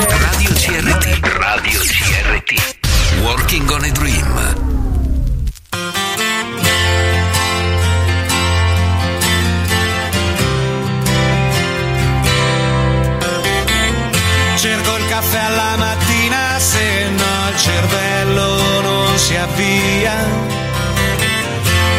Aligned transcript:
Radio 0.00 0.50
CRT. 0.52 1.18
Radio 1.38 1.80
CRT. 1.80 3.20
Working 3.22 3.68
on 3.68 3.82
a 3.82 3.90
Dream. 3.90 4.54
Cerco 14.54 14.96
il 14.96 15.06
caffè 15.08 15.38
alla 15.38 15.76
mattina, 15.76 16.58
se 16.58 17.08
no 17.08 17.48
il 17.50 17.56
cervello 17.58 18.80
non 18.80 19.18
si 19.18 19.34
avvia. 19.34 20.14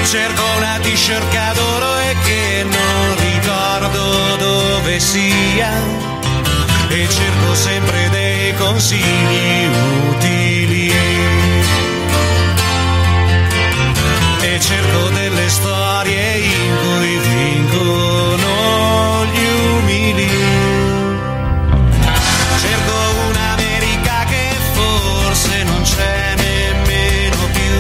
Cerco 0.06 0.44
una 0.56 0.80
t-shirt 0.82 1.30
che 1.30 1.38
adoro 1.38 2.00
e 2.00 2.16
che 2.24 2.64
non 2.64 3.16
ricordo 3.18 4.36
dove 4.38 5.00
sia. 5.00 6.09
E 6.92 7.08
cerco 7.08 7.54
sempre 7.54 8.10
dei 8.10 8.52
consigli 8.56 9.70
utili. 10.10 10.92
E 14.42 14.60
cerco 14.60 15.10
delle 15.10 15.50
storie 15.50 16.38
in 16.38 16.78
cui 16.82 17.18
vincono 17.18 19.24
gli 19.32 19.46
umili. 19.78 20.32
Cerco 22.60 22.98
un'America 23.30 24.26
che 24.28 24.58
forse 24.74 25.64
non 25.64 25.84
c'è 25.84 26.34
nemmeno 26.38 27.38
più. 27.54 27.72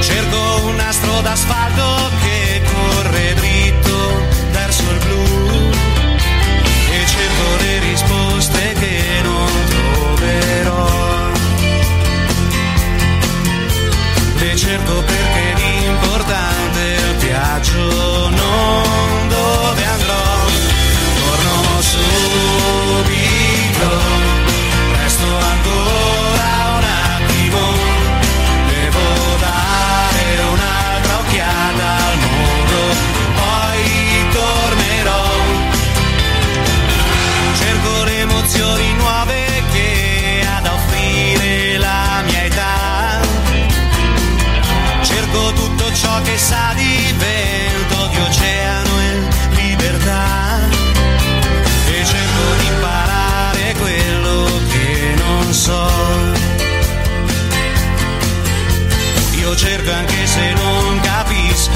Cerco 0.00 0.60
un 0.66 0.76
nastro 0.76 1.20
d'asfalto 1.20 2.15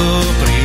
capisco, 0.01 0.35
prima 0.41 0.60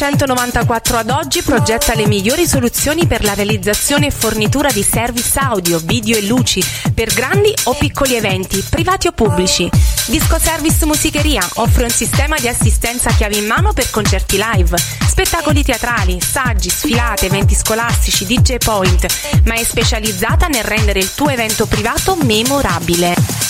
1994 0.00 0.96
ad 0.96 1.10
oggi 1.10 1.42
progetta 1.42 1.94
le 1.94 2.06
migliori 2.06 2.46
soluzioni 2.46 3.06
per 3.06 3.22
la 3.22 3.34
realizzazione 3.34 4.06
e 4.06 4.10
fornitura 4.10 4.70
di 4.72 4.82
service 4.82 5.38
audio, 5.38 5.78
video 5.78 6.16
e 6.16 6.22
luci 6.22 6.64
per 6.94 7.12
grandi 7.12 7.52
o 7.64 7.74
piccoli 7.74 8.14
eventi, 8.14 8.64
privati 8.66 9.08
o 9.08 9.12
pubblici. 9.12 9.68
Disco 10.06 10.38
Service 10.38 10.86
Musicheria 10.86 11.46
offre 11.56 11.84
un 11.84 11.90
sistema 11.90 12.38
di 12.38 12.48
assistenza 12.48 13.10
chiave 13.10 13.36
in 13.36 13.44
mano 13.44 13.74
per 13.74 13.90
concerti 13.90 14.40
live, 14.42 14.74
spettacoli 15.06 15.62
teatrali, 15.62 16.18
saggi, 16.18 16.70
sfilate, 16.70 17.26
eventi 17.26 17.54
scolastici, 17.54 18.24
DJ 18.24 18.56
Point, 18.56 19.06
ma 19.44 19.52
è 19.52 19.64
specializzata 19.64 20.46
nel 20.46 20.64
rendere 20.64 21.00
il 21.00 21.12
tuo 21.12 21.28
evento 21.28 21.66
privato 21.66 22.16
memorabile. 22.16 23.40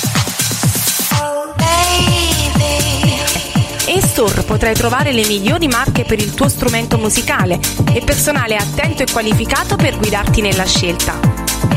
In 3.93 4.03
store 4.03 4.45
potrai 4.45 4.73
trovare 4.73 5.11
le 5.11 5.27
migliori 5.27 5.67
marche 5.67 6.05
per 6.05 6.21
il 6.21 6.33
tuo 6.33 6.49
strumento 6.49 6.97
musicale 6.97 7.59
e 7.93 8.05
personale 8.05 8.55
attento 8.55 9.03
e 9.03 9.07
qualificato 9.11 9.75
per 9.75 9.99
guidarti 9.99 10.41
nella 10.41 10.65
scelta. 10.65 11.19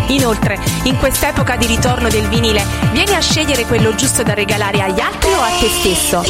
Inoltre, 0.09 0.59
in 0.83 0.97
quest'epoca 0.99 1.55
di 1.55 1.65
ritorno 1.65 2.09
del 2.09 2.27
vinile, 2.27 2.63
vieni 2.91 3.15
a 3.15 3.19
scegliere 3.19 3.65
quello 3.65 3.95
giusto 3.95 4.21
da 4.21 4.35
regalare 4.35 4.81
agli 4.81 4.99
altri 4.99 5.31
o 5.31 5.41
a 5.41 5.49
te 5.59 5.67
stesso. 5.69 6.21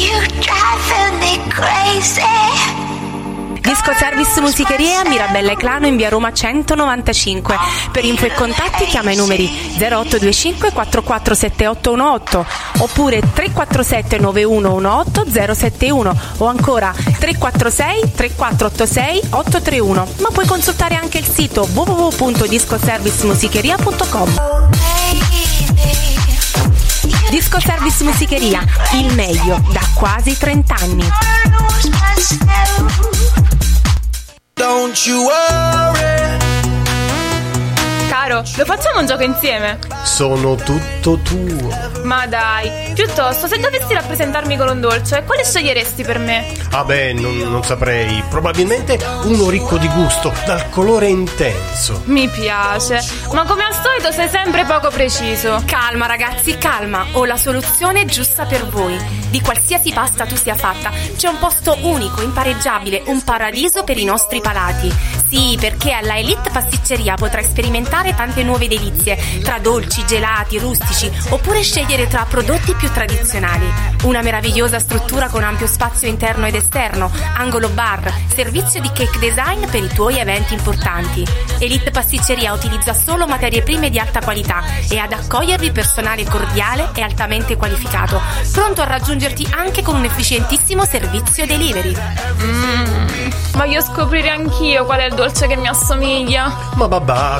Disco 3.64 3.92
Service 3.98 4.38
Musicheria 4.42 5.02
Mirabella 5.08 5.52
e 5.52 5.56
Clano 5.56 5.86
in 5.86 5.96
via 5.96 6.10
Roma 6.10 6.34
195. 6.34 7.56
Per 7.90 8.04
info 8.04 8.26
e 8.26 8.34
contatti 8.34 8.84
chiama 8.84 9.10
i 9.10 9.16
numeri 9.16 9.46
0825 9.78 10.70
447818 10.70 12.46
oppure 12.80 13.20
347 13.20 14.18
9118 14.18 15.54
071 15.54 16.16
o 16.38 16.46
ancora 16.46 16.92
346 16.92 18.12
3486 18.14 19.22
831. 19.30 20.08
Ma 20.18 20.28
puoi 20.30 20.46
consultare 20.46 20.96
anche 20.96 21.16
il 21.16 21.26
sito 21.26 21.66
www.discoservicemusicheria.com. 21.72 24.40
Disco 27.30 27.58
Service 27.60 28.04
Musicheria, 28.04 28.62
il 28.92 29.14
meglio 29.14 29.58
da 29.72 29.80
quasi 29.94 30.36
30 30.36 30.74
anni. 30.74 31.10
Don't 34.56 35.06
you 35.06 35.26
worry. 35.26 36.53
Caro, 38.24 38.42
lo 38.56 38.64
facciamo 38.64 39.00
un 39.00 39.06
gioco 39.06 39.22
insieme? 39.22 39.78
Sono 40.02 40.54
tutto 40.54 41.18
tuo. 41.18 41.68
Ma 42.04 42.26
dai, 42.26 42.92
piuttosto, 42.94 43.46
se 43.46 43.58
dovessi 43.58 43.92
rappresentarmi 43.92 44.56
con 44.56 44.68
un 44.68 44.80
dolce, 44.80 45.24
quale 45.26 45.44
sceglieresti 45.44 46.04
per 46.04 46.18
me? 46.18 46.50
Ah 46.70 46.84
beh, 46.84 47.12
non, 47.12 47.36
non 47.36 47.62
saprei. 47.62 48.24
Probabilmente 48.30 48.98
uno 49.24 49.50
ricco 49.50 49.76
di 49.76 49.88
gusto, 49.88 50.32
dal 50.46 50.70
colore 50.70 51.08
intenso. 51.08 52.00
Mi 52.04 52.26
piace, 52.30 53.04
ma 53.32 53.44
come 53.44 53.64
al 53.64 53.74
solito 53.74 54.10
sei 54.10 54.30
sempre 54.30 54.64
poco 54.64 54.88
preciso. 54.88 55.62
Calma 55.66 56.06
ragazzi, 56.06 56.56
calma, 56.56 57.04
ho 57.12 57.26
la 57.26 57.36
soluzione 57.36 58.06
giusta 58.06 58.46
per 58.46 58.66
voi. 58.68 58.98
Di 59.28 59.42
qualsiasi 59.42 59.92
pasta 59.92 60.24
tu 60.24 60.36
sia 60.36 60.54
fatta, 60.54 60.90
c'è 61.16 61.28
un 61.28 61.38
posto 61.38 61.76
unico, 61.82 62.22
impareggiabile, 62.22 63.02
un 63.06 63.22
paradiso 63.22 63.84
per 63.84 63.98
i 63.98 64.04
nostri 64.04 64.40
palati. 64.40 64.90
Sì, 65.28 65.58
perché 65.60 65.90
alla 65.90 66.16
Elite 66.16 66.50
Pasticceria 66.50 67.16
potrai 67.16 67.44
sperimentare 67.44 68.13
tante 68.14 68.42
nuove 68.42 68.68
delizie, 68.68 69.18
tra 69.42 69.58
dolci, 69.58 70.04
gelati, 70.06 70.58
rustici, 70.58 71.10
oppure 71.30 71.62
scegliere 71.62 72.06
tra 72.06 72.26
prodotti 72.28 72.74
più 72.74 72.90
tradizionali. 72.90 73.66
Una 74.04 74.22
meravigliosa 74.22 74.78
struttura 74.78 75.28
con 75.28 75.42
ampio 75.42 75.66
spazio 75.66 76.08
interno 76.08 76.46
ed 76.46 76.54
esterno, 76.54 77.10
angolo 77.36 77.68
bar, 77.68 78.12
servizio 78.34 78.80
di 78.80 78.90
cake 78.92 79.18
design 79.18 79.66
per 79.66 79.82
i 79.82 79.88
tuoi 79.88 80.18
eventi 80.18 80.54
importanti. 80.54 81.26
Elite 81.58 81.90
Pasticceria 81.90 82.52
utilizza 82.52 82.92
solo 82.92 83.26
materie 83.26 83.62
prime 83.62 83.90
di 83.90 83.98
alta 83.98 84.20
qualità 84.20 84.62
e 84.88 84.98
ad 84.98 85.12
accogliervi 85.12 85.70
personale 85.70 86.24
cordiale 86.24 86.90
e 86.94 87.02
altamente 87.02 87.56
qualificato, 87.56 88.20
pronto 88.52 88.82
a 88.82 88.86
raggiungerti 88.86 89.46
anche 89.50 89.82
con 89.82 89.96
un 89.96 90.04
efficientissimo 90.04 90.84
servizio 90.84 91.46
delivery. 91.46 91.94
Mmm, 92.42 93.30
voglio 93.52 93.80
scoprire 93.80 94.30
anch'io 94.30 94.84
qual 94.84 95.00
è 95.00 95.06
il 95.06 95.14
dolce 95.14 95.46
che 95.46 95.56
mi 95.56 95.68
assomiglia. 95.68 96.72
Ma 96.74 96.88
babà, 96.88 97.38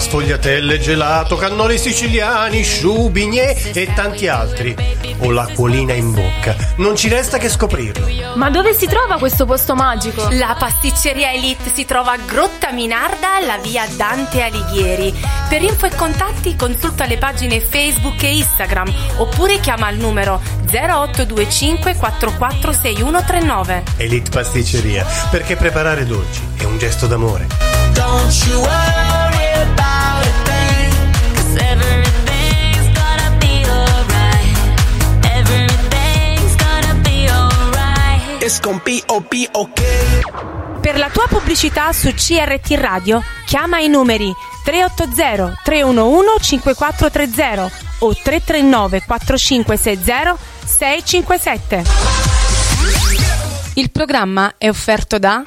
sfogliatelle, 0.64 0.78
gelato, 0.78 1.36
cannoli 1.36 1.78
siciliani, 1.78 2.62
sciubigne 2.62 3.72
e 3.72 3.92
tanti 3.94 4.28
altri. 4.28 4.74
Ho 5.20 5.30
l'acquolina 5.30 5.92
in 5.92 6.12
bocca. 6.12 6.56
Non 6.76 6.96
ci 6.96 7.08
resta 7.08 7.38
che 7.38 7.48
scoprirlo. 7.48 8.06
Ma 8.34 8.50
dove 8.50 8.72
si 8.74 8.86
trova 8.86 9.18
questo 9.18 9.44
posto 9.44 9.74
magico? 9.74 10.28
La 10.32 10.56
pasticceria 10.58 11.32
Elite 11.32 11.70
si 11.72 11.84
trova 11.84 12.12
a 12.12 12.16
Grotta 12.16 12.72
Minarda, 12.72 13.36
alla 13.36 13.58
via 13.58 13.86
Dante 13.96 14.42
Alighieri. 14.42 15.14
Per 15.48 15.62
info 15.62 15.86
e 15.86 15.94
contatti 15.94 16.56
consulta 16.56 17.06
le 17.06 17.18
pagine 17.18 17.60
Facebook 17.60 18.22
e 18.22 18.36
Instagram 18.36 18.92
oppure 19.18 19.60
chiama 19.60 19.86
al 19.86 19.96
numero 19.96 20.40
0825 20.70 21.94
446139. 21.94 23.82
Elite 23.98 24.30
Pasticceria, 24.30 25.06
perché 25.30 25.56
preparare 25.56 26.06
dolci 26.06 26.40
è 26.56 26.64
un 26.64 26.78
gesto 26.78 27.06
d'amore. 27.06 27.46
Don't 27.92 28.46
you 28.46 28.58
worry 28.60 29.43
be 38.82 39.02
O-B 39.06 39.48
okay. 39.52 40.20
Per 40.80 40.96
la 40.96 41.10
tua 41.10 41.26
pubblicità 41.28 41.92
su 41.92 42.10
CRT 42.14 42.70
Radio 42.76 43.22
chiama 43.44 43.78
i 43.78 43.88
numeri 43.88 44.32
380 44.64 45.60
311 45.62 46.42
5430 46.42 47.70
o 48.00 48.14
339 48.14 49.04
4560 49.06 50.36
657. 50.64 51.84
Il 53.74 53.90
programma 53.90 54.54
è 54.56 54.68
offerto 54.68 55.18
da 55.18 55.42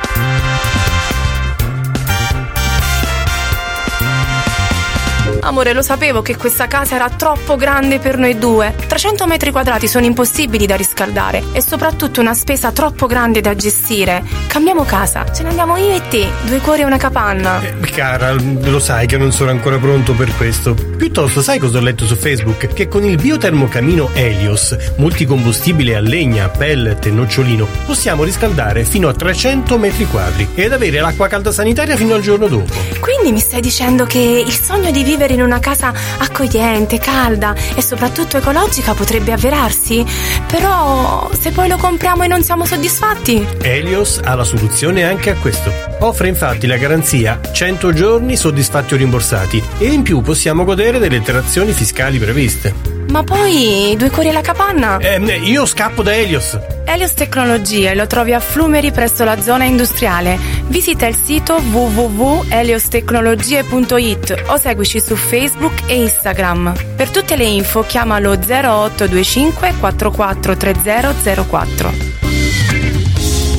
Amore, 5.48 5.72
lo 5.72 5.82
sapevo 5.82 6.22
che 6.22 6.36
questa 6.36 6.68
casa 6.68 6.96
era 6.96 7.10
troppo 7.10 7.56
grande 7.56 8.00
per 8.00 8.18
noi 8.18 8.38
due. 8.38 8.76
300 8.86 9.26
metri 9.28 9.52
quadrati 9.52 9.88
sono 9.88 10.04
impossibili 10.04 10.66
da 10.66 10.76
riscaldare 10.76 11.42
e 11.54 11.62
soprattutto 11.62 12.20
una 12.20 12.34
spesa 12.34 12.74
troppo 12.74 13.06
grande 13.06 13.40
da 13.40 13.56
gestire. 13.56 14.26
Cambiamo 14.48 14.84
casa, 14.84 15.32
ce 15.32 15.44
ne 15.44 15.50
andiamo 15.50 15.78
io 15.78 15.94
e 15.94 16.02
te, 16.10 16.28
due 16.44 16.60
cuori 16.60 16.82
e 16.82 16.84
una 16.84 16.98
capanna. 16.98 17.62
Eh, 17.62 17.80
cara, 17.92 18.34
lo 18.34 18.80
sai 18.80 19.08
che 19.08 19.16
non 19.16 19.32
sono 19.32 19.50
ancora 19.50 19.78
pronto 19.78 20.12
per 20.12 20.36
questo. 20.36 20.74
Piuttosto, 20.74 21.42
sai 21.42 21.60
cosa 21.60 21.78
ho 21.78 21.82
letto 21.82 22.06
su 22.06 22.18
Facebook? 22.18 22.74
Che 22.74 22.90
con 22.90 23.06
il 23.06 23.16
biotermocamino 23.16 24.10
Helios, 24.12 24.76
multicombustibile 24.98 25.96
a 25.96 26.02
legna, 26.02 26.50
pellet 26.50 27.06
e 27.06 27.12
nocciolino, 27.12 27.66
possiamo 27.86 28.26
riscaldare 28.26 28.84
fino 28.84 29.08
a 29.08 29.14
300 29.14 29.78
metri 29.78 30.08
quadri 30.08 30.50
ed 30.56 30.74
avere 30.74 31.00
l'acqua 31.00 31.30
calda 31.30 31.54
sanitaria 31.54 31.96
fino 31.96 32.16
al 32.16 32.22
giorno 32.22 32.48
dopo. 32.48 32.74
Quindi 33.00 33.32
mi 33.32 33.40
stai 33.40 33.62
dicendo 33.62 34.04
che 34.06 34.44
il 34.46 34.52
sogno 34.52 34.92
di 34.92 35.04
vivere 35.04 35.36
in 35.38 35.46
una 35.46 35.60
casa 35.60 35.94
accogliente, 36.18 37.00
calda 37.00 37.56
e 37.76 37.82
soprattutto 37.82 38.38
ecologica 38.38 38.94
potrebbe 38.94 39.32
avverarsi? 39.32 40.06
Però 40.48 41.30
se 41.38 41.52
poi 41.52 41.68
lo 41.68 41.78
compriamo 41.78 42.24
e 42.24 42.28
non 42.28 42.44
siamo 42.44 42.66
soddisfatti? 42.66 43.46
Helios 43.62 44.20
ha 44.24 44.36
la 44.36 44.44
soluzione 44.44 45.04
anche 45.04 45.30
a 45.30 45.36
questo. 45.36 45.72
Offre 46.00 46.28
infatti 46.28 46.68
la 46.68 46.78
garanzia 46.78 47.40
100 47.52 47.94
giorni 47.94 48.36
soddisfatti 48.36 48.94
o 48.94 48.98
rimborsati 48.98 49.64
e 49.78 49.86
in 49.86 50.04
più 50.04 50.22
possiamo 50.22 50.64
godere 50.64 51.00
delle 51.00 51.20
detrazioni 51.20 51.72
fiscali 51.72 52.18
previste. 52.18 52.97
Ma 53.10 53.24
poi 53.24 53.96
due 53.98 54.10
cuori 54.10 54.30
alla 54.30 54.42
capanna? 54.42 54.98
Eh, 55.00 55.18
io 55.44 55.66
scappo 55.66 56.02
da 56.04 56.14
Helios. 56.14 56.58
Helios 56.86 57.14
Tecnologie 57.14 57.94
lo 57.96 58.06
trovi 58.08 58.34
a 58.34 58.40
Flumeri 58.40 58.92
presso 58.92 59.24
la 59.24 59.40
zona 59.42 59.64
industriale. 59.66 60.38
Visita 60.68 61.06
il 61.06 61.16
sito 61.16 61.56
www.heliostecnologie.it 61.56 64.44
o 64.48 64.58
seguici 64.58 65.00
su 65.00 65.16
Facebook 65.16 65.84
e 65.88 65.96
Instagram. 66.02 66.74
Per 66.96 67.10
tutte 67.10 67.36
le 67.36 67.46
info 67.46 67.82
chiamalo 67.82 68.32
0825 68.34 69.74
443004. 69.80 71.94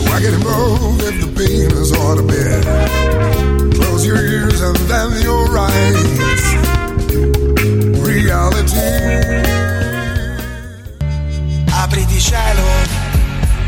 Rock 0.05 0.25
and 0.25 0.43
roll 0.43 0.97
if 1.01 1.19
the 1.21 1.29
pain 1.35 1.71
is 1.81 1.93
all 1.93 2.17
to 2.17 2.23
bear. 2.23 2.61
Close 3.75 4.05
your 4.07 4.23
ears 4.25 4.61
and 4.63 4.77
then 4.89 5.11
your 5.23 5.59
eyes. 5.59 6.08
Apriti 11.71 12.21
cielo 12.21 12.67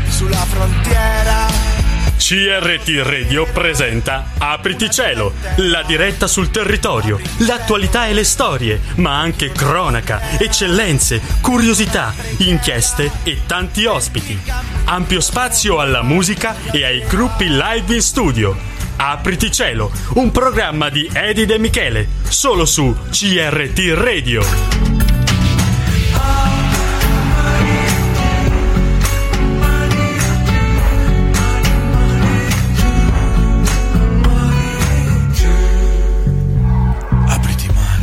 sulla 0.09 0.45
frontiera. 0.45 1.71
CRT 2.17 3.01
Radio 3.03 3.45
presenta 3.51 4.27
Apriti 4.37 4.89
Cielo, 4.89 5.33
la 5.57 5.83
diretta 5.83 6.27
sul 6.27 6.49
territorio, 6.49 7.19
l'attualità 7.39 8.05
e 8.07 8.13
le 8.13 8.23
storie, 8.23 8.79
ma 8.97 9.19
anche 9.19 9.51
cronaca, 9.51 10.37
eccellenze, 10.37 11.19
curiosità, 11.41 12.13
inchieste 12.37 13.11
e 13.23 13.41
tanti 13.45 13.85
ospiti. 13.85 14.39
Ampio 14.85 15.19
spazio 15.19 15.79
alla 15.79 16.03
musica 16.03 16.55
e 16.71 16.85
ai 16.85 17.03
gruppi 17.05 17.47
live 17.49 17.95
in 17.95 18.01
studio. 18.01 18.70
Apriti 18.95 19.51
Cielo, 19.51 19.91
un 20.15 20.31
programma 20.31 20.89
di 20.89 21.09
Edi 21.11 21.45
De 21.45 21.57
Michele, 21.57 22.07
solo 22.23 22.65
su 22.65 22.95
CRT 23.09 23.93
Radio. 23.93 25.10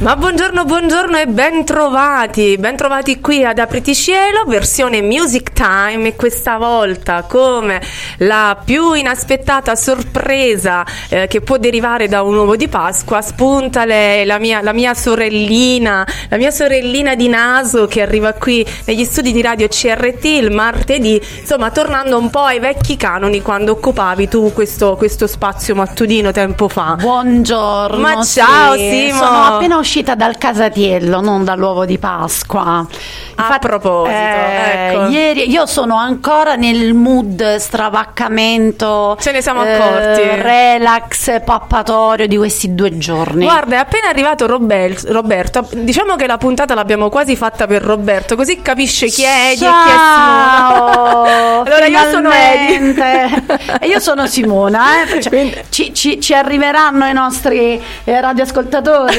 Ma 0.01 0.15
buongiorno, 0.15 0.65
buongiorno 0.65 1.19
e 1.19 1.27
bentrovati, 1.27 2.57
bentrovati 2.57 3.21
qui 3.21 3.45
ad 3.45 3.59
Apriti 3.59 3.97
Cielo, 3.97 4.45
versione 4.47 5.03
Music 5.03 5.53
Time 5.53 6.07
e 6.07 6.15
questa 6.15 6.57
volta 6.57 7.23
come 7.23 7.83
la 8.19 8.57
più 8.65 8.93
inaspettata 8.93 9.75
sorpresa 9.75 10.87
eh, 11.09 11.27
che 11.27 11.41
può 11.41 11.57
derivare 11.57 12.07
da 12.07 12.23
un 12.23 12.37
uovo 12.37 12.55
di 12.55 12.69
Pasqua, 12.69 13.21
spunta 13.23 13.85
lei, 13.85 14.25
la 14.25 14.39
mia, 14.39 14.63
la 14.63 14.73
mia 14.73 14.95
sorellina, 14.95 16.07
la 16.29 16.37
mia 16.37 16.53
sorellina 16.53 17.17
di 17.17 17.27
naso 17.27 17.89
che 17.89 18.01
arriva 18.01 18.35
qui 18.35 18.65
negli 18.85 19.05
studi 19.05 19.33
di 19.33 19.43
radio 19.43 19.67
CRT 19.67 20.25
il 20.27 20.53
martedì, 20.53 21.21
insomma 21.41 21.73
tornando 21.73 22.17
un 22.19 22.31
po' 22.31 22.45
ai 22.45 22.61
vecchi 22.61 22.97
canoni 22.97 23.43
quando 23.43 23.73
occupavi 23.73 24.29
tu 24.29 24.53
questo, 24.53 24.95
questo 24.95 25.27
spazio 25.27 25.75
mattutino 25.75 26.31
tempo 26.31 26.69
fa. 26.69 26.95
Buongiorno. 27.01 27.99
Ma 27.99 28.23
ciao 28.23 28.77
sì, 28.77 29.09
Simo! 29.09 29.25
Sono 29.25 29.43
appena 29.43 29.77
uscita 29.77 29.87
dal 30.17 30.37
casatiello, 30.37 31.21
non 31.23 31.45
dall'uovo 31.45 31.87
di 31.87 31.97
Pasqua. 31.99 32.87
A 33.37 33.59
proposito, 33.59 34.11
eh, 34.15 34.89
ecco. 34.91 35.07
ieri 35.07 35.49
io 35.51 35.65
sono 35.65 35.97
ancora 35.97 36.57
nel 36.57 36.93
mood 36.93 37.57
stravaccamento. 37.57 39.17
Ce 39.19 39.33
ne 39.33 39.41
siamo 39.41 39.65
eh, 39.65 39.73
accorti. 39.73 40.23
relax, 40.43 41.43
pappatorio 41.43 42.27
di 42.27 42.37
questi 42.37 42.75
due 42.75 42.99
giorni. 42.99 43.45
Guarda, 43.45 43.77
è 43.77 43.79
appena 43.79 44.09
arrivato 44.09 44.47
Robel- 44.47 44.99
Roberto. 45.07 45.67
Diciamo 45.73 46.17
che 46.17 46.27
la 46.27 46.37
puntata 46.37 46.75
l'abbiamo 46.75 47.09
quasi 47.09 47.35
fatta 47.35 47.67
per 47.67 47.83
Roberto, 47.83 48.37
così 48.37 48.61
capisce 48.61 49.07
chi 49.07 49.23
è 49.23 49.53
Edi 49.53 49.65
e 49.65 49.69
chi 49.69 49.89
è 49.89 49.95
Ciao! 49.97 51.25
Simona. 51.25 51.63
Allora 51.69 51.87
io 51.87 52.11
sono 52.11 52.31
Edi. 52.31 52.93
Finalmente. 52.93 53.79
e 53.81 53.87
io 53.89 54.01
sono 54.01 54.27
Simona. 54.27 55.03
eh. 55.05 55.21
Cioè, 55.23 55.65
ci, 55.71 55.95
ci- 55.95 56.21
ci 56.21 56.35
arriveranno 56.35 57.07
i 57.07 57.13
nostri 57.15 57.81
eh, 58.05 58.21
radioascoltatori 58.21 59.17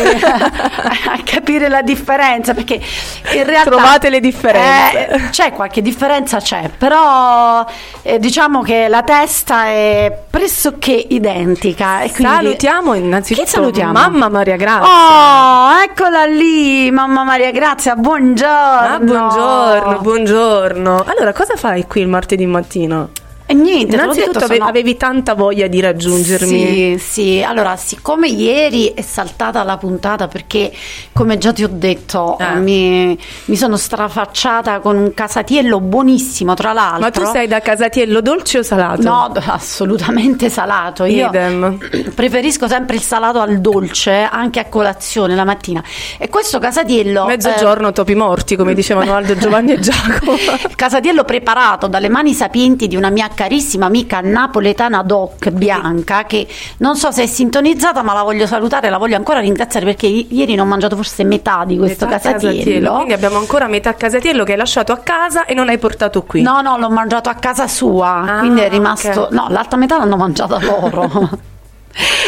a 0.61 1.19
capire 1.23 1.69
la 1.69 1.81
differenza 1.81 2.53
perché 2.53 2.73
in 2.75 3.43
realtà 3.45 3.69
Trovate 3.69 4.09
le 4.09 4.19
differenze. 4.19 5.07
eh, 5.07 5.29
c'è 5.29 5.51
qualche 5.51 5.81
differenza 5.81 6.39
c'è 6.39 6.69
però 6.77 7.65
eh, 8.01 8.19
diciamo 8.19 8.61
che 8.61 8.87
la 8.87 9.03
testa 9.03 9.65
è 9.65 10.23
pressoché 10.29 10.91
identica 11.09 12.01
e 12.01 12.11
quindi- 12.11 12.33
Salutiamo 12.35 12.93
innanzitutto 12.93 13.47
salutiamo? 13.47 13.91
mamma 13.93 14.29
Maria 14.29 14.55
Grazia. 14.55 14.87
Oh, 14.87 15.81
eccola 15.81 16.25
lì, 16.25 16.89
mamma 16.91 17.23
Maria 17.23 17.51
Grazia, 17.51 17.95
buongiorno. 17.95 18.47
Ah, 18.49 18.99
buongiorno, 18.99 19.99
buongiorno. 19.99 21.03
Allora, 21.05 21.33
cosa 21.33 21.55
fai 21.55 21.85
qui 21.87 22.01
il 22.01 22.07
martedì 22.07 22.45
mattino? 22.45 23.09
E 23.51 23.55
niente, 23.55 23.95
Innanzitutto 23.95 24.37
detto, 24.41 24.53
sono- 24.53 24.65
avevi 24.69 24.95
tanta 24.95 25.33
voglia 25.33 25.65
di 25.65 25.79
raggiungermi. 25.79 26.99
Sì, 26.99 27.03
sì. 27.03 27.43
Allora, 27.43 27.75
siccome 27.77 28.27
ieri 28.27 28.93
è 28.93 29.01
saltata 29.01 29.63
la 29.63 29.75
puntata 29.77 30.27
perché, 30.27 30.71
come 31.13 31.39
già 31.39 31.51
ti 31.51 31.63
ho 31.63 31.69
detto, 31.71 32.37
Eh. 32.37 32.59
mi, 32.59 33.17
mi 33.45 33.55
sono 33.55 33.75
strafacciata 33.75 34.81
con 34.81 34.97
un 34.97 35.15
casatiello 35.15 35.79
buonissimo, 35.79 36.53
tra 36.53 36.73
l'altro. 36.73 36.99
Ma 36.99 37.09
tu 37.09 37.25
sei 37.25 37.47
da 37.47 37.59
casatiello 37.59 38.21
dolce 38.21 38.59
o 38.59 38.61
salato? 38.61 39.01
No, 39.01 39.31
assolutamente 39.47 40.47
salato. 40.51 41.05
Io 41.05 41.29
Idem. 41.29 41.77
preferisco 42.13 42.67
sempre 42.67 42.97
il 42.97 43.01
salato 43.01 43.39
al 43.39 43.59
dolce, 43.61 44.27
anche 44.31 44.59
a 44.59 44.65
colazione 44.65 45.33
la 45.33 45.43
mattina. 45.43 45.83
E 46.19 46.29
questo 46.29 46.59
casatiello... 46.59 47.25
Mezzogiorno 47.25 47.91
topi 47.93 48.13
morti, 48.13 48.55
come 48.55 48.75
dicevano 48.75 49.15
Aldo, 49.15 49.35
Giovanni 49.35 49.71
e 49.73 49.79
Giacomo. 49.81 50.37
Casatiello 50.75 51.23
preparato 51.23 51.87
dalle 51.87 52.09
mani 52.09 52.35
sapienti 52.35 52.87
di 52.87 52.95
una 52.95 53.09
mia 53.09 53.27
carissima 53.39 53.85
amica 53.85 54.19
napoletana 54.21 55.01
doc 55.01 55.49
bianca 55.51 56.25
che 56.25 56.45
non 56.79 56.97
so 56.97 57.09
se 57.11 57.23
è 57.23 57.25
sintonizzata 57.25 58.01
ma 58.03 58.11
la 58.13 58.23
voglio 58.23 58.45
salutare, 58.45 58.89
la 58.89 58.97
voglio 58.97 59.15
ancora 59.15 59.39
ringraziare 59.39 59.85
perché 59.85 60.07
i- 60.07 60.27
ieri 60.31 60.55
non 60.55 60.65
ho 60.65 60.69
mangiato 60.69 60.97
forse 60.97 61.23
metà 61.23 61.63
di 61.65 61.77
questo 61.77 62.05
Metà 62.05 62.17
casatiello. 62.19 62.95
Quindi 62.95 63.13
abbiamo 63.13 63.37
ancora 63.37 63.67
metà 63.67 63.93
casatiello 63.95 64.43
che 64.43 64.51
hai 64.51 64.57
lasciato 64.57 64.91
a 64.91 64.97
casa 64.97 65.45
e 65.45 65.53
non 65.53 65.69
hai 65.69 65.77
portato 65.77 66.23
qui. 66.23 66.41
No, 66.41 66.59
no, 66.59 66.77
l'ho 66.77 66.89
mangiato 66.89 67.29
a 67.29 67.35
casa 67.35 67.65
sua, 67.69 68.23
Ah, 68.25 68.39
quindi 68.39 68.59
è 68.59 68.67
rimasto... 68.69 69.21
ok. 69.21 69.31
No, 69.31 69.45
l'altra 69.49 69.77
metà 69.77 69.97
l'hanno 69.97 70.17
mangiata 70.17 70.59
loro. 70.59 71.29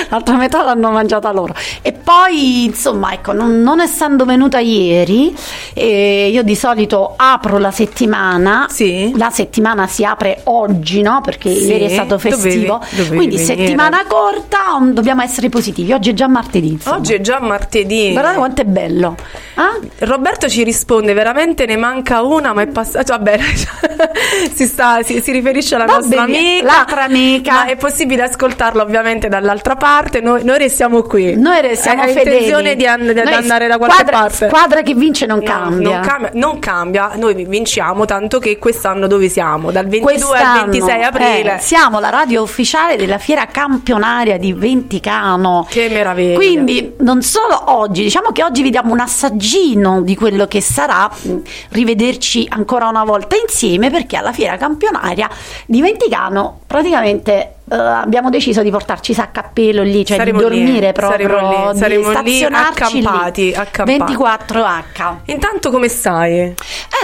L'altra 0.10 0.36
metà 0.36 0.64
l'hanno 0.64 0.92
mangiata 0.92 1.32
loro. 1.32 1.54
E 1.82 1.92
poi, 1.94 2.66
insomma, 2.66 3.14
ecco, 3.14 3.34
non, 3.34 3.62
non 3.62 3.80
essendo 3.80 4.26
venuta 4.26 4.60
ieri, 4.60 5.34
eh, 5.74 6.30
io 6.32 6.44
di 6.44 6.56
solito 6.56 7.14
apro 7.16 7.58
la 7.58 7.72
settimana. 7.72 8.68
Sì. 8.70 9.14
La 9.16 9.30
settimana 9.30 9.88
si 9.88 10.04
apre 10.04 10.42
oggi, 10.46 11.02
no? 11.02 11.22
Perché 11.22 11.54
Sì, 11.54 11.66
ieri 11.66 11.86
è 11.86 11.90
stato 11.90 12.18
festivo. 12.18 12.80
dovevi- 12.80 12.96
dovevi 12.96 13.16
Quindi 13.16 13.36
venire. 13.38 13.56
settimana 13.56 14.04
corta, 14.08 14.58
um, 14.78 14.92
dobbiamo 14.94 15.22
essere 15.22 15.50
positivi. 15.50 15.94
Oggi 15.94 16.10
è 16.10 16.14
già 16.14 16.28
martedì. 16.28 16.70
insomma. 16.72 16.98
Oggi 16.98 17.14
è 17.14 17.22
già 17.22 17.40
martedì. 17.40 18.12
Guardate 18.12 18.38
quanto 18.38 18.62
è 18.62 18.66
bello. 18.66 19.16
Ah? 19.56 19.78
Roberto 20.00 20.50
ci 20.50 20.64
risponde, 20.64 21.14
veramente 21.14 21.66
ne 21.66 21.78
manca 21.78 22.22
una, 22.24 22.54
ma 22.54 22.62
è 22.64 22.68
passato. 22.68 23.14
Vabbè, 23.14 23.40
si, 24.54 24.66
sta, 24.66 25.02
si, 25.04 25.22
si 25.22 25.32
riferisce 25.32 25.76
alla 25.76 25.86
Va 25.86 25.96
nostra 25.98 26.26
bene, 26.26 26.38
amica. 26.38 26.66
l'altra 26.66 27.04
amica. 27.04 27.54
Ma 27.54 27.66
è 27.66 27.76
possibile 27.76 28.24
ascoltarlo 28.24 28.82
ovviamente 28.82 29.28
dall'altra 29.28 29.60
parte. 29.76 30.22
Noi, 30.22 30.44
noi 30.44 30.58
restiamo 30.58 31.02
qui. 31.04 31.36
Noi 31.36 31.62
restiamo 31.62 32.02
Hai 32.02 32.14
fedeli. 32.14 32.36
intenzione 32.36 32.76
di, 32.76 32.86
an- 32.88 33.12
di 33.14 33.20
andare 33.20 33.68
da 33.68 33.78
qualche 33.78 33.96
squadra, 33.98 34.18
parte? 34.20 34.48
Squadra 34.48 34.82
che 34.82 34.94
vince 34.94 35.26
non 35.26 35.38
No, 35.40 35.44
cambia. 35.44 35.90
Non 35.90 36.02
cambia, 36.06 36.30
non 36.34 36.60
cambia, 36.60 37.12
noi 37.16 37.46
vinciamo, 37.46 38.06
tanto 38.06 38.40
che 38.40 38.58
quest'anno 38.58 39.08
dove 39.08 39.30
siamo? 39.30 39.72
Dal 39.72 39.88
22 39.88 40.12
al 40.12 40.20
Quest'anno, 40.28 40.72
26 40.72 41.04
aprile. 41.04 41.56
eh, 41.56 41.60
siamo 41.60 42.00
la 42.00 42.10
radio 42.10 42.42
ufficiale 42.42 42.96
della 42.96 43.18
fiera 43.18 43.46
campionaria 43.48 44.38
di 44.38 44.54
Venticano. 44.54 45.66
Che 45.70 45.90
meraviglia. 45.90 46.36
Quindi 46.36 46.94
non 47.00 47.22
solo 47.22 47.62
oggi, 47.78 48.04
diciamo 48.04 48.32
che 48.32 48.44
oggi 48.44 48.62
vi 48.62 48.70
diamo 48.70 48.92
un 48.94 49.00
assaggino 49.00 50.02
di 50.02 50.16
quello 50.16 50.48
che 50.48 50.62
sarà 50.62 51.10
mh, 51.10 51.36
rivederci 51.70 52.46
ancora 52.50 52.88
una 52.88 53.04
volta 53.04 53.36
insieme 53.36 53.90
perché 53.90 54.18
alla 54.18 54.32
fiera 54.32 54.58
campionaria 54.58 55.30
di 55.66 55.82
Venticano 55.82 56.60
praticamente 56.68 57.56
eh, 57.72 57.76
abbiamo 57.76 58.30
deciso 58.30 58.62
di 58.64 58.70
portarci 58.70 59.14
sacca 59.14 59.46
a 59.46 59.50
pelo 59.52 59.82
lì, 59.82 60.04
cioè 60.04 60.18
Saremo 60.18 60.40
di 60.40 60.50
lì, 60.50 60.64
dormire 60.66 60.92
proprio, 60.92 61.30
saremo 61.30 61.50
lì, 61.50 61.72
di 61.72 61.78
saremo 61.80 62.08
lì 62.10 62.16
stazionarci 62.16 62.84
accampati, 62.84 63.44
lì. 63.46 63.54
accampati. 63.54 64.14
24H. 64.14 65.16
Intanto 65.26 65.70
come 65.70 65.88
stai? 65.88 66.40
Eh, 66.42 66.56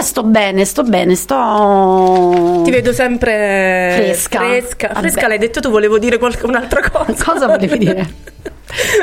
sto 0.02 0.22
bene, 0.24 0.66
sto 0.66 0.82
bene, 0.82 1.14
sto... 1.14 2.60
Ti 2.64 2.70
vedo 2.70 2.92
sempre 2.92 3.94
Fresca. 3.96 4.40
Fresca. 4.40 4.88
Fresca 4.94 5.26
l'hai 5.26 5.38
detto 5.38 5.60
tu, 5.60 5.70
volevo 5.70 5.98
dire 5.98 6.18
qualche, 6.18 6.44
un'altra 6.44 6.82
cosa. 6.86 7.24
Cosa 7.24 7.46
volevi 7.46 7.78
dire? 7.78 8.06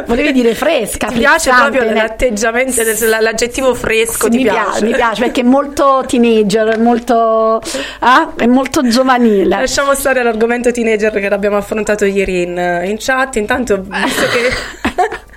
Volevi 0.05 0.31
dire 0.31 0.53
fresca, 0.53 1.07
Ti 1.07 1.17
piace 1.17 1.49
proprio 1.51 1.91
l'atteggiamento, 1.91 2.81
l'aggettivo 3.19 3.73
fresco, 3.73 4.25
Sì, 4.25 4.29
ti 4.29 4.37
mi 4.37 4.43
piace? 4.43 4.61
piace, 4.63 4.85
mi 4.85 4.93
piace 4.93 5.21
perché 5.23 5.41
è 5.41 5.43
molto 5.43 6.03
teenager, 6.07 6.79
molto, 6.79 7.61
ah, 7.99 8.31
è 8.37 8.45
molto 8.45 8.87
giovanile. 8.87 9.59
Lasciamo 9.59 9.93
stare 9.95 10.21
l'argomento 10.23 10.71
teenager 10.71 11.11
che 11.11 11.29
l'abbiamo 11.29 11.57
affrontato 11.57 12.05
ieri 12.05 12.43
in, 12.43 12.81
in 12.85 12.95
chat. 12.99 13.35
Intanto, 13.37 13.81
visto 13.81 14.25
che, 14.27 14.51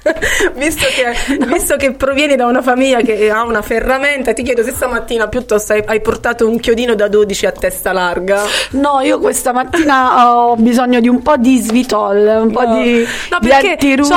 visto, 0.54 0.86
che, 0.86 1.36
visto 1.46 1.76
che 1.76 1.92
provieni 1.92 2.36
da 2.36 2.46
una 2.46 2.62
famiglia 2.62 3.00
che 3.00 3.30
ha 3.30 3.42
una 3.44 3.62
ferramenta, 3.62 4.32
ti 4.32 4.42
chiedo 4.42 4.62
se 4.62 4.72
stamattina 4.72 5.28
piuttosto 5.28 5.72
hai, 5.72 5.82
hai 5.86 6.00
portato 6.00 6.46
un 6.48 6.58
chiodino 6.60 6.94
da 6.94 7.08
12 7.08 7.46
a 7.46 7.52
testa 7.52 7.92
larga. 7.92 8.42
No, 8.70 9.00
io 9.00 9.18
questa 9.18 9.52
mattina 9.52 10.30
ho 10.34 10.56
bisogno 10.56 11.00
di 11.00 11.08
un 11.08 11.22
po' 11.22 11.36
di 11.36 11.58
svitol, 11.60 12.40
un 12.42 12.50
po' 12.50 12.62
No. 12.62 12.82
di, 12.82 13.06
No, 13.30 13.38
di. 13.40 13.48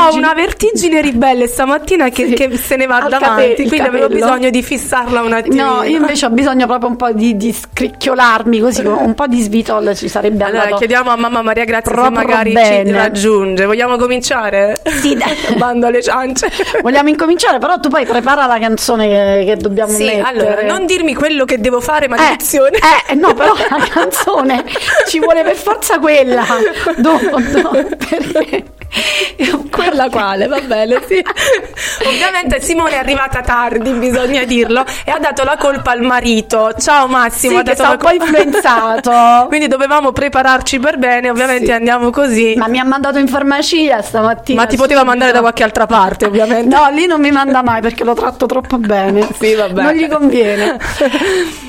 Ho 0.08 0.16
una 0.16 0.34
vertigine 0.34 1.02
ribelle 1.02 1.48
stamattina 1.48 2.10
che, 2.10 2.28
Sì. 2.28 2.34
che 2.34 2.58
se 2.58 2.76
ne 2.76 2.86
va 2.86 2.98
Al 2.98 3.10
davanti, 3.10 3.26
cape- 3.28 3.62
il 3.62 3.68
quindi 3.68 3.80
avevo 3.88 4.08
capello. 4.08 4.26
bisogno 4.26 4.50
di 4.50 4.62
fissarla 4.64 5.22
un 5.22 5.34
attimino. 5.34 5.76
No, 5.76 5.84
io 5.84 5.98
invece 5.98 6.26
ho 6.26 6.30
bisogno 6.30 6.66
proprio 6.68 6.90
un 6.90 6.96
po' 6.96 7.12
di, 7.12 7.36
di 7.38 7.52
scricchiolarmi 7.54 8.60
così, 8.60 8.82
un 8.86 9.14
po' 9.14 9.28
di 9.28 9.42
svitol 9.42 9.96
ci 9.96 10.08
sarebbe 10.08 10.44
Allora 10.44 10.60
andato 10.64 10.78
chiediamo 10.78 11.10
a 11.12 11.16
mamma 11.16 11.42
Maria 11.42 11.66
Grazia 11.66 12.04
se 12.04 12.10
magari 12.10 12.50
ci 12.50 12.56
bene. 12.56 12.92
raggiunge. 12.92 13.66
Vogliamo 13.66 13.98
cominciare? 13.98 14.82
Sì, 14.86 15.16
dai. 15.16 15.36
Bando 15.58 15.88
alle 15.88 16.02
ciance. 16.02 16.50
Vogliamo 16.82 17.10
incominciare, 17.10 17.58
però 17.60 17.80
tu 17.80 17.90
poi 17.90 18.06
prepara 18.06 18.46
la 18.46 18.60
canzone 18.60 19.08
che, 19.08 19.44
che 19.46 19.58
dobbiamo 19.58 19.92
Sì, 19.92 20.04
mettere. 20.06 20.22
allora, 20.22 20.62
non 20.64 20.86
dirmi 20.86 21.14
quello 21.14 21.46
che 21.46 21.60
devo 21.60 21.80
fare, 21.82 22.06
Eh, 22.06 22.10
maledizione. 22.10 22.78
eh, 23.10 23.16
no, 23.16 23.34
però 23.34 23.54
la 23.56 23.88
canzone 23.90 24.64
ci 25.08 25.20
vuole 25.20 25.44
per 25.44 25.56
forza 25.56 26.00
quella. 26.00 26.46
Dopo, 26.98 27.38
dopo, 27.52 27.70
perché 27.72 28.64
Quella 29.72 30.10
quale, 30.10 30.48
va 30.48 30.60
bene, 30.60 31.02
sì. 31.08 31.24
Ovviamente 32.06 32.62
Simone 32.62 32.92
è 32.92 32.98
arrivata 32.98 33.42
tardi, 33.42 33.92
bisogna 33.94 34.44
dirlo, 34.44 34.86
e 35.06 35.12
ha 35.12 35.18
dato 35.18 35.44
la 35.44 35.58
colpa 35.58 35.92
al 35.92 36.02
marito. 36.02 36.74
Ciao 36.78 37.08
Massimo, 37.08 37.54
Sì, 37.54 37.60
ha 37.60 37.64
che 37.64 37.76
dato 37.76 37.84
la 37.84 37.90
un 37.92 37.98
po' 37.98 38.24
influenzato. 38.24 39.48
Quindi 39.48 39.68
dovevamo 39.68 40.12
prepararci 40.12 40.80
per 40.80 40.98
bene, 40.98 41.30
ovviamente 41.30 41.66
Sì. 41.66 41.72
andiamo 41.72 42.10
così. 42.10 42.56
Ma 42.58 42.68
mi 42.68 42.80
ha 42.80 42.86
mandato 42.86 43.18
in 43.18 43.28
farmacia 43.28 44.02
stamattina. 44.02 44.62
Ma 44.62 44.68
ti 44.68 44.76
poteva 44.76 45.04
mandare 45.04 45.32
da 45.32 45.40
qualche 45.40 45.64
altra 45.64 45.86
parte, 45.86 46.26
ovviamente. 46.26 46.76
No, 46.76 46.90
lì 46.90 47.06
non 47.06 47.22
mi 47.22 47.32
manda 47.32 47.64
mai 47.64 47.82
perché 47.82 48.04
lo 48.04 48.14
tratto 48.14 48.46
troppo 48.46 48.78
bene. 48.78 49.28
Sì, 49.40 49.54
vabbè. 49.54 49.82
Non 49.82 49.94
gli 49.94 50.08
conviene. 50.08 50.78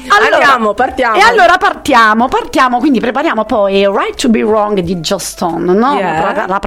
Andiamo, 0.08 0.74
partiamo. 0.74 1.16
E 1.16 1.20
allora 1.20 1.56
partiamo, 1.56 2.28
partiamo, 2.28 2.78
quindi 2.78 3.00
prepariamo 3.00 3.44
poi 3.44 3.86
Right 3.86 4.16
to 4.20 4.28
be 4.28 4.42
Wrong 4.42 4.80
di 4.80 4.96
Joss 4.96 5.30
Stone, 5.30 5.72
no? 5.72 5.94
Yeah. 5.94 6.32
La, 6.34 6.44
la 6.46 6.58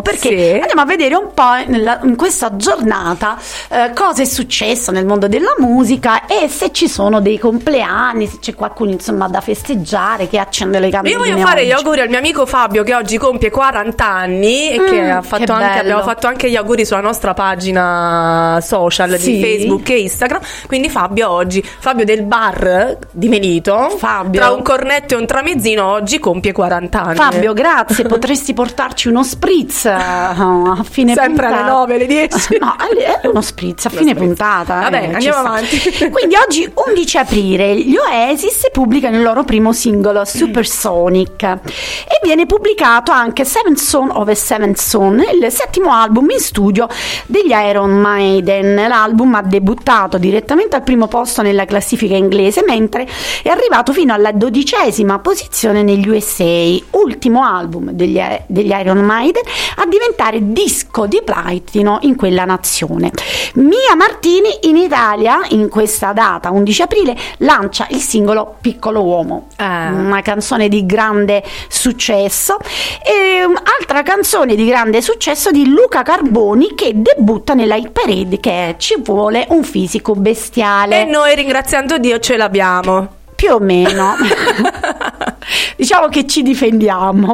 prepariamo 0.00 0.02
perché 0.02 0.28
Sì. 0.54 0.58
andiamo 0.60 0.80
a 0.80 0.84
vedere 0.84 1.14
un 1.14 1.28
po' 1.34 1.52
nella- 1.66 2.00
in 2.02 2.16
questa 2.16 2.56
giornata 2.56 3.36
eh, 3.68 3.92
cosa 3.94 4.22
è 4.22 4.24
successo 4.24 4.90
nel 4.90 5.06
mondo 5.06 5.28
della 5.28 5.54
musica 5.58 6.26
e 6.26 6.48
se 6.48 6.72
ci 6.72 6.88
sono 6.88 7.20
dei 7.20 7.38
compleanni, 7.38 8.26
se 8.26 8.38
c'è 8.40 8.54
qualcuno 8.54 8.90
insomma 8.90 9.28
da 9.28 9.40
festeggiare 9.40 10.28
che 10.28 10.38
accende 10.38 10.78
le 10.78 10.86
Io 10.86 10.92
candeline 10.92 11.18
voglio 11.18 11.46
fare 11.46 11.66
gli 11.66 11.70
auguri 11.72 12.00
al 12.00 12.08
mio 12.08 12.18
amico 12.18 12.46
Fabio 12.46 12.82
che 12.82 12.94
oggi 12.94 13.18
compie 13.18 13.50
40 13.50 14.06
anni 14.06 14.70
e 14.70 14.84
che, 14.84 15.00
Mm, 15.02 15.10
ha 15.10 15.20
che 15.20 15.26
fatto 15.28 15.52
anche, 15.52 15.66
bello. 15.66 15.80
abbiamo 15.80 16.02
fatto 16.02 16.26
anche 16.26 16.50
gli 16.50 16.56
auguri 16.56 16.84
sulla 16.84 17.00
nostra 17.00 17.34
pagina 17.34 18.58
social 18.62 19.16
Sì. 19.18 19.32
di 19.36 19.42
Facebook 19.42 19.88
e 19.90 20.00
Instagram. 20.00 20.40
Quindi 20.66 20.88
Fabio 20.88 21.30
oggi, 21.30 21.62
Fabio 21.62 22.04
del 22.04 22.22
bar 22.24 22.98
di 23.10 23.28
Melito, 23.28 23.90
Fabio. 23.96 24.40
tra 24.40 24.50
un 24.50 24.62
cornetto 24.62 25.14
e 25.14 25.16
un 25.18 25.26
tramezzino, 25.26 25.84
oggi 25.86 26.18
compie 26.18 26.52
40 26.52 27.02
anni. 27.02 27.16
Fabio, 27.16 27.52
grazie, 27.52 28.04
potresti 28.04 28.52
portarci 28.54 29.08
uno 29.08 29.22
spritz 29.22 29.84
a 29.94 30.82
fine 30.82 31.14
Sempre 31.14 31.46
puntata. 31.46 31.62
alle 31.62 31.70
9, 31.70 31.94
alle 31.94 32.06
10. 32.06 32.58
No, 32.60 32.76
è 33.22 33.26
uno 33.26 33.40
spritz 33.40 33.86
a 33.86 33.90
fine 33.90 34.14
puntata. 34.14 34.80
eh, 34.80 34.82
Vabbè, 34.90 35.08
ci 35.08 35.14
andiamo 35.14 35.38
avanti. 35.38 35.78
Quindi 36.10 36.34
oggi 36.36 36.70
11 36.72 37.18
aprile 37.18 37.76
gli 37.76 37.96
Oasis 37.96 38.68
pubblicano 38.72 39.16
il 39.16 39.22
loro 39.22 39.44
primo 39.44 39.72
singolo 39.72 40.24
Supersonic 40.24 41.42
e 41.42 42.20
viene 42.22 42.46
pubblicato 42.46 43.12
anche 43.12 43.44
Seven 43.44 43.76
Son 43.76 44.10
of 44.10 44.28
a 44.28 44.34
Seven 44.34 44.74
Son, 44.76 45.18
il 45.18 45.50
settimo 45.50 45.92
album 45.92 46.30
in 46.30 46.38
studio 46.40 46.86
degli 47.26 47.50
Iron 47.50 47.92
Maiden. 47.92 48.74
L'album 48.74 49.34
ha 49.34 49.42
debuttato 49.42 50.18
direttamente 50.18 50.76
al 50.76 50.82
primo 50.82 51.06
posto 51.08 51.42
nella 51.42 51.64
classifica 51.64 52.14
inglese, 52.14 52.62
mentre 52.66 53.06
è 53.42 53.48
arrivato 53.48 53.92
fino 53.92 54.12
alla 54.12 54.32
dodicesima 54.32 55.18
posizione 55.18 55.82
negli 55.82 56.08
USA, 56.08 56.76
ultimo 56.90 57.42
album 57.44 57.90
degli, 57.92 58.20
degli 58.46 58.70
Iron 58.70 58.98
Maiden 58.98 59.42
a 59.80 59.86
diventare 59.86 60.52
disco 60.52 61.06
di 61.06 61.22
platino 61.24 61.98
in 62.02 62.14
quella 62.14 62.44
nazione. 62.44 63.10
Mia 63.54 63.94
Martini 63.96 64.58
in 64.62 64.76
Italia, 64.76 65.40
in 65.50 65.68
questa 65.70 66.12
data, 66.12 66.50
11 66.50 66.82
aprile, 66.82 67.16
lancia 67.38 67.86
il 67.90 68.00
singolo 68.00 68.56
Piccolo 68.60 69.02
Uomo, 69.02 69.48
una 69.58 70.20
canzone 70.22 70.68
di 70.68 70.84
grande 70.84 71.42
successo. 71.68 72.58
E 73.02 73.42
altra 73.78 74.02
canzone 74.02 74.54
di 74.54 74.66
grande 74.66 75.00
successo 75.00 75.50
di 75.50 75.66
Luca 75.66 76.02
Carboni 76.02 76.74
che 76.74 76.92
debutta 76.94 77.54
nella 77.54 77.76
hit 77.76 77.90
parade 77.90 78.38
che 78.38 78.68
è 78.68 78.74
Ci 78.76 78.96
vuole 79.02 79.46
un 79.50 79.64
fisico 79.64 80.14
bestiale. 80.14 81.02
E 81.02 81.04
noi 81.04 81.34
ringraziando 81.34 81.98
Dio 81.98 82.18
ce 82.18 82.36
l'abbiamo. 82.36 83.18
Più 83.34 83.54
o 83.54 83.58
meno. 83.58 84.16
diciamo 85.76 86.08
che 86.08 86.26
ci 86.26 86.42
difendiamo. 86.42 87.32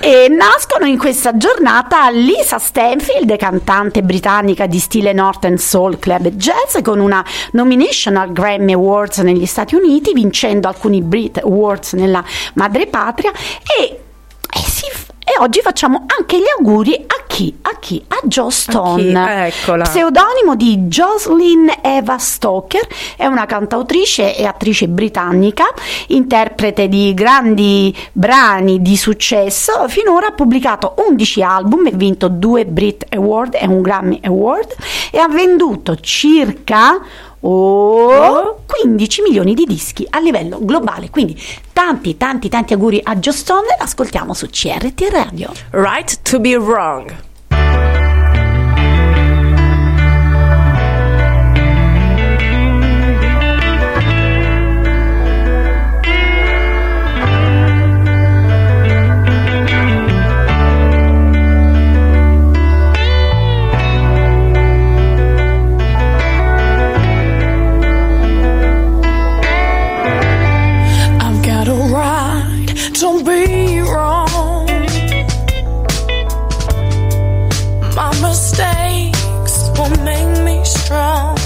E 0.00 0.28
nascono 0.28 0.86
in 0.86 0.98
questa 0.98 1.36
giornata 1.36 2.08
Lisa 2.10 2.58
Stanfield, 2.58 3.36
cantante 3.36 4.02
britannica 4.02 4.66
di 4.66 4.78
stile 4.78 5.12
Northern 5.12 5.56
Soul 5.56 5.98
Club 5.98 6.28
Jazz, 6.28 6.80
con 6.82 7.00
una 7.00 7.24
nomination 7.52 8.16
al 8.16 8.32
Grammy 8.32 8.72
Awards 8.72 9.18
negli 9.18 9.46
Stati 9.46 9.74
Uniti, 9.74 10.12
vincendo 10.12 10.68
alcuni 10.68 11.00
Brit 11.00 11.38
Awards 11.38 11.94
nella 11.94 12.22
madrepatria 12.54 13.32
e, 13.78 13.84
e 13.84 14.58
si- 14.68 15.12
e 15.24 15.40
oggi 15.40 15.60
facciamo 15.60 16.04
anche 16.06 16.38
gli 16.38 16.44
auguri 16.58 16.94
a 16.94 17.24
chi? 17.26 17.56
A 17.62 17.76
chi? 17.80 18.04
A 18.08 18.20
Joe 18.24 18.50
Stone, 18.50 19.46
Eccola. 19.46 19.84
pseudonimo 19.84 20.54
di 20.54 20.76
Jocelyn 20.82 21.72
Eva 21.80 22.18
Stoker, 22.18 22.86
è 23.16 23.24
una 23.26 23.46
cantautrice 23.46 24.36
e 24.36 24.44
attrice 24.44 24.86
britannica, 24.86 25.64
interprete 26.08 26.88
di 26.88 27.14
grandi 27.14 27.96
brani 28.12 28.82
di 28.82 28.96
successo, 28.96 29.88
finora 29.88 30.28
ha 30.28 30.32
pubblicato 30.32 30.94
11 31.08 31.42
album 31.42 31.86
e 31.86 31.92
vinto 31.92 32.28
due 32.28 32.66
Brit 32.66 33.06
Award 33.08 33.56
e 33.58 33.66
un 33.66 33.80
Grammy 33.80 34.20
Award 34.22 34.76
e 35.10 35.18
ha 35.18 35.28
venduto 35.28 35.96
circa 35.96 37.00
oh, 37.46 38.60
15 38.66 39.22
milioni 39.22 39.54
di 39.54 39.64
dischi 39.64 40.06
a 40.10 40.18
livello 40.18 40.58
globale. 40.60 41.10
Quindi 41.10 41.40
tanti 41.72 42.16
tanti 42.16 42.48
tanti 42.48 42.72
auguri 42.72 43.00
a 43.02 43.16
Joe 43.16 43.32
Stone, 43.32 43.68
ascoltiamo 43.78 44.34
su 44.34 44.46
CRT 44.46 45.08
Radio. 45.10 45.52
Right 45.70 46.22
to 46.22 46.40
be 46.40 46.56
wrong. 46.56 47.33
To 72.94 73.24
be 73.24 73.80
wrong. 73.80 74.66
My 77.96 78.12
mistakes 78.22 79.54
will 79.76 79.96
make 80.04 80.44
me 80.44 80.64
strong. 80.64 81.36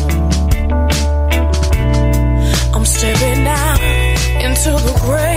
I'm 2.75 2.85
stepping 2.85 3.47
out 3.47 3.81
into 4.45 4.71
the 4.87 4.95
great 5.05 5.28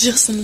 dire, 0.00 0.18
ça 0.18 0.32
nous 0.32 0.42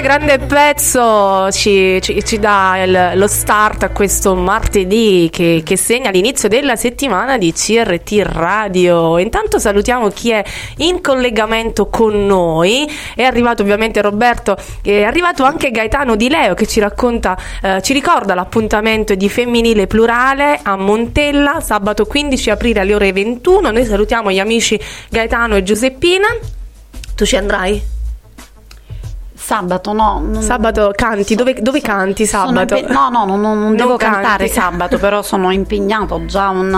grande 0.00 0.36
grande 0.36 0.38
pezzo 0.38 1.50
ci, 1.50 2.00
ci- 2.00 2.24
ci 2.24 2.38
dà 2.38 2.82
il- 2.84 3.12
lo 3.14 3.26
start 3.26 3.82
a 3.84 3.90
questo 3.90 4.34
martedì 4.34 5.28
che, 5.30 5.62
che 5.64 5.76
segna 5.76 6.10
l'inizio 6.10 6.48
della 6.48 6.76
settimana 6.76 7.38
di 7.38 7.52
CRT 7.52 8.22
Radio. 8.24 9.18
Intanto 9.18 9.58
salutiamo 9.58 10.08
chi 10.08 10.30
è 10.30 10.44
in 10.78 11.00
collegamento 11.00 11.88
con 11.88 12.26
noi. 12.26 12.88
È 13.14 13.22
arrivato 13.22 13.62
ovviamente 13.62 14.00
Roberto, 14.00 14.56
è 14.82 15.02
arrivato 15.02 15.44
anche 15.44 15.70
Gaetano 15.70 16.16
Di 16.16 16.28
Leo 16.28 16.54
che 16.54 16.66
ci 16.66 16.80
racconta, 16.80 17.36
eh, 17.62 17.82
ci 17.82 17.92
ricorda 17.92 18.34
l'appuntamento 18.34 19.14
di 19.14 19.28
femminile 19.28 19.86
plurale 19.86 20.60
a 20.62 20.76
Montella 20.76 21.60
sabato 21.60 22.06
15 22.06 22.50
aprile 22.50 22.80
alle 22.80 22.94
ore 22.94 23.12
21. 23.12 23.70
Noi 23.70 23.84
salutiamo 23.84 24.30
gli 24.30 24.38
amici 24.38 24.78
Gaetano 25.10 25.56
e 25.56 25.62
Giuseppina. 25.62 26.26
Tu 27.14 27.24
ci 27.24 27.36
andrai? 27.36 27.96
Sabato 29.48 29.94
no. 29.94 30.20
non- 30.22 30.42
Sabato 30.42 30.92
canti, 30.94 31.34
dove, 31.34 31.54
dove 31.54 31.80
canti 31.80 32.26
sabato? 32.26 32.76
impe- 32.76 32.92
no, 32.92 33.08
no, 33.08 33.24
no, 33.24 33.36
no, 33.36 33.54
non 33.54 33.74
devo 33.76 33.96
canti. 33.96 34.14
cantare 34.20 34.46
sabato, 34.48 34.98
però 34.98 35.22
sono 35.22 35.50
impegnato, 35.50 36.16
ho 36.16 36.24
già 36.26 36.50
un, 36.50 36.70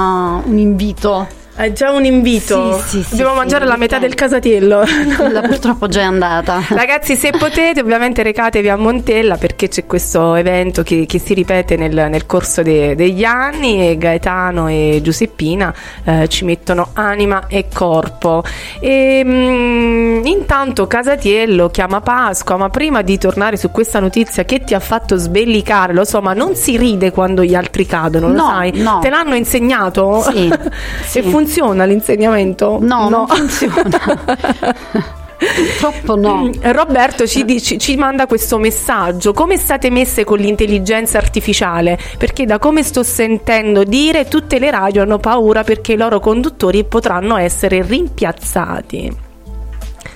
un 0.44 0.56
invito. 0.56 1.26
È 1.60 1.72
già 1.72 1.90
un 1.90 2.06
invito. 2.06 2.80
Sì, 2.86 3.02
sì, 3.02 3.10
Dobbiamo 3.10 3.32
sì, 3.32 3.36
mangiare 3.36 3.66
la 3.66 3.76
metà 3.76 3.98
del 3.98 4.14
casatiello. 4.14 4.82
Quella 5.14 5.42
purtroppo 5.42 5.88
già 5.88 6.00
è 6.00 6.04
andata. 6.04 6.62
Ragazzi, 6.70 7.16
se 7.16 7.32
potete, 7.36 7.80
ovviamente 7.80 8.22
recatevi 8.22 8.70
a 8.70 8.76
Montella 8.76 9.36
perché 9.36 9.68
c'è 9.68 9.84
questo 9.84 10.36
evento 10.36 10.82
che, 10.82 11.04
che 11.04 11.18
si 11.18 11.34
ripete 11.34 11.76
nel, 11.76 12.08
nel 12.08 12.24
corso 12.24 12.62
de- 12.62 12.94
degli 12.94 13.24
anni 13.24 13.90
e 13.90 13.98
Gaetano 13.98 14.68
e 14.68 15.00
Giuseppina 15.02 15.74
eh, 16.04 16.28
ci 16.28 16.46
mettono 16.46 16.92
anima 16.94 17.46
e 17.46 17.66
corpo. 17.70 18.42
E, 18.80 19.20
mm, 19.22 20.24
intanto 20.24 20.86
Casatiello 20.86 21.68
chiama 21.68 22.00
Pasqua, 22.00 22.56
ma 22.56 22.70
prima 22.70 23.02
di 23.02 23.18
tornare 23.18 23.58
su 23.58 23.70
questa 23.70 24.00
notizia 24.00 24.46
che 24.46 24.64
ti 24.64 24.72
ha 24.72 24.80
fatto 24.80 25.16
sbellicare, 25.16 25.92
lo 25.92 26.06
so, 26.06 26.22
ma 26.22 26.32
non 26.32 26.54
si 26.54 26.78
ride 26.78 27.10
quando 27.10 27.44
gli 27.44 27.54
altri 27.54 27.84
cadono, 27.84 28.28
lo 28.28 28.34
No, 28.34 28.46
sai? 28.46 28.72
no. 28.76 29.00
Te 29.02 29.10
l'hanno 29.10 29.34
insegnato? 29.34 30.22
Sì, 30.22 30.48
E 31.20 31.22
funziona 31.22 31.48
l'insegnamento? 31.84 32.78
No, 32.80 33.08
non 33.08 33.26
funziona. 33.26 35.18
Purtroppo 35.40 36.16
no. 36.16 36.50
Roberto 36.60 37.26
ci, 37.26 37.46
dice- 37.46 37.78
ci 37.78 37.96
manda 37.96 38.26
questo 38.26 38.58
messaggio: 38.58 39.32
come 39.32 39.56
state 39.56 39.90
messe 39.90 40.24
con 40.24 40.38
l'intelligenza 40.38 41.16
artificiale? 41.16 41.98
Perché 42.18 42.44
da 42.44 42.58
come 42.58 42.82
sto 42.82 43.02
sentendo 43.02 43.84
dire, 43.84 44.28
tutte 44.28 44.58
le 44.58 44.70
radio 44.70 45.02
hanno 45.02 45.18
paura 45.18 45.64
perché 45.64 45.94
i 45.94 45.96
loro 45.96 46.20
conduttori 46.20 46.84
potranno 46.84 47.36
essere 47.36 47.82
rimpiazzati. 47.82 49.28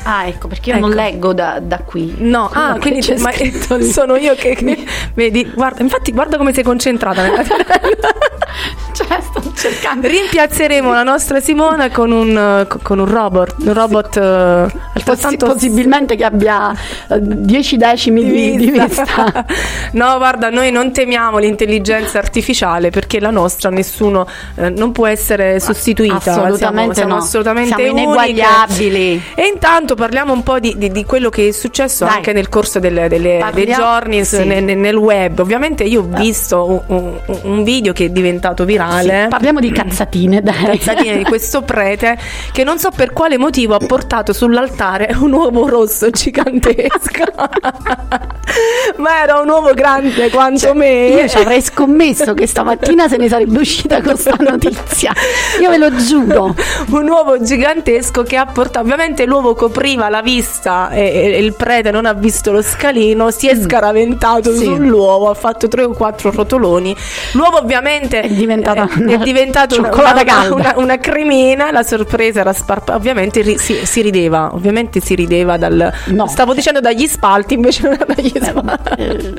Ah, 0.05 0.27
ecco, 0.27 0.49
perché 0.49 0.71
io 0.71 0.77
Ecco. 0.77 0.87
non 0.87 0.95
leggo 0.95 1.33
da, 1.33 1.59
da 1.61 1.79
qui. 1.79 2.15
No, 2.19 2.51
ah, 2.53 2.75
che 2.75 2.81
quindi 2.81 3.01
c'è 3.01 3.19
ma- 3.19 3.33
scritto 3.35 3.77
lì. 3.77 3.91
sono 3.91 4.17
io 4.17 4.35
che, 4.35 4.55
che- 4.55 4.85
vedi, 5.15 5.51
guarda, 5.55 5.83
infatti 5.83 6.13
guarda 6.13 6.37
come 6.37 6.53
sei 6.53 6.63
concentrata 6.63 7.23
nella 7.23 7.43
Cioè, 8.95 9.19
sto 9.21 9.43
cercando. 9.57 10.07
Rimpiazzeremo 10.07 10.93
la 10.93 11.03
nostra 11.03 11.41
Simona 11.41 11.91
con 11.91 12.13
un, 12.13 12.37
eh, 12.37 12.67
con 12.83 13.01
un 13.01 13.07
robot, 13.07 13.55
un 13.65 13.73
robot 13.75 14.17
eh, 14.17 14.21
Possi- 14.21 14.79
altrettanto 15.11 15.47
possibilmente 15.47 16.15
che 16.15 16.25
abbia 16.25 16.71
eh, 17.09 17.19
10 17.21 17.77
decimi 17.77 18.25
di, 18.25 18.57
di 18.57 18.71
vista. 18.71 19.45
no, 19.93 20.17
guarda, 20.19 20.49
noi 20.51 20.71
non 20.71 20.93
temiamo 20.93 21.39
l'intelligenza 21.39 22.19
artificiale 22.19 22.91
perché 22.91 23.19
la 23.19 23.31
nostra 23.31 23.69
nessuno 23.71 24.29
eh, 24.55 24.71
non 24.71 24.93
può 24.93 25.07
essere 25.09 25.59
sostituita. 25.59 26.31
Assolutamente 26.31 26.95
siamo, 26.95 26.95
siamo 26.95 27.15
no. 27.15 27.17
assolutamente 27.21 27.75
Siamo 27.75 27.91
uniche. 27.91 28.03
ineguagliabili. 28.05 29.23
E 29.35 29.47
intanto 29.53 29.94
parliamo 29.95 30.33
un 30.33 30.43
po' 30.43 30.59
di, 30.59 30.75
di- 30.77 30.91
di 30.91 31.05
quello 31.05 31.29
che 31.31 31.49
è 31.49 31.53
successo 31.53 32.05
Dai. 32.05 32.17
anche 32.17 32.33
nel 32.33 32.49
corso 32.49 32.79
delle- 32.79 33.09
delle- 33.09 33.45
dei 33.53 33.67
giorni 33.73 34.25
sì. 34.25 34.45
nel, 34.45 34.65
nel 34.77 34.97
web. 34.97 35.39
Ovviamente 35.39 35.85
io 35.85 36.01
ho 36.01 36.07
visto 36.09 36.85
un, 36.89 37.17
un- 37.27 37.39
un 37.43 37.63
video 37.65 37.93
che 37.93 38.07
è 38.07 38.09
diventato 38.11 38.65
virale. 38.65 39.23
Sì, 39.25 39.29
parliamo 39.29 39.61
di 39.61 39.71
cazzatine, 39.73 40.41
dai. 40.43 40.79
Cazzatine 40.79 41.19
di 41.19 41.25
questo 41.25 41.63
prete 41.65 42.19
che 42.53 42.65
non 42.65 42.79
so 42.79 42.91
per 42.95 43.13
quale 43.13 43.37
motivo 43.39 43.75
ha 43.75 43.85
portato 43.87 44.33
sull'altare 44.33 45.15
un 45.21 45.33
uovo 45.33 45.69
rosso 45.69 46.11
gigantesco. 46.11 47.25
Ma 48.97 49.23
era 49.23 49.41
un 49.41 49.49
uovo 49.49 49.73
grande 49.75 50.31
quanto 50.31 50.75
me. 50.75 51.07
Io 51.09 51.29
ci 51.29 51.39
avrei 51.39 51.61
scommesso 51.63 52.35
che 52.35 52.47
stamattina 52.47 53.09
se 53.09 53.17
ne 53.17 53.29
sarebbe 53.29 53.59
uscita 53.59 54.01
questa 54.03 54.35
notizia. 54.39 55.13
Io 55.61 55.71
ve 55.71 55.79
lo 55.79 55.95
giuro. 55.97 56.55
un 56.91 57.09
uovo 57.09 57.41
gigantesco 57.43 58.23
che 58.23 58.37
ha 58.37 58.47
portato 58.47 58.81
ovviamente 58.85 59.25
l'uovo 59.25 59.55
copriva 59.85 60.09
la 60.09 60.23
vista 60.23 60.89
e, 60.91 61.35
e 61.35 61.39
il 61.45 61.53
prete 61.53 61.91
non 61.91 62.07
ha 62.07 62.15
visto 62.15 62.51
lo 62.51 62.63
scalino 62.63 63.31
si 63.31 63.49
è 63.49 63.55
scaraventato 63.55 64.51
Mm. 64.51 64.57
Sì. 64.57 64.65
sull'uovo 64.65 65.29
ha 65.31 65.35
fatto 65.35 65.69
tre 65.69 65.83
o 65.85 65.91
quattro 65.91 66.31
rotoloni 66.31 66.95
l'uovo 67.33 67.59
ovviamente 67.59 68.21
È 68.23 68.29
diventata 68.29 68.85
è, 68.89 69.03
è 69.05 69.19
diventato 69.19 69.79
una, 69.79 69.91
una- 69.91 70.55
una- 70.55 70.75
una 70.77 70.99
cremina 70.99 71.71
la 71.71 71.83
sorpresa 71.83 72.41
era 72.41 72.53
sparpa 72.55 72.95
ovviamente 72.95 73.43
ri- 73.43 73.59
si, 73.59 73.85
si 73.85 74.01
rideva 74.01 74.51
ovviamente 74.55 75.01
si 75.01 75.15
rideva 75.15 75.57
dal 75.59 75.93
No. 76.07 76.27
stavo 76.29 76.55
dicendo 76.55 76.81
dagli 76.81 77.07
spalti 77.07 77.55
invece 77.55 77.83
non 77.89 77.99
dagli 78.07 78.33
spalti 78.41 79.35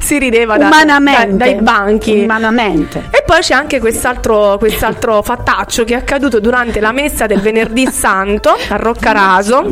si 0.00 0.18
rideva 0.18 0.56
da- 0.58 0.68
da- 0.68 0.70
dai 1.36 1.54
banchi 1.60 2.18
Umanamente. 2.22 3.04
e 3.10 3.22
poi 3.24 3.40
c'è 3.40 3.54
anche 3.54 3.78
quest'altro, 3.78 4.56
quest'altro 4.58 5.22
fattaccio 5.22 5.84
che 5.84 5.94
è 5.94 5.96
accaduto 5.96 6.40
durante 6.40 6.80
la 6.80 6.90
messa 6.92 7.26
del 7.26 7.40
venerdì 7.40 7.86
santo 7.86 8.50
a 8.68 8.76
Roccaraso. 8.76 9.62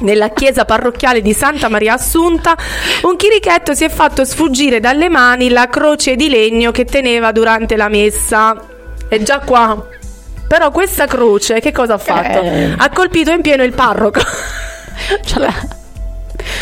Nella 0.00 0.30
chiesa 0.30 0.64
parrocchiale 0.64 1.20
di 1.20 1.32
Santa 1.32 1.68
Maria 1.68 1.94
Assunta, 1.94 2.56
un 3.02 3.16
chirichetto 3.16 3.74
si 3.74 3.84
è 3.84 3.88
fatto 3.88 4.24
sfuggire 4.24 4.80
dalle 4.80 5.08
mani 5.08 5.48
la 5.48 5.68
croce 5.68 6.16
di 6.16 6.28
legno 6.28 6.70
che 6.70 6.84
teneva 6.84 7.32
durante 7.32 7.76
la 7.76 7.88
messa. 7.88 8.56
È 9.08 9.20
già 9.22 9.40
qua. 9.40 9.86
Però 10.46 10.70
questa 10.70 11.06
croce 11.06 11.60
che 11.60 11.72
cosa 11.72 11.94
ha 11.94 11.98
fatto? 11.98 12.40
Eh. 12.40 12.74
Ha 12.76 12.88
colpito 12.90 13.30
in 13.30 13.42
pieno 13.42 13.64
il 13.64 13.72
parroco. 13.72 14.20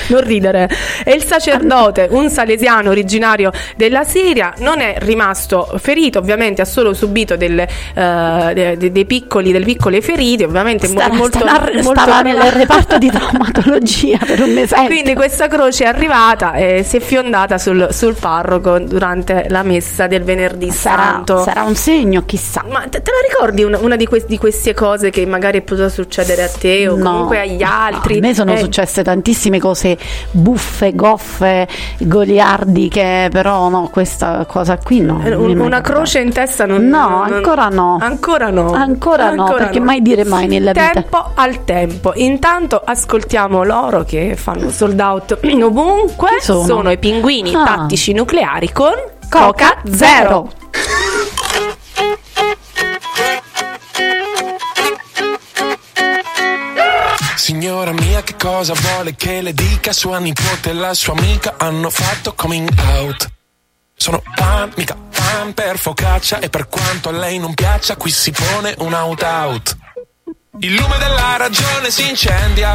Non 0.08 0.20
ridere. 0.22 0.68
E 1.04 1.12
il 1.14 1.24
sacerdote, 1.24 2.08
un 2.10 2.28
salesiano 2.30 2.90
originario 2.90 3.50
della 3.76 4.04
Siria, 4.04 4.52
non 4.58 4.80
è 4.80 4.96
rimasto 4.98 5.68
ferito, 5.78 6.18
ovviamente 6.18 6.62
ha 6.62 6.64
solo 6.64 6.92
subito 6.94 7.36
delle, 7.36 7.68
eh, 7.94 8.50
de- 8.54 8.76
de- 8.76 8.92
dei 8.92 9.04
piccoli, 9.04 9.52
delle 9.52 9.64
piccole 9.64 10.00
ferite, 10.00 10.44
ovviamente 10.44 10.86
Stava, 10.86 11.14
molto, 11.14 11.38
stava- 11.38 11.70
molto 11.82 12.00
stava 12.00 12.22
nel 12.22 12.40
reparto 12.52 12.98
di 12.98 13.10
traumatologia 13.10 14.18
per 14.24 14.40
un 14.42 14.52
mese. 14.54 14.76
Quindi 14.86 15.14
questa 15.14 15.48
croce 15.48 15.84
è 15.84 15.86
arrivata 15.88 16.54
e 16.54 16.82
si 16.84 16.96
è 16.96 17.00
fiondata 17.00 17.58
sul, 17.58 17.88
sul 17.90 18.14
parroco 18.14 18.78
durante 18.78 19.46
la 19.48 19.62
messa 19.62 20.06
del 20.06 20.22
venerdì 20.22 20.70
Sarà, 20.70 21.02
santo. 21.02 21.42
sarà 21.42 21.62
un 21.62 21.74
segno, 21.74 22.24
chissà. 22.24 22.64
Ma 22.70 22.80
te, 22.88 23.02
te 23.02 23.10
la 23.10 23.26
ricordi 23.28 23.62
una, 23.62 23.78
una 23.78 23.96
di, 23.96 24.06
que- 24.06 24.24
di 24.26 24.38
queste 24.38 24.74
cose 24.74 25.10
che 25.10 25.24
magari 25.26 25.58
è 25.58 25.62
potuta 25.62 25.88
succedere 25.88 26.42
a 26.44 26.48
te 26.48 26.88
o 26.88 26.96
No, 26.96 27.02
comunque 27.04 27.40
agli 27.40 27.62
altri? 27.62 28.18
A 28.18 28.20
me 28.20 28.34
sono 28.34 28.52
Eh, 28.54 28.58
successe 28.58 29.02
tantissime 29.02 29.58
cose 29.58 29.65
buffe, 30.30 30.94
goffe, 30.94 31.66
goliardiche, 31.98 33.28
però 33.30 33.68
no, 33.68 33.88
questa 33.92 34.44
cosa 34.46 34.78
qui 34.78 35.00
no. 35.00 35.20
eh, 35.24 35.34
un- 35.34 35.58
una 35.58 35.80
croce 35.80 36.20
in 36.20 36.32
testa 36.32 36.66
non 36.66 36.86
No, 36.86 37.08
non- 37.08 37.32
ancora 37.34 37.68
no. 37.68 37.98
Ancora 38.00 38.50
no. 38.50 38.72
Ancora 38.72 39.30
no, 39.34 39.52
perché 39.54 39.78
no. 39.78 39.84
mai 39.86 40.02
dire 40.02 40.24
mai 40.24 40.46
nella 40.46 40.72
vita. 40.72 40.90
Tempo 40.90 41.30
al 41.34 41.64
tempo. 41.64 42.12
Intanto 42.16 42.80
ascoltiamo 42.84 43.64
loro 43.64 44.04
che 44.04 44.36
fanno 44.36 44.70
sold 44.70 45.00
out 45.00 45.38
ovunque. 45.62 46.28
Chi 46.38 46.44
sono? 46.44 46.90
i 46.90 46.98
pinguini 46.98 47.54
Ah. 47.54 47.64
tattici 47.64 48.12
nucleari 48.12 48.70
con 48.72 48.92
Coca 49.28 49.76
Zero. 49.90 50.50
Signora 57.58 57.92
mia, 57.92 58.22
che 58.22 58.36
cosa 58.36 58.74
vuole 58.74 59.14
che 59.16 59.40
le 59.40 59.54
dica? 59.54 59.90
Sua 59.90 60.18
nipote 60.18 60.68
e 60.68 60.72
la 60.74 60.92
sua 60.92 61.14
amica 61.14 61.54
hanno 61.56 61.88
fatto 61.88 62.34
coming 62.34 62.68
out. 62.76 63.30
Sono 63.96 64.22
pan, 64.34 64.70
mica 64.76 64.94
pan 64.94 65.54
per 65.54 65.78
focaccia 65.78 66.38
e 66.40 66.50
per 66.50 66.68
quanto 66.68 67.08
a 67.08 67.12
lei 67.12 67.38
non 67.38 67.54
piaccia, 67.54 67.96
qui 67.96 68.10
si 68.10 68.30
pone 68.30 68.74
un 68.80 68.92
out-out. 68.92 69.74
Il 70.58 70.74
lume 70.74 70.98
della 70.98 71.36
ragione 71.38 71.90
si 71.90 72.06
incendia. 72.06 72.74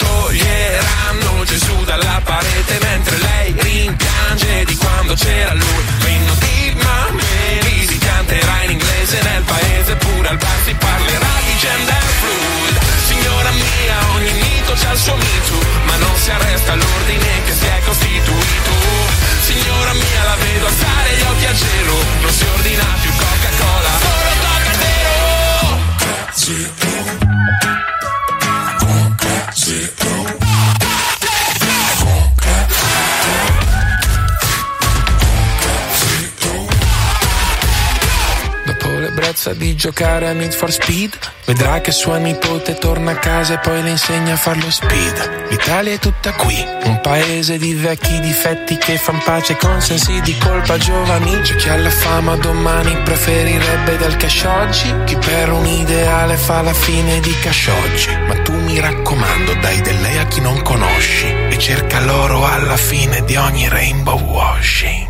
Toglieranno 0.00 1.44
Gesù 1.44 1.84
dalla 1.84 2.20
parete 2.24 2.78
mentre 2.80 3.16
lei 3.18 3.54
rimpiange 3.56 4.64
di 4.64 4.76
quando 4.76 5.14
c'era 5.14 5.52
lui. 5.54 5.82
L'inno 6.04 6.34
di 6.34 6.74
Mameli 6.82 7.86
si 7.86 7.98
canterà 7.98 8.62
in 8.64 8.70
inglese 8.70 9.20
nel 9.22 9.42
paese, 9.42 9.96
pure 9.96 10.28
al 10.28 10.38
bar 10.38 10.58
si 10.64 10.74
parlerà 10.74 11.34
di 11.46 11.56
gender 11.58 12.04
fluid. 12.20 12.76
Signora 13.08 13.50
mia, 13.50 13.96
ogni 14.14 14.32
mito 14.32 14.72
c'ha 14.80 14.92
il 14.92 14.98
suo 14.98 15.16
mito, 15.16 15.56
ma 15.84 15.96
non 15.96 16.16
si 16.16 16.30
arresta 16.30 16.74
l'ordine 16.74 17.42
che 17.44 17.52
si 17.52 17.66
è 17.66 17.80
costituito. 17.84 18.72
Signora 19.42 19.92
mia, 19.92 20.22
la 20.24 20.36
vedo 20.36 20.66
alzare 20.66 21.10
gli 21.16 21.24
occhi 21.30 21.44
al 21.46 21.56
cielo, 21.56 21.94
non 22.22 22.32
si 22.32 22.44
ordina 22.54 22.84
più 23.00 23.10
Coca-Cola, 23.10 23.94
solo 24.00 24.32
Coca 24.40 24.70
Zero. 29.70 30.10
Coca 30.10 30.19
L'ebbrezza 39.30 39.54
di 39.54 39.76
giocare 39.76 40.26
a 40.26 40.32
Need 40.32 40.52
for 40.52 40.72
Speed. 40.72 41.16
Vedrà 41.44 41.80
che 41.80 41.92
sua 41.92 42.16
nipote 42.16 42.74
torna 42.74 43.12
a 43.12 43.18
casa 43.18 43.54
e 43.54 43.58
poi 43.58 43.80
le 43.80 43.90
insegna 43.90 44.32
a 44.32 44.36
farlo 44.36 44.68
speed. 44.68 45.46
L'Italia 45.50 45.92
è 45.92 45.98
tutta 46.00 46.32
qui, 46.32 46.56
un 46.84 47.00
paese 47.00 47.56
di 47.56 47.72
vecchi 47.74 48.18
difetti 48.18 48.76
che 48.76 48.98
fan 48.98 49.22
pace 49.22 49.56
con 49.56 49.80
sensi 49.80 50.20
di 50.22 50.36
colpa. 50.36 50.76
Giovani 50.78 51.42
C'è 51.42 51.54
chi 51.54 51.68
ha 51.68 51.76
la 51.76 51.90
fama 51.90 52.34
domani 52.38 52.96
preferirebbe 53.04 53.96
del 53.98 54.16
cash 54.16 54.42
oggi. 54.42 54.92
Chi 55.04 55.14
per 55.14 55.52
un 55.52 55.64
ideale 55.64 56.36
fa 56.36 56.62
la 56.62 56.74
fine 56.74 57.20
di 57.20 57.32
cash 57.38 57.68
oggi. 57.68 58.12
Ma 58.26 58.34
tu 58.42 58.52
mi 58.52 58.80
raccomando 58.80 59.54
dai 59.60 59.80
del 59.80 60.00
lei 60.00 60.18
a 60.18 60.26
chi 60.26 60.40
non 60.40 60.60
conosci 60.62 61.26
E 61.26 61.56
cerca 61.56 62.00
l'oro 62.00 62.44
alla 62.44 62.76
fine 62.76 63.24
di 63.24 63.36
ogni 63.36 63.68
rainbow 63.68 64.18
washing 64.18 65.09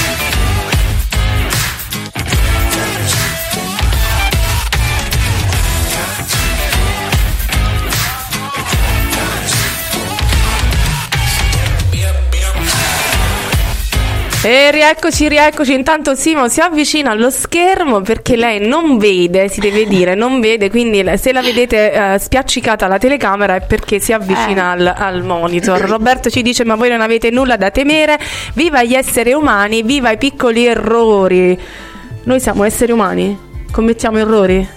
E 14.43 14.71
rieccoci, 14.71 15.27
rieccoci. 15.29 15.71
Intanto 15.71 16.15
Simo 16.15 16.47
si 16.47 16.61
avvicina 16.61 17.11
allo 17.11 17.29
schermo 17.29 18.01
perché 18.01 18.35
lei 18.35 18.65
non 18.65 18.97
vede, 18.97 19.47
si 19.49 19.59
deve 19.59 19.85
dire, 19.85 20.15
non 20.15 20.39
vede. 20.39 20.71
Quindi 20.71 21.03
la- 21.03 21.15
se 21.15 21.31
la 21.31 21.41
vedete 21.41 21.91
eh, 21.91 22.17
spiaccicata 22.17 22.85
alla 22.85 22.97
telecamera 22.97 23.55
è 23.55 23.61
perché 23.61 23.99
si 23.99 24.13
avvicina 24.13 24.71
al, 24.71 24.91
al 24.97 25.23
monitor. 25.23 25.79
Roberto 25.81 26.31
ci 26.31 26.41
dice: 26.41 26.65
Ma 26.65 26.73
voi 26.73 26.89
non 26.89 27.01
avete 27.01 27.29
nulla 27.29 27.55
da 27.55 27.69
temere. 27.69 28.17
Viva 28.55 28.81
gli 28.81 28.95
esseri 28.95 29.31
umani, 29.31 29.83
viva 29.83 30.09
i 30.09 30.17
piccoli 30.17 30.65
errori. 30.65 31.59
Noi 32.23 32.39
siamo 32.39 32.63
esseri 32.63 32.91
umani? 32.91 33.37
Commettiamo 33.71 34.17
errori? 34.17 34.67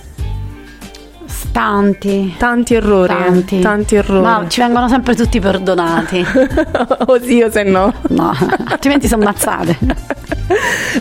Tanti. 1.54 2.34
Tanti 2.36 2.74
errori. 2.74 3.14
Tanti. 3.14 3.60
Tanti 3.60 3.94
errori. 3.94 4.22
Ma 4.22 4.44
ci 4.48 4.58
vengono 4.60 4.88
sempre 4.88 5.14
tutti 5.14 5.38
perdonati. 5.38 6.26
Oddio, 7.06 7.48
se 7.48 7.62
no. 7.62 7.94
No, 8.08 8.32
altrimenti 8.64 9.06
sono 9.06 9.22
ammazzate. 9.22 9.78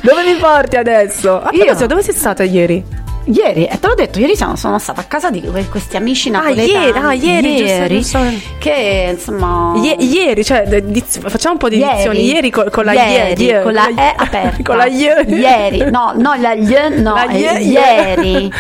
Dove 0.04 0.24
mi 0.24 0.36
porti 0.40 0.76
adesso? 0.76 1.42
A 1.42 1.50
Io? 1.54 1.88
dove 1.88 2.04
sei 2.04 2.14
stata 2.14 2.44
ieri? 2.44 2.86
Ieri, 3.26 3.66
e 3.66 3.80
te 3.80 3.88
l'ho 3.88 3.96
detto, 3.96 4.20
ieri 4.20 4.36
sono, 4.36 4.58
sono 4.58 4.78
stata 4.80 5.00
a 5.00 5.04
casa 5.06 5.30
di 5.30 5.40
que- 5.42 5.70
questi 5.70 5.96
amici 5.96 6.30
napoletani. 6.30 6.68
ieri, 6.86 6.98
ah, 7.00 7.14
ieri, 7.14 7.56
giusto, 7.88 8.20
giusto. 8.20 8.20
che 8.60 9.10
insomma... 9.14 9.74
Ie- 9.78 9.96
ieri, 10.04 10.44
cioè, 10.44 10.64
diz- 10.84 11.20
facciamo 11.30 11.54
un 11.54 11.60
po' 11.60 11.70
di 11.70 11.78
Ieri. 11.78 11.92
edizioni. 11.94 12.26
Ieri 12.26 12.50
co- 12.50 12.70
con 12.70 12.84
la 12.84 12.92
Ieri, 12.94 13.44
ie- 13.46 13.62
con 13.62 13.72
la 13.74 13.88
E 13.88 14.14
aperta. 14.18 14.58
con 14.64 14.76
la 14.76 14.88
ie- 14.88 15.24
Ieri, 15.26 15.90
no, 15.90 16.12
no, 16.18 16.36
la 16.36 16.54
Y, 16.54 17.00
no, 17.02 17.14
La 17.14 17.28
è 17.28 17.36
ie- 17.38 17.60
ieri. 17.62 18.52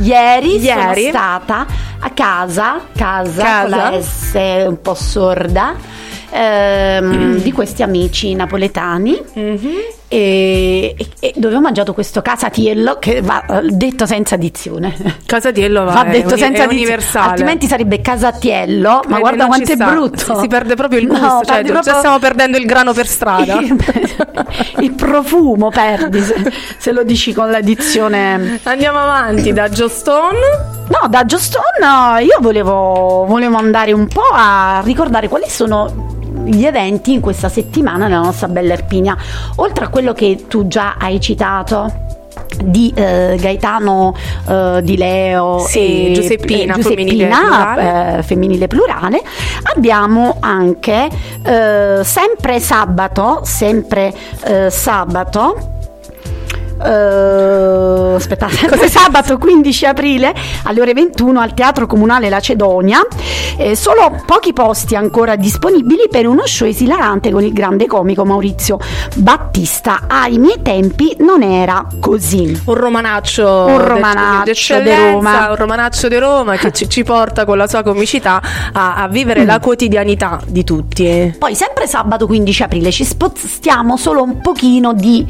Ieri, 0.00 0.60
sono 0.60 0.80
Ieri. 0.80 1.08
stata 1.08 1.66
a 2.00 2.10
casa, 2.10 2.80
casa, 2.96 3.42
Casa. 3.42 3.60
con 3.62 3.70
la 3.70 4.00
S 4.00 4.34
un 4.66 4.80
po' 4.80 4.94
sorda, 4.94 5.74
ehm, 6.30 7.36
di 7.42 7.52
questi 7.52 7.82
amici 7.82 8.34
napoletani. 8.34 9.20
Mhm. 9.34 9.70
E, 10.08 10.94
e- 10.96 11.08
e 11.18 11.32
dove 11.34 11.56
ho 11.56 11.60
mangiato 11.60 11.92
questo 11.92 12.22
casatiello 12.22 12.96
che 13.00 13.20
va 13.22 13.44
eh, 13.44 13.62
detto 13.70 14.06
senza 14.06 14.36
dizione 14.36 14.94
Casatiello 15.26 15.82
va, 15.82 15.94
va 15.94 16.04
detto 16.04 16.28
uni- 16.34 16.38
senza 16.38 16.64
universale. 16.64 17.30
altrimenti 17.30 17.66
sarebbe 17.66 18.00
casatiello 18.00 19.00
ma 19.08 19.16
Eh, 19.16 19.20
guarda 19.20 19.46
quanto 19.46 19.72
è 19.72 19.74
sta. 19.74 19.90
brutto 19.90 20.38
Si, 20.38 20.46
perde 20.46 20.76
proprio 20.76 21.00
il 21.00 21.06
No, 21.08 21.12
gusto, 21.18 21.44
cioè, 21.44 21.54
perdi 21.56 21.66
già 21.66 21.72
proprio- 21.72 21.94
stiamo 21.96 22.18
perdendo 22.20 22.56
il 22.56 22.66
grano 22.66 22.92
per 22.92 23.06
strada. 23.08 23.58
il 24.78 24.92
profumo 24.92 25.70
perdi 25.70 26.20
se, 26.20 26.52
se 26.78 26.92
lo 26.92 27.02
dici 27.02 27.32
con 27.32 27.50
la 27.50 27.60
dizione 27.60 28.60
Andiamo 28.62 28.98
avanti 29.00 29.52
da 29.52 29.68
Joe 29.68 29.88
Stone. 29.88 30.38
no 30.86 31.08
da 31.08 31.24
Joe 31.24 31.40
Stone 31.40 32.22
io 32.22 32.38
volevo, 32.40 33.24
volevo 33.26 33.56
andare 33.56 33.90
un 33.90 34.06
po' 34.06 34.28
a 34.32 34.80
ricordare 34.84 35.26
quali 35.28 35.48
sono 35.48 36.14
gli 36.44 36.64
eventi 36.64 37.12
in 37.12 37.20
questa 37.20 37.48
settimana 37.48 38.06
nella 38.06 38.22
nostra 38.22 38.48
bella 38.48 38.72
Erpinia 38.74 39.16
oltre 39.56 39.84
a 39.84 39.88
quello 39.88 40.12
che 40.12 40.44
tu 40.48 40.66
già 40.66 40.96
hai 40.98 41.20
citato 41.20 42.04
di 42.62 42.92
eh, 42.94 43.36
Gaetano 43.40 44.14
eh, 44.48 44.80
Di 44.82 44.96
Leo 44.96 45.58
Sì, 45.66 46.10
e 46.10 46.12
Giuseppina, 46.12 46.76
eh, 46.76 46.82
femminile 46.82 47.26
plurale. 47.28 48.18
eh, 48.18 48.22
femminile 48.22 48.66
plurale 48.66 49.22
abbiamo 49.74 50.36
anche 50.40 51.08
eh, 51.42 52.00
sempre 52.02 52.60
sabato 52.60 53.40
sempre 53.42 54.12
sabato 54.68 55.74
eh, 56.82 58.14
aspettate, 58.14 58.54
sempre 58.68 58.88
sabato 58.88 59.38
15 59.38 59.86
aprile 59.86 60.34
alle 60.64 60.80
ore 60.80 60.92
21 60.94 61.40
al 61.40 61.54
Teatro 61.54 61.86
Comunale 61.86 62.28
Lacedonia. 62.28 63.00
Eh, 63.56 63.74
solo 63.76 64.22
pochi 64.26 64.52
posti 64.52 64.94
ancora 64.96 65.36
disponibili 65.36 66.08
per 66.10 66.26
uno 66.26 66.46
show 66.46 66.66
esilarante 66.66 67.30
con 67.30 67.42
il 67.42 67.52
grande 67.52 67.86
comico 67.86 68.24
Maurizio 68.24 68.78
Battista. 69.16 70.02
Ai 70.06 70.38
miei 70.38 70.60
tempi 70.62 71.16
non 71.20 71.42
era 71.42 71.86
così. 72.00 72.60
Un 72.64 72.74
romanaccio, 72.74 73.64
Un 73.66 73.86
romanaccio 73.86 74.80
di 74.80 74.90
Roma. 74.94 75.48
un 75.50 75.56
romanaccio 75.56 76.08
di 76.08 76.18
Roma 76.18 76.56
che 76.56 76.72
ci, 76.72 76.88
ci 76.88 77.02
porta 77.04 77.44
con 77.44 77.56
la 77.56 77.66
sua 77.66 77.82
comicità 77.82 78.40
a, 78.72 78.94
a 78.96 79.08
vivere 79.08 79.34
Mm. 79.42 79.46
la 79.46 79.58
quotidianità 79.60 80.40
di 80.46 80.64
tutti. 80.64 81.34
Poi 81.38 81.54
sempre 81.54 81.86
sabato 81.86 82.26
15 82.26 82.62
aprile 82.62 82.90
ci 82.90 83.04
spostiamo 83.04 83.96
solo 83.96 84.22
un 84.22 84.40
pochino 84.40 84.92
di 84.94 85.26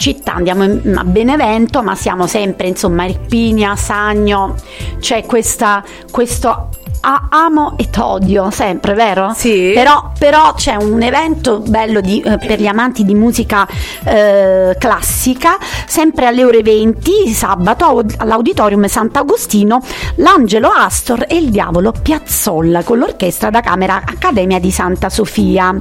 città, 0.00 0.32
andiamo 0.34 0.64
a 0.64 1.04
Benevento, 1.04 1.82
ma 1.82 1.94
siamo 1.94 2.26
sempre 2.26 2.68
insomma 2.68 3.04
Irpinia, 3.04 3.76
Sagno, 3.76 4.54
c'è 4.98 5.26
questa, 5.26 5.84
questo 6.10 6.70
a- 7.02 7.28
amo 7.30 7.74
e 7.76 7.88
t'odio, 7.90 8.50
sempre, 8.50 8.94
vero? 8.94 9.32
Sì. 9.34 9.72
Però, 9.74 10.10
però 10.18 10.54
c'è 10.54 10.74
un 10.76 11.02
evento 11.02 11.58
bello 11.60 12.00
di- 12.00 12.20
eh, 12.22 12.38
per 12.38 12.60
gli 12.60 12.66
amanti 12.66 13.04
di 13.04 13.14
musica 13.14 13.66
eh, 14.04 14.74
classica, 14.78 15.58
sempre 15.86 16.26
alle 16.26 16.44
ore 16.44 16.62
20, 16.62 17.28
sabato, 17.28 17.84
aud- 17.84 18.14
all'Auditorium 18.18 18.86
Sant'Agostino, 18.86 19.82
l'Angelo 20.16 20.68
Astor 20.68 21.26
e 21.28 21.36
il 21.36 21.50
Diavolo 21.50 21.92
Piazzolla 21.92 22.82
con 22.82 22.98
l'orchestra 22.98 23.50
da 23.50 23.60
Camera 23.60 24.02
Accademia 24.04 24.58
di 24.58 24.70
Santa 24.70 25.10
Sofia. 25.10 25.74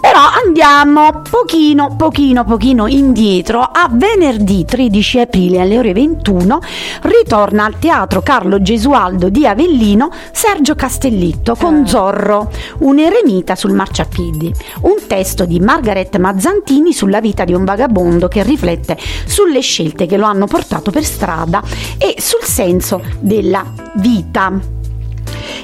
Però 0.00 0.20
andiamo 0.44 1.22
pochino, 1.28 1.94
pochino, 1.94 2.44
pochino 2.44 2.86
indietro 2.86 3.60
a 3.60 3.86
venerdì 3.90 4.64
13 4.64 5.20
aprile 5.20 5.60
alle 5.60 5.78
ore 5.78 5.92
21 5.92 6.58
ritorna 7.02 7.66
al 7.66 7.78
Teatro 7.78 8.22
Carlo 8.22 8.62
Gesualdo 8.62 9.28
di 9.28 9.46
Avellino 9.46 10.10
Sergio 10.32 10.74
Castellitto 10.74 11.54
con 11.54 11.86
Zorro, 11.86 12.50
un 12.78 12.98
eremita 12.98 13.54
sul 13.54 13.72
marciapiedi, 13.72 14.52
un 14.82 14.96
testo 15.06 15.44
di 15.44 15.60
Margaret 15.60 16.16
Mazzantini 16.16 16.94
sulla 16.94 17.20
vita 17.20 17.44
di 17.44 17.52
un 17.52 17.64
vagabondo 17.64 18.26
che 18.28 18.42
riflette 18.42 18.96
sulle 19.26 19.60
scelte 19.60 20.06
che 20.06 20.16
lo 20.16 20.24
hanno 20.24 20.46
portato 20.46 20.90
per 20.90 21.04
strada 21.04 21.62
e 21.98 22.14
sul 22.18 22.42
senso 22.42 23.02
della 23.20 23.64
vita. 23.94 24.52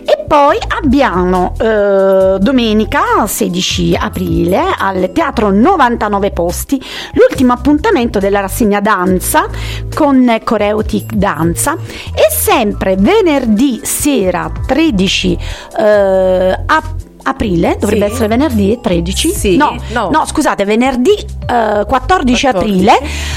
E 0.04 0.15
poi 0.26 0.58
abbiamo 0.68 1.54
eh, 1.58 2.38
domenica 2.40 3.26
16 3.26 3.96
aprile 3.96 4.74
al 4.76 5.10
Teatro 5.12 5.50
99 5.50 6.30
Posti 6.32 6.82
l'ultimo 7.12 7.52
appuntamento 7.52 8.18
della 8.18 8.40
rassegna 8.40 8.80
danza 8.80 9.46
con 9.94 10.40
Coreutic 10.42 11.14
Danza. 11.14 11.76
E 12.14 12.30
sempre 12.30 12.96
venerdì 12.96 13.80
sera 13.82 14.50
13 14.66 15.38
eh, 15.78 16.62
ap- 16.66 17.05
aprile, 17.26 17.76
dovrebbe 17.78 18.06
Sì. 18.06 18.12
essere 18.12 18.28
venerdì 18.28 18.78
13? 18.80 19.30
Sì, 19.34 19.56
no, 19.56 19.76
no. 19.92 20.08
no, 20.10 20.24
scusate, 20.24 20.64
venerdì 20.64 21.14
eh, 21.48 21.84
14 21.86 22.46
aprile 22.46 22.92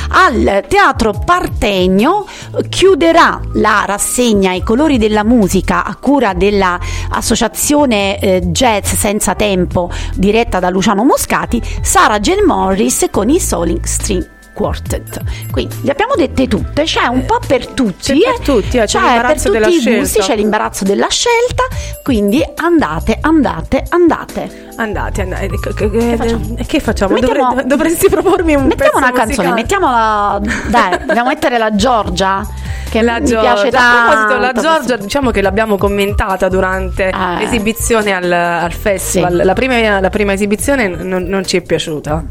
al 0.10 0.64
Teatro 0.68 1.14
Partenio 1.26 2.26
eh, 2.58 2.70
chiuderà 2.70 3.42
la 3.54 3.84
rassegna 3.86 4.54
I 4.54 4.62
colori 4.64 4.98
della 4.98 5.24
musica 5.24 5.84
a 5.84 5.96
cura 5.96 6.34
dell'associazione 6.34 8.20
eh, 8.20 8.42
Jazz 8.48 8.94
Senza 8.94 9.34
Tempo 9.36 9.90
diretta 10.14 10.60
da 10.60 10.70
Luciano 10.70 11.04
Moscati, 11.04 11.62
Sara 11.82 12.20
Jane 12.20 12.44
Morris 12.46 13.08
con 13.12 13.30
i 13.30 13.40
Soling 13.40 13.84
String 13.84 14.38
Quartet. 14.60 15.22
Quindi 15.52 15.74
le 15.84 15.92
abbiamo 15.92 16.16
dette 16.18 16.46
tutte, 16.50 16.84
c'è 16.84 17.06
un 17.06 17.24
po' 17.24 17.40
per 17.48 17.66
tutti, 17.68 18.12
C'è 18.20 18.32
per 18.36 18.40
tutti, 18.42 18.78
eh, 18.78 18.84
c'è 18.84 19.00
l'imbarazzo 19.00 19.24
per 19.24 19.36
tutti 19.38 19.52
della 19.52 19.68
i 19.68 19.80
scelta. 19.80 20.00
gusti, 20.00 20.20
c'è 20.20 20.36
l'imbarazzo 20.36 20.84
della 20.84 21.08
scelta, 21.10 21.64
quindi 22.04 22.44
andate, 22.58 23.20
andate, 23.22 23.84
andate. 23.88 24.68
Andate, 24.76 25.22
andate. 25.22 25.48
Che, 25.48 26.16
facciamo? 26.18 26.56
che 26.68 26.80
facciamo? 26.82 27.14
Mettiamo- 27.14 27.48
Dovre- 27.52 27.64
dovresti 27.68 28.10
propormi 28.10 28.56
un 28.56 28.66
Mettiamo 28.66 28.98
una 28.98 29.12
canzone, 29.14 29.54
mettiamola. 29.54 30.42
Dai, 30.68 30.98
dobbiamo 31.06 31.30
mettere 31.32 31.58
la 31.58 31.74
Giorgia. 31.74 32.46
Che 32.90 33.02
La 33.04 33.20
mi 33.20 33.28
Giorgia, 33.28 33.54
piace 33.54 33.68
a 33.68 34.04
proposito, 34.04 34.40
la 34.40 34.52
tanto. 34.52 34.62
Giorgia 34.62 34.98
diciamo 34.98 35.30
che 35.32 35.42
l'abbiamo 35.42 35.78
commentata 35.78 36.50
durante 36.50 37.12
l'esibizione 37.38 38.12
al, 38.14 38.30
al 38.32 38.74
festival. 38.74 39.42
La, 39.46 39.54
prima, 39.54 40.00
la 40.02 40.10
prima 40.10 40.34
esibizione 40.34 40.88
non, 40.90 41.24
non 41.24 41.46
ci 41.46 41.56
è 41.58 41.62
piaciuta. 41.62 42.26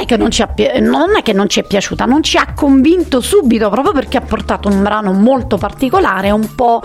È, 0.00 0.06
che 0.06 0.16
non, 0.16 0.30
ci 0.30 0.42
pi- 0.54 0.80
non 0.80 1.14
è 1.14 1.22
che 1.22 1.34
non 1.34 1.46
ci 1.46 1.60
è 1.60 1.62
piaciuta, 1.62 2.06
non 2.06 2.22
ci 2.22 2.38
ha 2.38 2.54
convinto 2.54 3.20
subito 3.20 3.68
proprio 3.68 3.92
perché 3.92 4.16
ha 4.16 4.22
portato 4.22 4.68
un 4.68 4.82
brano 4.82 5.12
molto 5.12 5.58
particolare, 5.58 6.30
un 6.30 6.54
po' 6.54 6.82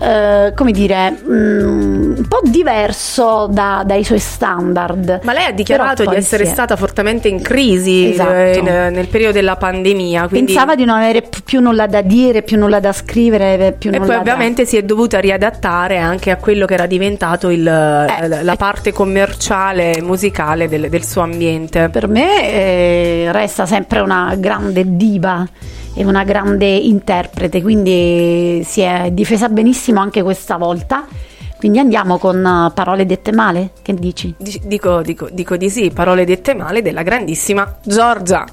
eh, 0.00 0.52
come 0.54 0.72
dire, 0.72 1.10
mm, 1.10 2.14
un 2.16 2.26
po' 2.28 2.40
diverso 2.44 3.46
da- 3.50 3.82
dai 3.84 4.02
suoi 4.04 4.18
standard. 4.18 5.20
Ma 5.22 5.32
lei 5.32 5.44
ha 5.46 5.52
dichiarato 5.52 6.04
di 6.04 6.14
essere 6.16 6.44
è- 6.44 6.46
stata 6.46 6.76
fortemente 6.76 7.28
in 7.28 7.40
crisi 7.42 8.10
Esatto. 8.12 8.30
eh, 8.30 8.88
nel 8.90 9.08
periodo 9.08 9.32
della 9.34 9.56
pandemia. 9.56 10.28
Quindi... 10.28 10.52
Pensava 10.52 10.74
di 10.74 10.84
non 10.84 10.96
avere 10.96 11.22
più 11.44 11.60
nulla 11.60 11.86
da 11.86 12.00
dire, 12.02 12.42
più 12.42 12.58
nulla 12.58 12.80
da 12.80 12.92
scrivere, 12.92 13.72
più 13.72 13.90
E 13.92 13.98
poi 13.98 14.06
da- 14.08 14.18
ovviamente 14.18 14.64
si 14.64 14.76
è 14.76 14.82
dovuta 14.82 15.18
riadattare 15.20 15.98
anche 15.98 16.30
a 16.30 16.36
quello 16.36 16.66
che 16.66 16.74
era 16.74 16.86
diventato 16.86 17.50
il- 17.50 17.66
Eh, 17.68 18.42
la 18.42 18.56
parte 18.56 18.92
commerciale 18.92 19.94
e 19.94 20.02
musicale 20.02 20.68
del, 20.68 20.88
del 20.88 21.04
suo 21.04 21.22
ambiente. 21.22 21.88
Per 21.90 22.08
me 22.08 22.50
eh, 22.52 23.28
resta 23.32 23.66
sempre 23.66 24.00
una 24.00 24.34
grande 24.38 24.82
diva 24.96 25.46
e 25.94 26.04
una 26.04 26.24
grande 26.24 26.66
interprete, 26.66 27.62
quindi 27.62 28.62
si 28.64 28.80
è 28.80 29.10
difesa 29.12 29.48
benissimo 29.48 30.00
anche 30.00 30.22
questa 30.22 30.56
volta. 30.56 31.06
Quindi 31.58 31.78
andiamo 31.78 32.16
con 32.16 32.42
eh, 32.44 32.72
parole 32.72 33.04
dette 33.04 33.32
male? 33.32 33.72
Che 33.82 33.92
dici? 33.92 34.34
Dic- 34.38 34.64
Dico, 34.64 35.02
dico- 35.02 35.28
dico 35.30 35.56
di 35.58 35.68
sì, 35.68 35.90
parole 35.90 36.24
dette 36.24 36.54
male 36.54 36.80
della 36.80 37.02
grandissima 37.02 37.78
Giorgia. 37.84 38.46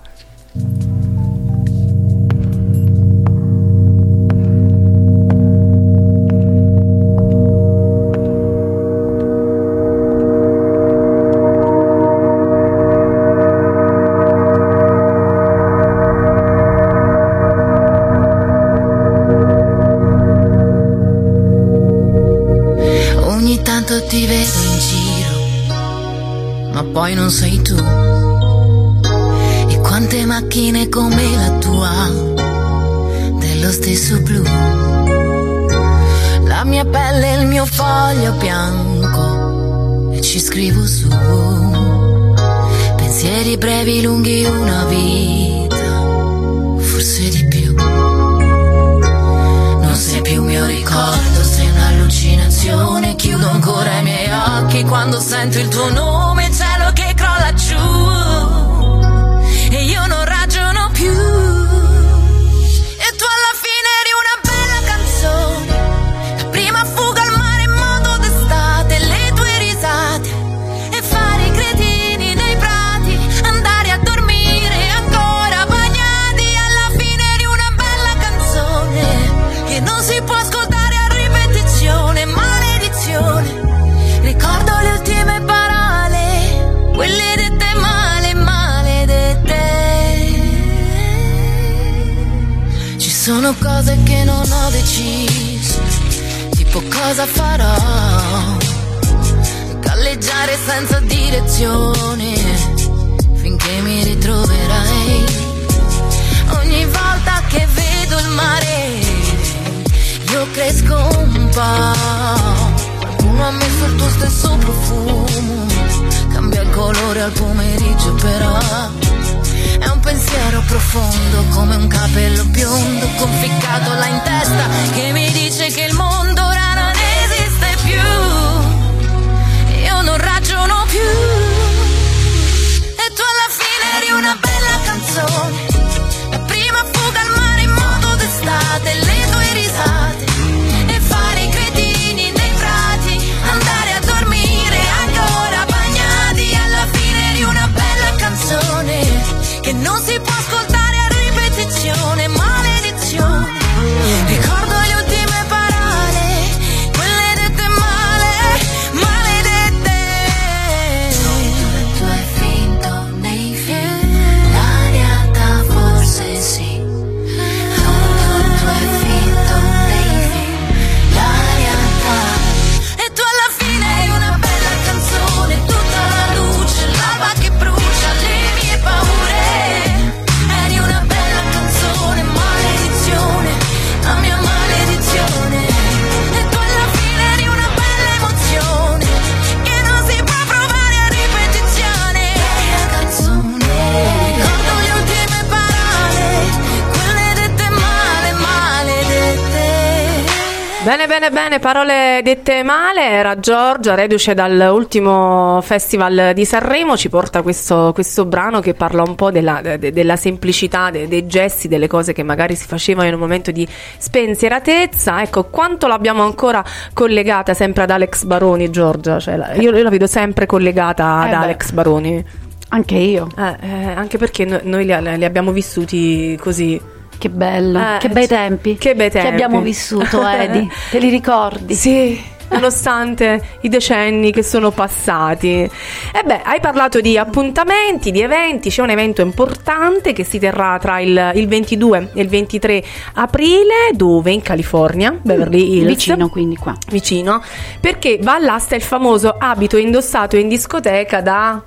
Bene, 201.38 201.60
parole 201.60 202.22
dette 202.24 202.64
male. 202.64 203.10
Era 203.12 203.40
Giorgia, 203.40 203.94
reduce 203.94 204.34
dall'ultimo 204.34 205.62
festival 205.62 206.32
di 206.34 206.46
Sanremo, 206.46 206.98
ci 206.98 207.10
porta 207.10 207.44
questo, 207.44 207.92
questo 207.94 208.26
brano 208.26 208.60
che 208.60 208.74
parla 208.74 209.04
un 209.04 209.14
po' 209.14 209.30
della, 209.30 209.62
de- 209.62 209.92
della 209.92 210.16
semplicità, 210.16 210.90
de- 210.90 211.08
dei 211.08 211.28
gesti, 211.28 211.68
delle 211.68 211.86
cose 211.86 212.12
che 212.12 212.24
magari 212.24 212.56
si 212.56 212.66
facevano 212.66 213.08
in 213.08 213.14
un 213.14 213.20
momento 213.20 213.52
di 213.52 213.68
spensieratezza. 214.00 215.22
Ecco, 215.22 215.44
quanto 215.44 215.86
l'abbiamo 215.86 216.24
ancora 216.24 216.64
collegata 216.92 217.54
sempre 217.54 217.84
ad 217.84 217.92
Alex 217.92 218.24
Baroni, 218.24 218.72
Giorgia? 218.72 219.20
Cioè, 219.20 219.58
io, 219.60 219.70
la 219.70 219.90
vedo 219.92 220.08
sempre 220.08 220.48
collegata 220.48 221.20
ad 221.20 221.30
Eh. 221.30 221.36
Alex 221.36 221.70
Baroni. 221.72 222.26
Anche 222.70 222.96
io. 222.96 223.28
Eh, 223.38 223.56
eh, 223.62 223.92
anche 223.94 224.18
perché 224.18 224.44
no- 224.44 224.60
noi 224.64 224.86
li, 224.86 225.18
li 225.18 225.24
abbiamo 225.26 225.52
vissuti 225.52 226.36
così. 226.42 226.96
Che 227.18 227.30
bello, 227.30 227.80
Eh, 227.80 227.98
che 228.00 228.10
bei 228.10 228.28
tempi. 228.28 228.78
Che 228.78 228.96
bei 228.96 229.10
tempi. 229.10 229.28
Che 229.28 229.34
abbiamo 229.34 229.62
vissuto, 229.62 230.26
Edi. 230.28 230.70
Te 230.92 231.00
li 231.00 231.10
ricordi? 231.10 231.74
Sì, 231.74 232.22
nonostante 232.50 233.42
i 233.62 233.70
decenni 233.70 234.32
che 234.32 234.44
sono 234.44 234.72
passati. 234.72 235.50
E 235.64 236.24
beh, 236.24 236.42
hai 236.44 236.60
parlato 236.60 237.02
di 237.02 237.18
appuntamenti, 237.18 238.12
di 238.12 238.22
eventi, 238.22 238.70
c'è 238.70 238.82
un 238.84 238.92
evento 238.92 239.22
importante 239.22 240.14
che 240.14 240.24
si 240.24 240.38
terrà 240.40 240.78
tra 240.80 241.00
il, 241.00 241.32
il 241.36 241.48
22 241.48 242.12
e 242.14 242.22
il 242.22 242.28
23 242.28 242.84
aprile, 243.16 243.92
dove? 243.94 244.32
In 244.32 244.42
California, 244.42 245.18
Beverly 245.20 245.78
Hills. 245.78 245.88
Vicino 245.88 246.30
quindi 246.30 246.56
qua. 246.56 246.76
Vicino, 246.90 247.42
perché 247.82 248.20
va 248.22 248.36
all'asta 248.36 248.76
il 248.76 248.82
famoso 248.84 249.36
abito 249.38 249.78
indossato 249.78 250.38
in 250.38 250.48
discoteca 250.48 251.22
da... 251.22 251.62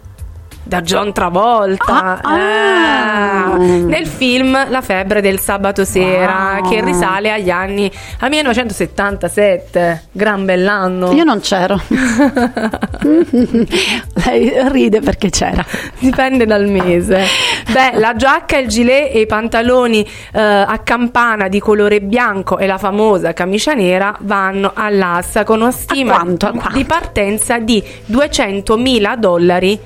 Da 0.62 0.82
John 0.82 1.12
Travolta 1.12 2.20
Ah, 2.20 2.20
ah. 2.22 3.56
Eh, 3.58 3.66
nel 3.80 4.06
film 4.06 4.68
La 4.70 4.80
febbre 4.82 5.20
del 5.20 5.40
sabato 5.40 5.84
sera 5.84 6.58
Wow. 6.61 6.70
che 6.70 6.80
risale 6.84 7.32
agli 7.32 7.50
anni 7.50 7.90
al 8.20 8.28
1977, 8.30 10.04
gran 10.12 10.44
bell'anno. 10.44 11.12
Io 11.12 11.24
non 11.24 11.40
c'ero. 11.40 11.80
Lei 14.24 14.52
ride 14.70 15.00
perché 15.00 15.30
c'era. 15.30 15.64
Dipende 15.98 16.46
dal 16.46 16.66
mese. 16.68 17.24
Beh, 17.72 17.98
la 17.98 18.14
giacca, 18.16 18.56
il 18.58 18.68
gilet 18.68 19.14
e 19.14 19.20
i 19.20 19.26
pantaloni 19.26 20.06
eh, 20.32 20.40
a 20.40 20.78
campana 20.84 21.48
di 21.48 21.58
colore 21.61 22.00
bianco 22.00 22.58
e 22.58 22.66
la 22.66 22.78
famosa 22.78 23.32
camicia 23.32 23.72
nera 23.74 24.14
vanno 24.20 24.72
all'asta 24.74 25.44
con 25.44 25.61
una 25.61 25.70
stima 25.70 26.14
quanto? 26.14 26.46
A 26.46 26.50
quanto? 26.50 26.76
di 26.76 26.84
partenza 26.84 27.58
di 27.58 27.82
200.000 28.11 29.16
dollari. 29.16 29.80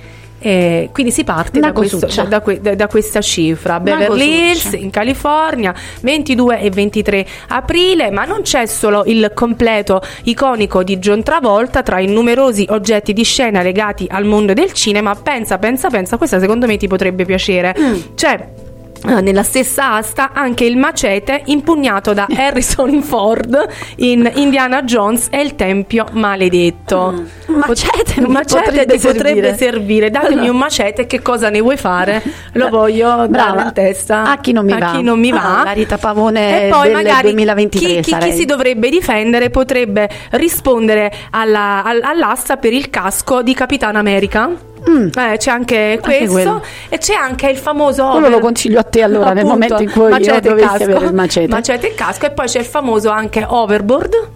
Eh, 0.46 0.90
quindi 0.92 1.10
si 1.10 1.24
parte 1.24 1.58
da, 1.58 1.72
questo- 1.72 2.06
da 2.28 2.40
que- 2.42 2.60
da- 2.60 2.86
questa 2.86 3.22
cifra. 3.22 3.80
Beverly 3.80 4.50
Hills 4.50 4.72
in 4.74 4.90
California, 4.90 5.74
22 6.02 6.60
e 6.60 6.68
23 6.68 7.26
aprile, 7.48 8.10
ma 8.10 8.26
non 8.26 8.42
c'è 8.42 8.66
solo 8.66 9.04
il 9.06 9.30
completo 9.34 10.02
iconico 10.24 10.82
di 10.82 10.98
John 10.98 11.22
Travolta 11.22 11.82
tra 11.82 11.98
i 11.98 12.06
numerosi 12.08 12.66
oggetti 12.68 13.14
di 13.14 13.22
scena 13.24 13.62
legati 13.62 14.06
al 14.10 14.24
mondo 14.26 14.52
del 14.52 14.72
cinema. 14.72 15.14
Pensa, 15.14 15.56
pensa, 15.56 15.88
pensa, 15.88 16.18
questa 16.18 16.38
secondo 16.38 16.66
me 16.66 16.76
ti 16.76 16.88
potrebbe 16.88 17.24
piacere. 17.24 17.74
Mm. 17.78 17.94
C'è 18.14 18.32
eh, 18.34 18.63
nella 19.04 19.42
stessa 19.42 19.92
asta 19.92 20.30
anche 20.32 20.64
il 20.64 20.76
macete 20.76 21.42
impugnato 21.46 22.12
da 22.14 22.26
Harrison 22.34 23.02
Ford 23.02 23.66
in 23.96 24.30
Indiana 24.36 24.82
Jones 24.82 25.28
e 25.30 25.40
il 25.42 25.54
Tempio 25.56 26.06
Maledetto. 26.12 27.24
Un 27.46 27.54
macete 27.66 28.20
un 28.20 28.32
macete 28.32 28.62
potrebbe 28.64 28.96
ti 28.96 29.06
potrebbe 29.06 29.28
servire. 29.54 29.56
servire. 29.56 30.10
Datemi 30.10 30.32
Allora. 30.34 30.50
un 30.52 30.56
macete 30.58 31.06
che 31.06 31.20
cosa 31.22 31.50
ne 31.50 31.60
vuoi 31.60 31.76
fare? 31.76 32.22
Lo 32.52 32.68
voglio 32.70 33.26
dare 33.28 33.62
in 33.62 33.70
testa 33.74 34.24
A 34.30 34.38
chi 34.38 34.52
non 34.52 34.64
mi 34.64 34.72
a 34.72 34.78
va. 34.78 34.90
chi 34.92 35.02
non 35.02 35.18
mi 35.20 35.30
va. 35.30 35.60
Ah, 35.60 35.64
la 35.64 35.72
Rita 35.72 35.98
Pavone 35.98 36.66
e 36.66 36.68
poi 36.70 36.90
magari 36.90 37.28
2023 37.32 38.00
chi, 38.00 38.12
chi- 38.12 38.18
chi 38.18 38.32
si 38.32 38.44
dovrebbe 38.46 38.88
difendere 38.88 39.50
potrebbe 39.50 40.08
rispondere 40.30 41.12
alla- 41.30 41.82
al- 41.84 42.00
all'asta 42.02 42.56
per 42.56 42.72
il 42.72 42.88
casco 42.90 43.42
di 43.42 43.52
Capitan 43.54 43.96
America. 43.96 44.50
Eh, 44.86 45.36
c'è 45.38 45.50
anche 45.50 45.98
questo 46.02 46.32
quello. 46.32 46.62
e 46.88 46.98
c'è 46.98 47.14
anche 47.14 47.48
il 47.48 47.56
famoso 47.56 48.02
Quello 48.10 48.26
over- 48.26 48.30
lo 48.30 48.38
consiglio 48.40 48.78
a 48.78 48.82
te 48.82 49.02
allora, 49.02 49.32
nel 49.32 49.44
Appunto, 49.46 49.52
momento 49.74 49.82
in 49.82 49.90
cui 49.90 50.12
e 50.26 50.40
dovessi 50.40 50.66
casco. 50.68 50.82
avere 50.84 51.04
il 51.06 51.14
macete. 51.14 51.48
Macete 51.48 51.86
e 51.88 51.94
casco 51.94 52.26
e 52.26 52.30
poi 52.30 52.46
c'è 52.46 52.58
il 52.58 52.64
famoso 52.66 53.08
anche 53.10 53.44
overboard. 53.46 54.28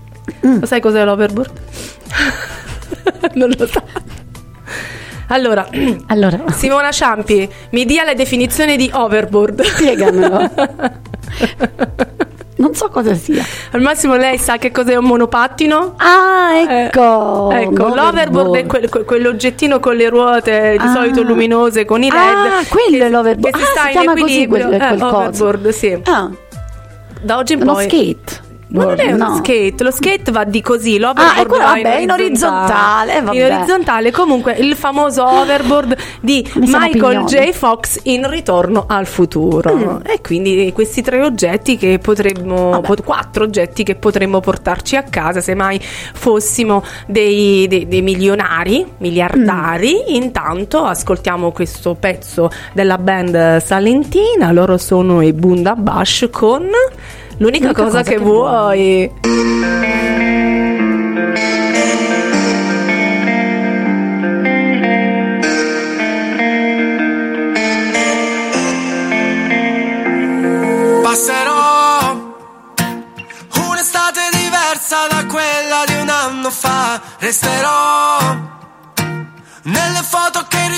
Mm. 0.46 0.60
Lo 0.60 0.66
sai 0.66 0.80
cos'è 0.80 1.04
l'overboard? 1.04 1.50
non 3.34 3.50
lo 3.56 3.66
so. 3.66 3.82
Allora, 5.28 5.68
allora, 6.08 6.40
Simona 6.52 6.90
Ciampi, 6.90 7.48
mi 7.70 7.84
dia 7.84 8.04
la 8.04 8.14
definizione 8.14 8.76
di 8.76 8.90
overboard. 8.92 9.62
Spiegamelo. 9.62 10.50
non 12.58 12.74
so 12.74 12.88
cosa 12.88 13.14
sia. 13.14 13.42
Al 13.72 13.80
massimo 13.80 14.14
lei 14.16 14.38
sa 14.38 14.56
che 14.58 14.70
cos'è 14.70 14.94
un 14.96 15.04
monopattino? 15.06 15.94
Ah, 15.96 16.60
ecco. 16.86 17.50
Eh, 17.50 17.62
ecco, 17.62 17.88
l'overboard 17.94 18.54
è 18.56 18.66
quel- 18.66 18.88
que- 18.88 19.04
quell'oggettino 19.04 19.80
con 19.80 19.96
le 19.96 20.08
ruote 20.08 20.76
di 20.78 20.84
Ah. 20.86 20.92
solito 20.92 21.22
luminose 21.22 21.84
con 21.84 22.02
i 22.02 22.10
LED. 22.10 22.18
Ah, 22.18 22.62
quello 22.68 23.04
è 23.04 23.08
l'overboard. 23.08 23.54
Che 23.54 23.60
si 23.60 23.64
Ah, 23.64 23.70
sta 23.72 23.80
si 23.82 23.86
in 23.86 23.92
chiama 24.00 24.12
così 24.20 24.42
equilibrio. 24.42 24.66
quel- 24.68 24.80
Eh, 24.80 24.86
quel 24.86 25.00
coso. 25.00 25.16
overboard, 25.16 25.68
sì. 25.68 25.98
Ah, 26.04 26.30
Da 27.22 27.36
oggi 27.36 27.52
in 27.54 27.58
poi. 27.64 27.84
skate. 27.84 28.46
Ma 28.70 28.84
non 28.84 29.00
è 29.00 29.12
uno 29.12 29.28
No. 29.28 29.36
skate, 29.36 29.82
lo 29.82 29.90
skate 29.90 30.30
va 30.30 30.44
di 30.44 30.60
così, 30.60 30.98
l'overboard 30.98 31.38
Ah, 31.38 31.46
quello, 31.46 31.64
va 31.64 31.72
vabbè, 31.72 31.96
in 32.00 32.10
orizzontale, 32.10 33.16
eh, 33.16 33.22
vabbè. 33.22 33.36
In 33.36 33.44
orizzontale, 33.54 34.10
comunque 34.10 34.52
il 34.54 34.74
famoso 34.76 35.26
overboard 35.26 35.96
di 36.20 36.46
Mi 36.56 36.66
Michael. 36.70 37.24
J. 37.24 37.50
Fox 37.52 38.00
in 38.04 38.28
Ritorno 38.28 38.84
al 38.86 39.06
futuro. 39.06 39.74
Mm. 39.74 39.96
E 40.04 40.20
quindi 40.20 40.70
questi 40.74 41.00
tre 41.02 41.22
oggetti 41.22 41.76
che 41.78 41.98
potremmo, 41.98 42.80
pot- 42.82 43.02
quattro 43.02 43.44
oggetti 43.44 43.84
che 43.84 43.94
potremmo 43.94 44.40
portarci 44.40 44.96
a 44.96 45.02
casa 45.02 45.40
se 45.40 45.54
mai 45.54 45.80
fossimo 45.80 46.84
dei, 47.06 47.66
dei- 47.68 47.88
dei 47.88 48.02
milionari, 48.02 48.84
miliardari. 48.98 49.94
Mm. 50.10 50.14
Intanto 50.14 50.84
ascoltiamo 50.84 51.52
questo 51.52 51.94
pezzo 51.98 52.50
della 52.74 52.98
band 52.98 53.58
salentina, 53.62 54.52
loro 54.52 54.76
sono 54.76 55.22
i 55.22 55.32
Bundabash 55.32 56.28
con 56.30 56.66
l'unica 57.38 57.68
L'unica 57.68 57.72
cosa, 57.72 57.98
cosa 57.98 58.02
che, 58.02 58.16
che 58.16 58.18
vuoi. 58.18 59.12
Passerò 71.02 72.26
un'estate 73.70 74.20
diversa 74.32 75.06
da 75.08 75.24
quella 75.26 75.84
di 75.86 75.94
un 76.00 76.08
anno 76.08 76.50
fa. 76.50 77.00
Resterò 77.18 78.17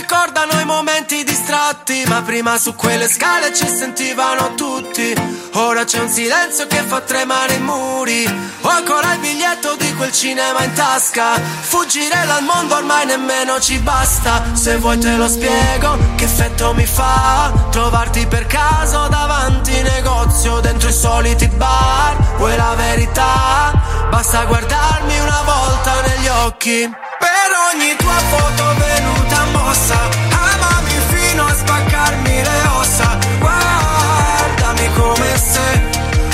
ricordano 0.01 0.59
i 0.61 0.65
momenti 0.65 1.23
distratti. 1.25 2.03
Ma 2.07 2.23
prima 2.23 2.59
su 2.59 2.75
quelle 2.75 3.09
scale 3.09 3.55
ci 3.55 3.67
sentivano 3.67 4.55
tutti. 4.55 5.15
Ora 5.55 5.85
c'è 5.85 6.01
un 6.01 6.09
silenzio 6.09 6.67
che 6.67 6.83
fa 6.83 7.01
tremare 7.01 7.55
i 7.55 7.61
muri. 7.61 8.25
Ho 8.63 8.69
ancora 8.69 9.13
il 9.13 9.21
biglietto 9.21 9.77
di 9.77 9.95
quel 9.95 10.13
cinema 10.13 10.65
in 10.65 10.73
tasca. 10.73 11.35
Fuggire 11.35 12.25
dal 12.27 12.43
mondo 12.43 12.77
ormai 12.77 13.05
nemmeno 13.07 13.61
ci 13.61 13.79
basta. 13.79 14.43
Se 14.55 14.79
vuoi 14.79 14.99
te 14.99 15.17
lo 15.17 15.29
spiego 15.29 15.99
che 16.17 16.25
effetto 16.25 16.73
mi 16.75 16.87
fa. 16.87 17.53
Trovarti 17.71 18.27
per 18.27 18.47
caso 18.47 19.07
davanti 19.09 19.83
negozio 19.83 20.61
dentro 20.61 20.89
i 20.89 20.95
soliti 20.95 21.47
bar. 21.49 22.37
Vuoi 22.39 22.57
la 22.57 22.75
verità? 22.75 23.73
Basta 24.09 24.45
guardarmi 24.45 25.19
una 25.21 25.43
volta 25.45 26.01
negli 26.07 26.29
occhi. 26.29 26.91
Per 27.19 27.51
ogni 27.73 27.95
tua 27.97 28.19
foto 28.31 28.75
venuta 28.79 29.50
mossa. 29.71 30.09
Amami 30.53 30.97
fino 31.13 31.45
a 31.45 31.55
spaccarmi 31.55 32.43
le 32.43 32.61
ossa. 32.79 33.19
Guardami 33.39 34.87
come 34.95 35.37
se 35.37 35.67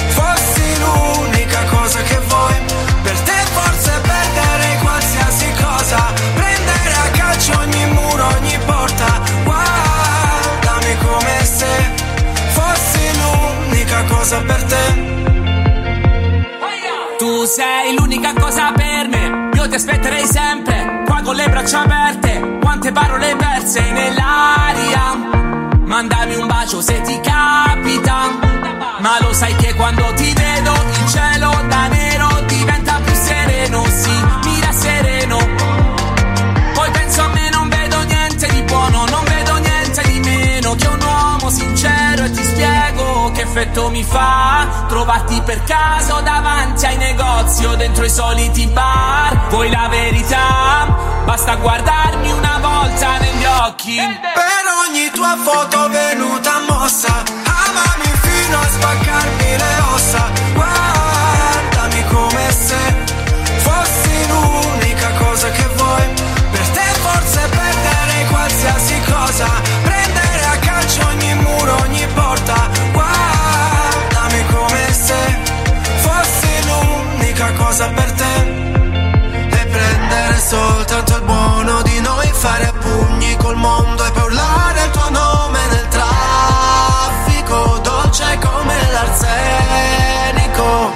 fossi 0.09 0.67
l'unica 0.81 1.63
cosa 1.65 2.01
che 2.03 2.19
vuoi. 2.29 2.55
Per 3.03 3.19
te 3.21 3.39
forse 3.57 3.93
perdere 4.01 4.79
qualsiasi 4.81 5.53
cosa. 5.63 6.13
Prendere 6.35 6.95
a 7.05 7.09
calcio 7.19 7.53
ogni 7.59 7.87
muro, 7.93 8.27
ogni 8.39 8.59
porta. 8.65 9.21
Guardami 9.45 10.97
come 11.05 11.37
se 11.45 11.73
fossi 12.57 13.05
l'unica 13.21 14.03
cosa 14.05 14.41
per 14.41 14.63
te. 14.65 15.15
Tu 17.19 17.45
sei 17.45 17.95
l'unica 17.97 18.33
cosa 18.35 18.73
per 18.73 19.09
me, 19.09 19.51
io 19.55 19.69
ti 19.69 19.75
aspetterei 19.75 20.27
sempre, 20.27 20.76
con 21.27 21.35
le 21.35 21.49
braccia 21.49 21.81
aperte, 21.81 22.59
quante 22.61 22.93
parole 22.93 23.35
perse 23.35 23.81
nell'aria. 23.91 25.15
Mandami 25.85 26.37
un 26.37 26.47
bacio 26.47 26.81
se 26.81 27.01
ti 27.01 27.19
capita, 27.21 28.31
ma 29.01 29.19
lo 29.21 29.33
sai 29.33 29.53
che 29.57 29.75
quando 29.75 30.05
ti 30.15 30.33
vedo 30.33 30.73
il 30.73 31.09
cielo 31.09 31.51
da 31.67 31.89
nero 31.89 32.29
diventa 32.47 33.01
più 33.05 33.13
sereno, 33.13 33.85
sì, 33.87 34.36
effetto 43.77 43.91
mi 43.91 44.03
fa 44.03 44.87
trovarti 44.89 45.41
per 45.43 45.63
caso 45.65 46.21
davanti 46.23 46.87
ai 46.87 46.97
negozi 46.97 47.65
o 47.67 47.77
dentro 47.77 48.05
i 48.05 48.11
soliti 48.11 48.67
bar. 48.69 49.49
Vuoi 49.51 49.71
la 49.71 49.89
verità? 49.89 51.23
Basta 51.25 51.57
guardarmi 51.57 52.31
una 52.33 52.59
volta 52.61 53.19
negli 53.19 53.45
occhi. 53.45 53.97
Per 53.97 54.65
ogni 54.89 55.11
tua 55.11 55.37
foto 55.43 55.89
venuta 55.89 56.61
mossa 56.69 57.23
Amami 57.45 58.11
fino 58.23 58.59
a 58.59 58.67
spaccarmi 58.67 59.57
le 59.57 59.81
ossa 59.93 60.31
Guardami 60.55 62.05
come 62.07 62.53
se 62.53 62.95
fossi 63.59 64.29
l'unica 64.29 65.11
cosa 65.19 65.51
che 65.51 65.67
vuoi 65.77 66.09
Per 66.51 66.69
te 66.69 66.87
forse 67.01 67.49
perdere 67.49 68.27
qualsiasi 68.31 69.01
cosa 69.11 69.76
cosa 77.77 77.91
per 77.91 78.11
te 78.13 78.35
e 79.51 79.67
prendere 79.67 80.39
soltanto 80.39 81.17
il 81.17 81.23
buono 81.25 81.83
di 81.83 82.01
noi, 82.01 82.27
fare 82.33 82.69
a 82.69 82.73
pugni 82.73 83.37
col 83.37 83.57
mondo 83.57 84.03
e 84.03 84.11
poi 84.13 84.23
urlare 84.23 84.85
il 84.85 84.91
tuo 84.93 85.11
nome 85.11 85.59
nel 85.69 85.87
traffico, 85.89 87.79
dolce 87.83 88.39
come 88.41 88.75
l'arsenico. 88.93 90.91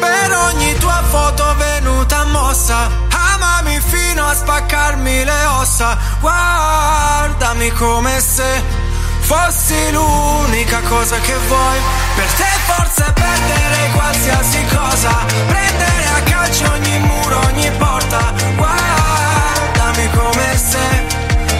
Per 0.00 0.32
ogni 0.48 0.74
tua 0.78 1.02
foto 1.10 1.54
venuta 1.56 2.24
mossa, 2.24 2.88
amami 3.34 3.78
fino 3.80 4.24
a 4.24 4.34
spaccarmi 4.34 5.24
le 5.24 5.44
ossa, 5.60 5.98
guardami 6.20 7.70
come 7.72 8.18
se 8.18 8.62
fossi 9.20 9.92
l'unica 9.92 10.80
cosa 10.88 11.18
che 11.18 11.36
vuoi. 11.48 12.03
Per 12.16 12.26
te 12.36 12.50
forse 12.66 13.12
perdere 13.12 13.90
qualsiasi 13.92 14.64
cosa, 14.74 15.10
prendere 15.48 16.04
a 16.16 16.22
calcio 16.22 16.70
ogni 16.70 16.98
muro, 17.00 17.38
ogni 17.46 17.70
porta, 17.76 18.32
guardami 18.56 20.08
come 20.14 20.56
se 20.56 20.78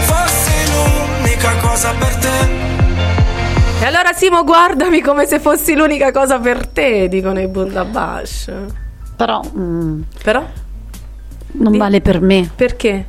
fossi 0.06 0.52
l'unica 0.72 1.56
cosa 1.60 1.92
per 1.98 2.14
te. 2.16 3.82
E 3.82 3.84
allora 3.84 4.12
Simo, 4.12 4.44
guardami 4.44 5.00
come 5.00 5.26
se 5.26 5.40
fossi 5.40 5.74
l'unica 5.74 6.12
cosa 6.12 6.38
per 6.38 6.68
te, 6.68 7.08
dicono 7.08 7.40
i 7.40 7.48
Bundabash. 7.48 8.52
Però, 9.16 9.42
mm, 9.56 10.00
Però? 10.22 10.44
non 11.52 11.76
vale 11.76 12.00
per 12.00 12.20
me. 12.20 12.48
Perché? 12.54 13.06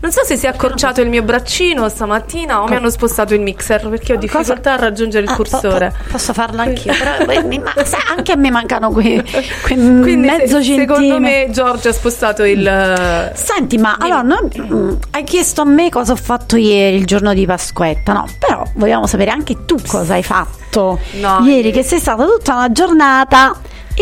Non 0.00 0.12
so 0.12 0.22
se 0.24 0.36
si 0.36 0.46
è 0.46 0.48
accorciato 0.48 1.00
il 1.00 1.08
mio 1.08 1.22
braccino 1.24 1.88
stamattina 1.88 2.62
o 2.62 2.68
mi 2.68 2.76
hanno 2.76 2.88
spostato 2.88 3.34
il 3.34 3.40
mixer 3.40 3.88
perché 3.88 4.12
ho 4.12 4.16
difficoltà 4.16 4.74
a 4.74 4.76
raggiungere 4.76 5.24
il 5.24 5.30
Ah, 5.30 5.34
po- 5.34 5.42
cursore. 5.42 5.92
po- 6.04 6.10
posso 6.12 6.32
farlo 6.32 6.60
anch'io, 6.60 6.92
però 6.96 7.44
mi- 7.44 7.58
ma 7.58 7.72
sai, 7.84 8.00
anche 8.16 8.30
a 8.30 8.36
me 8.36 8.48
mancano 8.52 8.90
quei, 8.90 9.20
quei 9.62 9.76
mezzo 10.16 10.58
se- 10.58 10.62
centimetro. 10.62 10.94
secondo 10.94 11.18
me 11.18 11.48
Giorgio 11.50 11.88
ha 11.88 11.92
spostato 11.92 12.44
il... 12.44 13.32
Senti, 13.34 13.76
ma 13.76 13.96
allora 13.98 14.22
non- 14.22 14.48
mm, 14.56 14.90
hai 15.10 15.24
chiesto 15.24 15.62
a 15.62 15.64
me 15.64 15.88
cosa 15.90 16.12
ho 16.12 16.16
fatto 16.16 16.54
ieri, 16.56 16.94
il 16.96 17.04
giorno 17.04 17.34
di 17.34 17.44
Pasquetta, 17.44 18.12
no? 18.12 18.26
Però 18.38 18.62
vogliamo 18.76 19.06
sapere 19.08 19.32
anche 19.32 19.64
tu 19.66 19.76
cosa 19.84 20.14
hai 20.14 20.22
fatto 20.22 21.00
No, 21.20 21.40
ieri, 21.44 21.72
che 21.72 21.82
sei 21.82 21.98
stata 21.98 22.24
tutta 22.24 22.54
una 22.54 22.70
giornata 22.70 23.56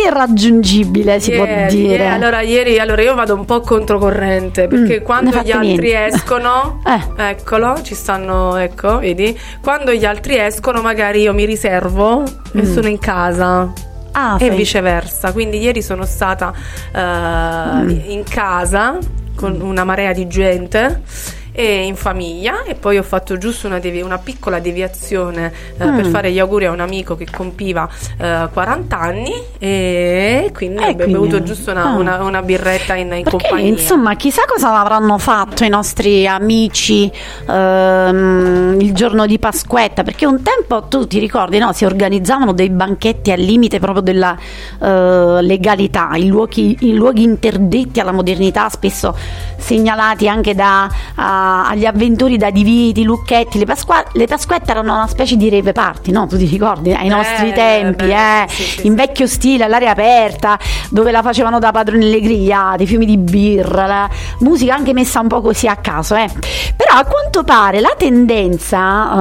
irraggiungibile, 0.04 1.20
si 1.20 1.32
può 1.32 1.44
Ieri, 1.44 1.74
dire. 1.76 2.04
eh, 2.04 2.06
allora, 2.06 2.40
ieri 2.40 2.78
allora 2.78 3.02
io 3.02 3.14
vado 3.14 3.34
un 3.34 3.44
po' 3.44 3.60
controcorrente 3.60 4.66
perché 4.68 5.00
Mm, 5.00 5.04
quando 5.04 5.30
gli 5.42 5.50
altri 5.50 5.90
niente. 5.90 6.04
escono, 6.06 6.80
Eh. 6.86 7.30
eccolo, 7.30 7.80
ci 7.82 7.94
stanno, 7.94 8.56
ecco, 8.56 8.98
vedi? 8.98 9.38
Quando 9.62 9.92
gli 9.92 10.04
altri 10.04 10.38
escono, 10.38 10.80
magari 10.82 11.22
io 11.22 11.32
mi 11.34 11.44
riservo 11.44 12.22
e 12.52 12.62
Mm. 12.62 12.72
sono 12.72 12.88
in 12.88 12.98
casa. 12.98 13.72
Ah, 14.12 14.36
e 14.40 14.46
fai- 14.48 14.56
viceversa. 14.56 15.32
Quindi 15.32 15.58
ieri 15.60 15.82
sono 15.82 16.04
stata 16.06 16.52
eh, 16.94 17.00
Mm. 17.00 17.88
in 18.06 18.22
casa 18.28 18.96
con 19.34 19.60
una 19.60 19.84
marea 19.84 20.12
di 20.14 20.26
gente 20.26 20.84
e 20.86 21.35
in 21.62 21.96
famiglia 21.96 22.62
e 22.64 22.74
poi 22.74 22.98
ho 22.98 23.02
fatto 23.02 23.38
giusto 23.38 23.66
una, 23.66 23.78
devi- 23.78 24.02
una 24.02 24.18
piccola 24.18 24.58
deviazione 24.58 25.52
eh, 25.78 25.84
Mm. 25.86 25.96
per 25.96 26.06
fare 26.06 26.30
gli 26.32 26.38
auguri 26.38 26.66
a 26.66 26.70
un 26.70 26.80
amico 26.80 27.16
che 27.16 27.26
compiva 27.30 27.88
eh, 28.18 28.48
40 28.52 28.98
anni 28.98 29.32
e 29.58 30.50
quindi 30.54 30.82
Eh, 30.82 30.88
abbiamo 30.90 31.12
bevuto 31.12 31.42
giusto 31.42 31.70
una, 31.70 31.84
ah. 31.92 31.96
una- 31.96 32.22
una 32.22 32.42
birretta 32.42 32.94
in, 32.94 33.06
in 33.12 33.22
Perché 33.22 33.30
compagnia. 33.30 33.68
insomma, 33.68 34.14
chissà 34.16 34.42
cosa 34.46 34.78
avranno 34.78 35.16
fatto 35.18 35.64
i 35.64 35.68
nostri 35.68 36.26
amici 36.26 37.10
ehm, 37.48 38.76
il 38.80 38.92
giorno 38.94 39.26
di 39.26 39.38
Pasquetta, 39.38 40.02
perché 40.02 40.26
un 40.26 40.42
tempo 40.42 40.84
tu 40.84 41.06
ti 41.06 41.18
ricordi, 41.18 41.58
no? 41.58 41.72
Si 41.72 41.84
organizzavano 41.84 42.52
dei 42.52 42.70
banchetti 42.70 43.30
al 43.32 43.40
limite 43.40 43.78
proprio 43.78 44.02
della 44.02 44.36
eh, 44.82 45.38
legalità, 45.42 46.10
in 46.14 46.28
luoghi, 46.28 46.76
in 46.80 46.96
luoghi 46.96 47.22
interdetti 47.22 48.00
alla 48.00 48.12
modernità, 48.12 48.68
spesso 48.68 49.16
segnalati 49.56 50.28
anche 50.28 50.54
da, 50.54 50.88
a- 51.14 51.44
agli 51.66 51.84
avventori 51.86 52.36
da 52.36 52.50
Diviti, 52.50 53.02
Lucchetti. 53.04 53.58
Le, 53.58 53.64
Pasqua- 53.64 54.04
le 54.12 54.26
Pasquette 54.26 54.70
erano 54.70 54.94
una 54.94 55.06
specie 55.06 55.36
di 55.36 55.48
rave 55.50 55.72
party, 55.72 56.10
no? 56.10 56.26
Tu 56.26 56.36
ti 56.36 56.46
ricordi? 56.46 56.92
Ai 56.92 57.08
nostri 57.08 57.50
Eh, 57.50 57.52
tempi, 57.52 58.06
beh, 58.06 58.42
eh? 58.42 58.48
sì, 58.48 58.62
sì, 58.62 58.86
in 58.86 58.94
vecchio 58.94 59.26
stile, 59.26 59.64
all'aria 59.64 59.90
aperta, 59.90 60.58
dove 60.90 61.10
la 61.10 61.22
facevano 61.22 61.58
da 61.58 61.70
padroni 61.72 62.10
le 62.10 62.20
grigliate, 62.20 62.86
fiumi 62.86 63.06
di 63.06 63.16
birra, 63.18 63.86
la 63.86 64.10
musica 64.40 64.74
anche 64.74 64.92
messa 64.92 65.20
un 65.20 65.28
po' 65.28 65.40
così 65.40 65.66
a 65.68 65.76
caso, 65.76 66.14
eh. 66.14 66.28
Però 66.76 66.94
a 66.98 67.04
quanto 67.04 67.44
pare 67.44 67.80
la 67.80 67.94
tendenza 67.96 69.12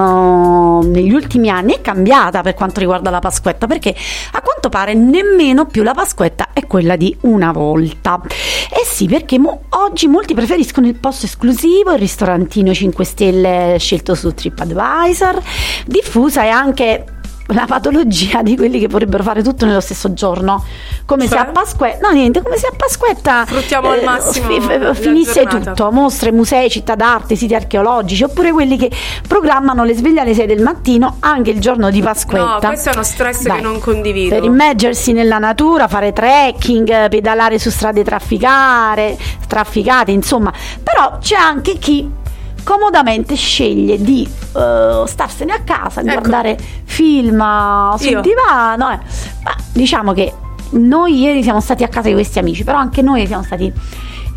eh, 0.81 0.85
negli 0.87 1.13
ultimi 1.13 1.49
anni 1.49 1.73
è 1.73 1.81
cambiata 1.81 2.41
per 2.41 2.53
quanto 2.53 2.79
riguarda 2.79 3.09
la 3.09 3.19
Pasquetta, 3.19 3.67
perché 3.67 3.95
a 4.31 4.41
quanto 4.41 4.69
pare 4.69 4.93
nemmeno 4.93 5.65
più 5.65 5.83
la 5.83 5.93
Pasquetta 5.93 6.49
è 6.53 6.65
quella 6.67 6.95
di 6.95 7.15
una 7.21 7.51
volta. 7.51 8.19
Eh 8.25 8.85
sì, 8.85 9.05
perché 9.07 9.37
mo- 9.39 9.61
oggi 9.69 10.07
molti 10.07 10.33
preferiscono 10.33 10.87
il 10.87 10.95
posto 10.95 11.25
esclusivo, 11.25 11.91
il 11.93 11.99
ristorantino 12.15 12.73
5 12.73 13.03
stelle 13.03 13.75
scelto 13.77 14.15
su 14.15 14.33
TripAdvisor, 14.33 15.41
diffusa 15.85 16.43
è 16.43 16.47
anche 16.47 17.03
la 17.49 17.65
patologia 17.67 18.41
di 18.41 18.55
quelli 18.55 18.79
che 18.79 18.87
vorrebbero 18.87 19.21
fare 19.21 19.43
tutto 19.43 19.65
nello 19.65 19.79
stesso 19.79 20.13
giorno. 20.13 20.63
Come 21.05 21.27
se 21.27 21.35
a 21.37 21.45
Pasquetta, 21.45 22.07
no 22.07 22.13
niente, 22.13 22.41
come 22.41 22.57
se 22.57 22.67
a 22.67 22.73
Pasquetta 22.75 23.45
Cioè? 23.45 23.55
Sfruttiamo 23.55 23.91
al 23.91 24.03
massimo 24.03 24.59
fi- 24.59 24.77
la 24.79 24.93
finisse 24.95 25.43
giornata. 25.43 25.71
tutto, 25.73 25.91
mostre, 25.91 26.31
musei, 26.31 26.69
città 26.69 26.95
d'arte, 26.95 27.35
siti 27.35 27.53
archeologici, 27.53 28.23
oppure 28.23 28.51
quelli 28.51 28.77
che 28.77 28.89
programmano 29.27 29.83
le 29.83 29.93
sveglie 29.93 30.21
alle 30.21 30.33
6 30.33 30.47
del 30.47 30.61
mattino 30.61 31.17
anche 31.19 31.51
il 31.51 31.59
giorno 31.59 31.91
di 31.91 32.01
Pasquetta. 32.01 32.43
No, 32.43 32.59
questo 32.59 32.89
è 32.89 32.93
uno 32.93 33.03
stress 33.03 33.43
Dai, 33.43 33.57
che 33.57 33.61
non 33.61 33.79
condivido. 33.79 34.33
Per 34.33 34.43
immergersi 34.43 35.11
nella 35.13 35.37
natura, 35.37 35.87
fare 35.87 36.13
trekking, 36.13 37.09
pedalare 37.09 37.59
su 37.59 37.69
strade 37.69 38.03
trafficare, 38.03 39.17
trafficate, 39.47 40.11
insomma. 40.11 40.51
Però 40.81 41.17
c'è 41.19 41.35
anche 41.35 41.77
chi 41.77 42.23
comodamente 42.65 43.35
sceglie 43.35 44.01
di 44.01 44.27
eh, 44.57 45.03
starsene 45.05 45.53
a 45.53 45.61
casa, 45.61 46.01
di 46.01 46.09
guardare 46.09 46.57
film 46.83 47.39
eh, 47.39 47.97
sul 47.97 48.07
Io. 48.09 48.21
divano. 48.21 48.91
eh. 48.91 48.99
Ma 49.43 49.55
diciamo 49.71 50.11
che 50.11 50.33
noi 50.71 51.19
ieri 51.21 51.43
siamo 51.43 51.61
stati 51.61 51.83
a 51.83 51.87
casa 51.87 52.07
di 52.09 52.13
questi 52.15 52.39
amici, 52.39 52.63
però 52.65 52.77
anche 52.79 53.01
noi 53.01 53.25
siamo 53.27 53.43
stati 53.43 53.71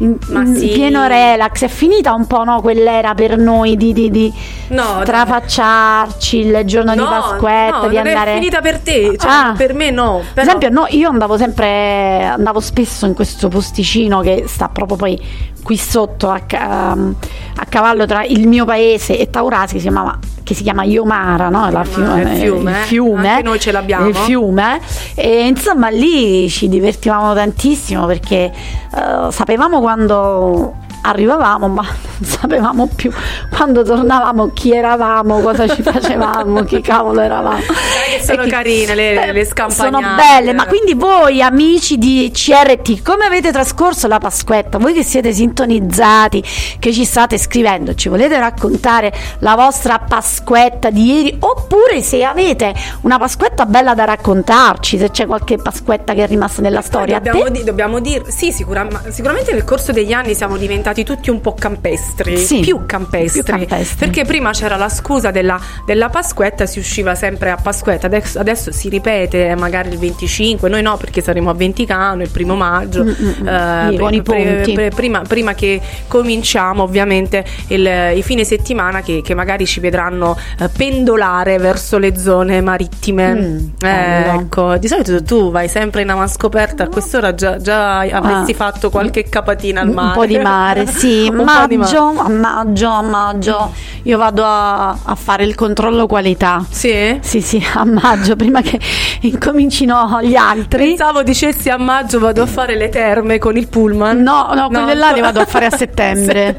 in, 0.00 0.16
sì. 0.54 0.68
pieno 0.68 1.06
relax. 1.08 1.64
È 1.64 1.68
finita 1.68 2.12
un 2.14 2.26
po' 2.26 2.44
no, 2.44 2.60
quell'era 2.60 3.14
per 3.14 3.36
noi 3.38 3.76
di, 3.76 3.92
di, 3.92 4.10
di 4.10 4.32
No, 4.68 5.00
strafacciarci 5.02 6.36
il 6.38 6.62
giorno 6.66 6.92
di 6.92 6.98
No, 6.98 7.08
Pasquetta, 7.08 7.80
no, 7.82 7.88
di 7.88 7.96
andare 7.96 8.32
è 8.32 8.34
finita 8.34 8.60
per 8.60 8.78
te, 8.80 9.16
cioè, 9.18 9.30
Ah. 9.30 9.54
per 9.56 9.72
me 9.74 9.90
no. 9.90 10.22
per 10.34 10.44
esempio, 10.44 10.68
no, 10.68 10.86
io 10.90 11.08
andavo 11.08 11.36
sempre, 11.36 12.24
andavo 12.26 12.60
spesso 12.60 13.06
in 13.06 13.14
questo 13.14 13.48
posticino 13.48 14.20
che 14.20 14.44
sta 14.46 14.68
proprio 14.68 14.96
poi 14.96 15.20
qui 15.68 15.76
sotto 15.76 16.30
a, 16.30 16.40
ca- 16.46 16.92
a 16.92 17.64
cavallo 17.68 18.06
tra 18.06 18.24
il 18.24 18.48
mio 18.48 18.64
paese 18.64 19.18
e 19.18 19.28
Taurasi 19.28 19.74
che 19.74 19.80
si 19.80 19.86
chiamava 19.88 20.18
che 20.42 20.54
si 20.54 20.62
chiama 20.62 20.82
Iomara, 20.84 21.50
no? 21.50 21.68
La 21.70 21.84
fiu- 21.84 22.06
il 22.16 22.26
fiume, 22.38 22.70
il 22.70 22.76
fiume, 22.86 23.28
Anche 23.28 23.42
noi 23.42 23.60
ce 23.60 23.70
l'abbiamo. 23.70 24.06
il 24.08 24.14
fiume 24.16 24.80
e 25.14 25.46
insomma 25.46 25.88
lì 25.90 26.48
ci 26.48 26.70
divertivamo 26.70 27.34
tantissimo 27.34 28.06
perché 28.06 28.50
eh, 28.50 29.30
sapevamo 29.30 29.80
quando 29.82 30.74
arrivavamo 31.08 31.68
ma 31.68 31.82
non 31.82 32.28
sapevamo 32.28 32.88
più 32.94 33.10
quando 33.54 33.82
tornavamo 33.82 34.50
chi 34.52 34.72
eravamo, 34.72 35.40
cosa 35.40 35.66
ci 35.68 35.82
facevamo, 35.82 36.62
chi 36.64 36.80
cavolo 36.80 37.20
eravamo. 37.20 37.58
che 37.58 38.24
sono 38.24 38.42
E 38.42 38.44
chi- 38.44 38.50
carine 38.50 38.94
le, 38.94 39.32
le 39.32 39.44
sono 39.44 39.68
scampagnate. 39.70 40.22
belle, 40.40 40.52
ma 40.52 40.66
quindi 40.66 40.94
voi 40.94 41.42
amici 41.42 41.98
di 41.98 42.30
CRT, 42.32 43.02
come 43.02 43.24
avete 43.24 43.50
trascorso 43.52 44.06
la 44.08 44.18
Pasquetta? 44.18 44.78
Voi 44.78 44.92
che 44.94 45.02
siete 45.02 45.32
sintonizzati, 45.32 46.42
che 46.78 46.92
ci 46.92 47.04
state 47.04 47.38
scrivendo, 47.38 47.94
ci 47.94 48.08
volete 48.08 48.38
raccontare 48.38 49.12
la 49.40 49.54
vostra 49.54 49.98
Pasquetta 49.98 50.90
di 50.90 51.12
ieri? 51.12 51.36
Oppure 51.40 52.02
se 52.02 52.22
avete 52.24 52.74
una 53.02 53.18
Pasquetta 53.18 53.66
bella 53.66 53.94
da 53.94 54.04
raccontarci, 54.04 54.98
se 54.98 55.10
c'è 55.10 55.26
qualche 55.26 55.56
Pasquetta 55.56 56.14
che 56.14 56.24
è 56.24 56.26
rimasta 56.26 56.62
nella 56.62 56.80
storia. 56.82 57.18
Dobbiamo, 57.20 57.48
di- 57.48 57.64
dobbiamo 57.64 57.98
dire, 58.00 58.24
sì, 58.30 58.52
sicura- 58.52 58.86
sicuramente 59.08 59.52
nel 59.52 59.64
corso 59.64 59.92
degli 59.92 60.12
anni 60.12 60.34
siamo 60.34 60.56
diventati 60.56 60.97
tutti 61.04 61.30
un 61.30 61.40
po' 61.40 61.54
campestri, 61.54 62.36
Sì, 62.38 62.60
più, 62.60 62.84
campestri, 62.86 63.42
più 63.42 63.52
campestri. 63.52 63.96
perché 63.98 64.24
prima 64.24 64.50
c'era 64.52 64.76
la 64.76 64.88
scusa 64.88 65.30
della, 65.30 65.58
della 65.86 66.08
Pasquetta, 66.08 66.66
si 66.66 66.78
usciva 66.78 67.14
sempre 67.14 67.50
a 67.50 67.56
Pasquetta, 67.56 68.06
adesso, 68.06 68.38
adesso 68.38 68.72
si 68.72 68.88
ripete 68.88 69.54
magari 69.56 69.90
il 69.90 69.98
25, 69.98 70.68
noi 70.68 70.82
no 70.82 70.96
perché 70.96 71.20
saremo 71.20 71.50
a 71.50 71.54
Venticano 71.54 72.22
il 72.22 72.30
primo 72.30 72.54
maggio, 72.54 73.04
Mm, 73.04 73.08
mm, 73.08 73.32
mm. 73.42 73.48
eh, 73.48 73.92
I- 73.92 73.98
con 73.98 74.14
i 74.14 74.22
ponti. 74.22 74.90
prima, 74.94 75.22
prima 75.22 75.54
che 75.54 75.80
cominciamo 76.06 76.82
ovviamente 76.82 77.44
il- 77.68 78.12
i 78.16 78.22
fine 78.22 78.44
settimana 78.44 79.00
che, 79.02 79.20
che 79.22 79.34
magari 79.34 79.66
ci 79.66 79.80
vedranno 79.80 80.36
eh, 80.58 80.68
pendolare 80.68 81.58
verso 81.58 81.98
le 81.98 82.16
zone 82.18 82.60
marittime. 82.60 83.34
Mm, 83.34 83.58
Eh, 83.82 84.28
ecco, 84.40 84.76
di 84.78 84.88
solito 84.88 85.22
tu 85.22 85.50
vai 85.50 85.68
sempre 85.68 86.02
in 86.02 86.10
avanscoperta, 86.10 86.84
a 86.84 86.88
quest'ora 86.88 87.34
già, 87.34 87.56
già 87.58 87.98
avresti 88.00 88.52
Ah. 88.52 88.54
fatto 88.54 88.90
qualche 88.90 89.24
capatina 89.28 89.80
al 89.80 89.90
mare. 89.92 90.08
Un 90.08 90.14
po' 90.14 90.26
di 90.26 90.38
mare, 90.38 90.77
sì, 90.90 91.22
di 91.22 91.30
mare. 91.30 91.76
maggio, 91.76 92.14
a 92.16 92.28
maggio, 92.30 92.88
a 92.90 93.02
maggio, 93.02 93.72
io 94.02 94.18
vado 94.18 94.44
a, 94.44 94.90
a 94.90 95.14
fare 95.14 95.44
il 95.44 95.54
controllo 95.54 96.06
qualità. 96.06 96.64
Sì? 96.68 97.18
Sì, 97.20 97.40
sì, 97.40 97.64
a 97.74 97.84
maggio, 97.84 98.36
prima 98.36 98.60
che 98.60 98.78
incomincino 99.22 100.18
gli 100.22 100.36
altri. 100.36 100.88
Pensavo 100.88 101.22
dicessi 101.22 101.68
a 101.70 101.76
maggio 101.78 102.18
vado 102.18 102.42
a 102.42 102.46
fare 102.46 102.76
le 102.76 102.88
terme 102.88 103.38
con 103.38 103.56
il 103.56 103.68
pullman. 103.68 104.20
No, 104.22 104.50
no, 104.54 104.68
quelle 104.68 104.94
là 104.94 105.12
le 105.12 105.20
vado 105.20 105.40
a 105.40 105.46
fare 105.46 105.66
a 105.66 105.70
settembre. 105.76 106.56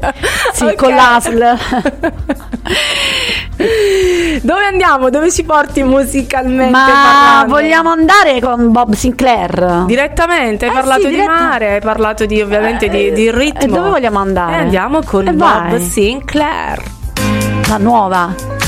Sì, 0.52 0.64
Ok. 0.64 0.74
con 0.76 0.94
l'ASL. 0.94 1.58
Dove 4.42 4.64
andiamo? 4.64 5.10
Dove 5.10 5.30
ci 5.30 5.44
porti 5.44 5.82
musicalmente 5.82 6.70
Ma 6.70 6.84
parlando? 6.86 7.54
vogliamo 7.54 7.90
andare 7.90 8.40
con 8.40 8.72
Bob 8.72 8.94
Sinclair? 8.94 9.84
Direttamente, 9.86 10.64
hai 10.66 10.70
Eh 10.70 10.74
parlato 10.74 11.00
sì, 11.02 11.08
di 11.08 11.14
diretta- 11.14 11.32
mare, 11.32 11.72
hai 11.74 11.80
parlato 11.80 12.24
di, 12.26 12.40
ovviamente 12.40 12.88
di, 12.88 13.12
di 13.12 13.30
ritmo. 13.30 13.60
E 13.62 13.66
dove 13.66 13.90
vogliamo 13.90 14.09
andare? 14.18 14.56
E 14.56 14.58
andiamo 14.60 15.00
con 15.04 15.24
Bob 15.24 15.36
vai. 15.36 15.80
Sinclair. 15.80 16.82
La 17.68 17.78
nuova. 17.78 18.59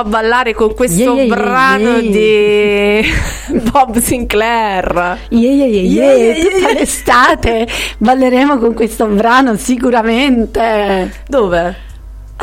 A 0.00 0.04
ballare 0.04 0.54
con 0.54 0.74
questo 0.74 1.14
Yeah, 1.14 1.24
yeah, 1.24 1.34
brano 1.34 1.96
yeah. 1.98 3.00
di 3.50 3.60
Bob 3.70 3.98
Sinclair. 3.98 5.18
Yeah, 5.30 5.66
yeah. 5.66 6.12
yeah, 6.12 6.34
Tutta 6.44 6.72
l'estate 6.72 7.68
balleremo 7.98 8.58
con 8.58 8.74
questo 8.74 9.06
brano 9.06 9.56
sicuramente. 9.56 11.12
Dove? 11.26 11.88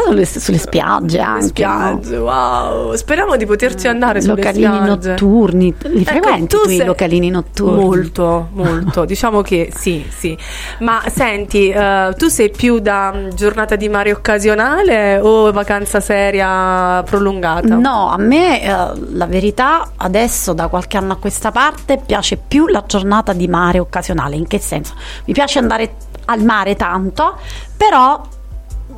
Sulle, 0.08 0.26
sulle 0.26 0.58
spiagge 0.58 1.20
anche. 1.20 1.48
Spiagge, 1.48 2.18
wow. 2.18 2.96
Speriamo 2.96 3.36
di 3.36 3.46
poterci 3.46 3.88
andare 3.88 4.22
sulle 4.22 4.36
Localini 4.36 4.66
spiagge. 4.66 5.10
notturni. 5.10 5.76
Li 5.84 6.02
Ecco, 6.02 6.12
frequenti 6.12 6.48
tu 6.56 6.62
tu 6.64 6.70
i 6.70 6.78
sei- 6.78 6.86
localini 6.86 7.30
notturni? 7.30 7.84
Molto, 7.84 8.48
molto. 8.54 9.06
diciamo 9.06 9.42
che 9.42 9.72
sì, 9.76 10.06
sì. 10.10 10.38
Ma 10.80 11.02
senti, 11.14 11.70
eh, 11.70 12.14
tu 12.18 12.28
sei 12.28 12.50
più 12.50 12.80
da 12.80 13.12
mm, 13.16 13.30
giornata 13.30 13.76
di 13.76 13.90
mare 13.90 14.12
occasionale 14.12 15.20
o 15.20 15.52
vacanza 15.52 16.00
seria 16.00 17.04
prolungata? 17.04 17.76
No, 17.76 18.10
a 18.10 18.18
me 18.18 18.62
eh, 18.64 18.76
la 19.12 19.26
verità 19.26 19.92
adesso 19.98 20.54
da 20.54 20.68
qualche 20.68 20.98
anno 20.98 21.14
a 21.14 21.18
questa 21.18 21.52
parte 21.52 22.02
piace 22.06 22.38
più 22.38 22.68
la 22.68 22.84
giornata 22.88 23.34
di 23.34 23.48
mare 23.48 23.80
occasionale. 23.80 24.36
In 24.36 24.48
che 24.48 24.60
senso? 24.60 24.94
Mi 25.26 25.34
piace 25.34 25.60
andare 25.60 25.94
al 26.26 26.44
mare 26.44 26.76
tanto, 26.76 27.36
però 27.76 28.22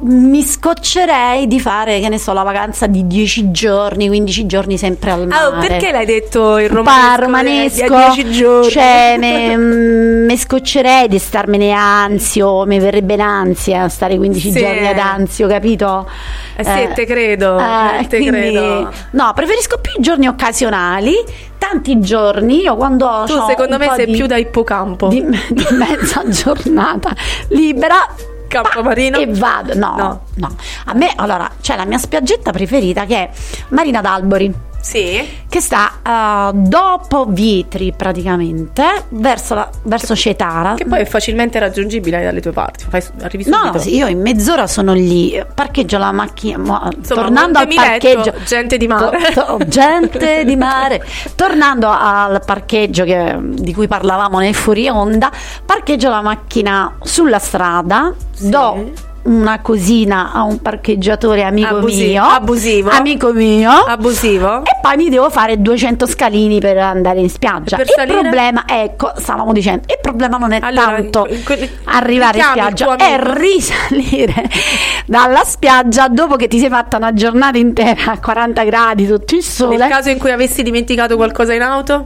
mi 0.02 0.44
scoccerei 0.44 1.48
di 1.48 1.60
fare, 1.60 2.00
che 2.00 2.08
ne 2.10 2.20
so, 2.20 2.32
la 2.32 2.44
vacanza 2.44 2.86
di 2.88 3.06
10 3.08 3.52
giorni, 3.52 4.08
15 4.08 4.46
giorni 4.46 4.78
sempre 4.78 5.12
al 5.12 5.28
mare. 5.28 5.56
Ah, 5.58 5.60
perché 5.60 5.92
l'hai 5.92 6.06
detto 6.06 6.58
il 6.60 6.70
romanesco? 6.70 7.16
po' 7.16 7.22
romanesco, 7.22 7.86
di- 7.88 7.94
a 7.94 8.12
10 8.14 8.32
giorni? 8.32 8.70
cioè 8.70 9.16
me- 9.18 9.58
mm, 9.58 10.26
mi 10.26 10.38
scoccerei 10.38 11.08
di 11.08 11.18
starmene 11.20 11.72
ansio, 11.72 12.66
mi 12.66 12.80
verrebbe 12.80 13.16
l'ansia 13.18 13.90
stare 13.90 14.16
15 14.16 14.52
Sì. 14.52 14.60
giorni 14.60 14.88
ad 14.88 14.98
ansio, 15.00 15.48
capito? 15.48 16.08
Eh 16.56 16.64
sì, 16.64 16.88
te 16.94 17.06
credo, 17.06 17.58
eh, 17.60 18.06
te 18.08 18.18
quindi- 18.20 18.38
credo. 18.38 18.92
No, 19.12 19.32
preferisco 19.36 19.80
più 19.80 19.94
giorni 20.00 20.28
occasionali, 20.28 21.16
tanti 21.58 22.00
giorni, 22.00 22.62
io 22.62 22.76
quando 22.78 23.24
Tu 23.26 23.34
c'ho 23.36 23.46
secondo 23.48 23.78
me 23.78 23.92
sei 23.96 24.06
di- 24.06 24.14
più 24.14 24.28
da 24.28 24.38
ippocampo. 24.38 25.08
di, 25.08 25.22
di 25.50 25.66
mezza 25.72 26.24
giornata 26.30 27.14
libera 27.50 28.08
Campomarino 28.50 29.20
e 29.20 29.28
vado. 29.28 29.76
No, 29.76 30.24
no. 30.34 30.56
A 30.86 30.94
me 30.94 31.14
allora 31.16 31.50
c'è 31.62 31.78
la 31.78 31.86
mia 31.86 31.98
spiaggetta 31.98 32.52
preferita 32.52 33.06
che 33.06 33.16
è 33.16 33.30
Marina 33.70 34.02
d'Albori 34.02 34.68
Sì. 34.82 35.28
che 35.50 35.60
sta 35.62 35.92
eh, 36.02 36.52
dopo 36.54 37.26
Vietri 37.28 37.94
praticamente 37.96 38.84
verso, 39.10 39.54
la, 39.56 39.70
verso 39.84 40.16
Cetara 40.16 40.76
Che 40.76 40.86
poi 40.86 41.02
è 41.02 41.06
facilmente 41.06 41.60
raggiungibile 41.60 42.24
dalle 42.24 42.40
tue 42.42 42.52
parti. 42.52 42.86
Fai, 42.90 43.04
arrivi 43.22 43.50
No, 43.50 43.58
subito. 43.58 43.74
no, 43.74 43.80
sì, 43.80 43.96
io 43.96 44.08
in 44.08 44.22
mezz'ora 44.22 44.68
sono 44.68 44.94
lì, 44.94 45.42
parcheggio 45.54 45.98
la 45.98 46.12
macchina, 46.12 46.58
mo- 46.58 46.90
Insomma, 46.96 47.22
tornando 47.24 47.60
al 47.60 47.68
parcheggio, 47.74 48.34
gente 48.46 48.78
di 48.78 48.88
mare. 48.88 49.32
to- 49.34 49.58
to- 49.58 49.66
gente 49.68 50.46
di 50.46 50.56
mare, 50.56 51.04
tornando 51.36 51.90
al 51.90 52.42
parcheggio 52.46 53.04
che- 53.04 53.38
di 53.42 53.74
cui 53.74 53.88
parlavamo 53.88 54.40
nel 54.40 54.56
fuori 54.56 54.88
onda, 54.88 55.30
parcheggio 55.66 56.10
la 56.10 56.22
macchina 56.22 56.96
sulla 57.02 57.40
strada, 57.40 58.14
do 58.40 59.08
una 59.24 59.60
cosina 59.62 60.32
a 60.34 60.44
un 60.44 60.62
parcheggiatore 60.62 61.44
amico 61.44 61.76
Abusi- 61.78 62.08
mio, 62.08 62.24
abusivo. 62.24 62.90
amico 62.90 63.32
mio, 63.34 63.70
Abusivo. 63.70 64.60
e 64.64 64.78
poi 64.82 64.96
mi 64.98 65.10
devo 65.10 65.30
fare 65.30 65.62
200 65.62 66.08
scalini 66.08 66.60
per 66.60 66.78
andare 66.78 67.20
in 67.20 67.30
spiaggia. 67.30 67.78
Il 67.80 67.88
salire? 67.88 68.20
problema, 68.22 68.64
ecco, 68.66 69.12
stavamo 69.16 69.52
dicendo, 69.54 69.84
il 69.88 70.00
problema 70.02 70.38
non 70.38 70.52
è 70.54 70.60
Allora, 70.62 70.86
tanto 70.96 71.28
in 71.30 71.44
que- 71.44 71.70
arrivare 71.86 72.38
in 72.38 72.44
spiaggia, 72.44 72.96
è 72.96 73.20
risalire 73.22 74.50
dalla 75.06 75.44
spiaggia 75.44 76.08
dopo 76.08 76.36
che 76.36 76.48
ti 76.48 76.60
sei 76.60 76.70
fatta 76.70 76.98
una 76.98 77.14
giornata 77.14 77.58
intera 77.58 78.12
a 78.14 78.20
40 78.20 78.64
gradi 78.64 79.06
sotto 79.06 79.36
il 79.36 79.44
sole. 79.44 79.78
Nel 79.78 79.90
caso 79.90 80.10
in 80.10 80.18
cui 80.18 80.32
avessi 80.32 80.64
dimenticato 80.64 81.16
qualcosa 81.16 81.54
in 81.54 81.62
auto? 81.62 82.06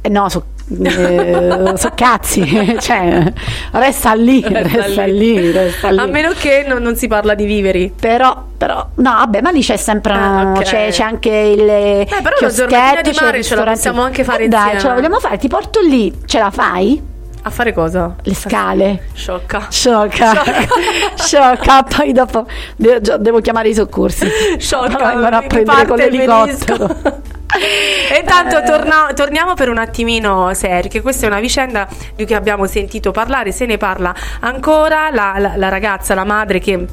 Eh, 0.00 0.08
no, 0.08 0.28
so, 0.28 0.44
eh, 0.80 1.72
so 1.76 1.90
cazzi, 1.94 2.76
cioè, 2.80 3.32
resta 3.72 4.12
lì, 4.14 4.42
resta, 4.46 5.04
lì. 5.04 5.50
resta 5.50 5.90
lì. 5.90 5.98
A 5.98 6.06
meno 6.06 6.30
che 6.38 6.64
non, 6.66 6.82
non 6.82 6.96
si 6.96 7.06
parla 7.08 7.34
di 7.34 7.44
viveri. 7.44 7.92
Però, 7.98 8.44
però, 8.56 8.86
no, 8.96 9.10
vabbè, 9.10 9.40
ma 9.40 9.50
lì 9.50 9.60
c'è 9.62 9.76
sempre, 9.76 10.12
Ah, 10.12 10.52
ok. 10.56 10.62
c'è, 10.62 10.88
c'è 10.90 11.02
anche 11.02 11.30
il 11.30 11.68
Eh, 11.68 12.06
però 12.22 12.36
chioschetto, 12.36 12.68
giornatina 12.68 13.00
di 13.02 13.18
mare 13.20 13.42
ce 13.42 13.54
la 13.54 13.62
possiamo 13.64 14.02
anche 14.02 14.24
fare 14.24 14.44
Eh, 14.44 14.48
Dai, 14.48 14.60
insieme. 14.60 14.80
ce 14.80 14.86
la 14.88 14.94
vogliamo 14.94 15.18
fare, 15.20 15.38
ti 15.38 15.48
porto 15.48 15.80
lì, 15.80 16.12
ce 16.26 16.38
la 16.38 16.50
fai? 16.50 17.10
A 17.44 17.50
fare 17.50 17.72
cosa? 17.72 18.14
Le 18.22 18.34
scale. 18.36 19.08
Sciocca. 19.14 19.66
Sciocca, 19.68 20.32
sciocca, 21.16 21.82
poi 21.96 22.12
dopo 22.12 22.46
devo, 22.76 23.16
devo 23.18 23.40
chiamare 23.40 23.68
i 23.70 23.74
soccorsi. 23.74 24.28
Sciocca, 24.58 25.06
vengono 25.08 25.36
a 25.38 25.42
prendere 25.42 25.86
con 25.86 25.96
l'elicottero. 25.96 26.96
E 27.60 28.18
intanto 28.18 28.62
torna- 28.62 29.12
torniamo 29.14 29.54
per 29.54 29.68
un 29.68 29.78
attimino 29.78 30.52
seri, 30.54 30.88
che 30.88 31.00
questa 31.02 31.26
è 31.26 31.28
una 31.28 31.40
vicenda 31.40 31.86
di 32.14 32.24
cui 32.24 32.34
abbiamo 32.34 32.66
sentito 32.66 33.10
parlare, 33.10 33.52
se 33.52 33.66
ne 33.66 33.76
parla 33.76 34.14
ancora, 34.40 35.10
la, 35.10 35.34
la- 35.38 35.52
la 35.56 35.68
ragazza, 35.68 36.14
la 36.14 36.24
madre 36.24 36.58
che 36.58 36.86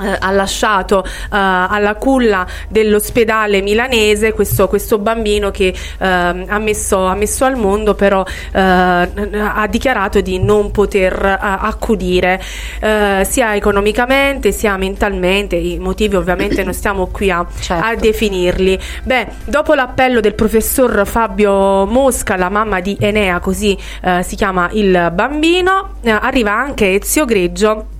eh, 0.00 0.16
ha 0.18 0.30
lasciato 0.32 1.04
eh, 1.04 1.08
alla 1.30 1.94
culla 1.94 2.46
dell'ospedale 2.68 3.60
milanese 3.62 4.32
questo, 4.32 4.66
questo 4.66 4.98
bambino 4.98 5.50
che 5.52 5.72
ehm, 5.98 6.46
ha, 6.48 6.58
messo, 6.58 7.06
ha 7.06 7.14
messo 7.14 7.44
al 7.44 7.56
mondo 7.56 7.94
però 7.94 8.24
eh, 8.52 8.60
ha 8.60 9.66
dichiarato 9.68 10.20
di 10.20 10.40
non 10.40 10.70
poter 10.72 11.24
eh, 11.24 11.38
accudire. 11.40 12.42
Eh, 12.80 13.26
sia 13.28 13.54
economicamente 13.54 14.50
sia 14.50 14.76
mentalmente 14.76 15.56
i 15.56 15.78
motivi 15.78 16.16
ovviamente 16.16 16.64
non 16.64 16.74
stiamo 16.74 17.06
qui 17.06 17.30
a, 17.30 17.46
a 17.68 17.94
definirli. 17.94 18.78
Beh 19.04 19.28
dopo 19.44 19.74
l'appello 19.74 20.20
del 20.20 20.34
professor 20.34 21.06
Fabio 21.06 21.86
Mosca 21.86 22.36
la 22.36 22.48
mamma 22.48 22.80
di 22.80 22.96
Enea 22.98 23.38
così 23.38 23.78
eh, 24.02 24.22
si 24.24 24.34
chiama 24.34 24.68
il 24.72 25.10
bambino 25.12 25.94
eh, 26.02 26.10
arriva 26.10 26.52
anche 26.52 26.94
Ezio 26.94 27.24
Greggio 27.24 27.93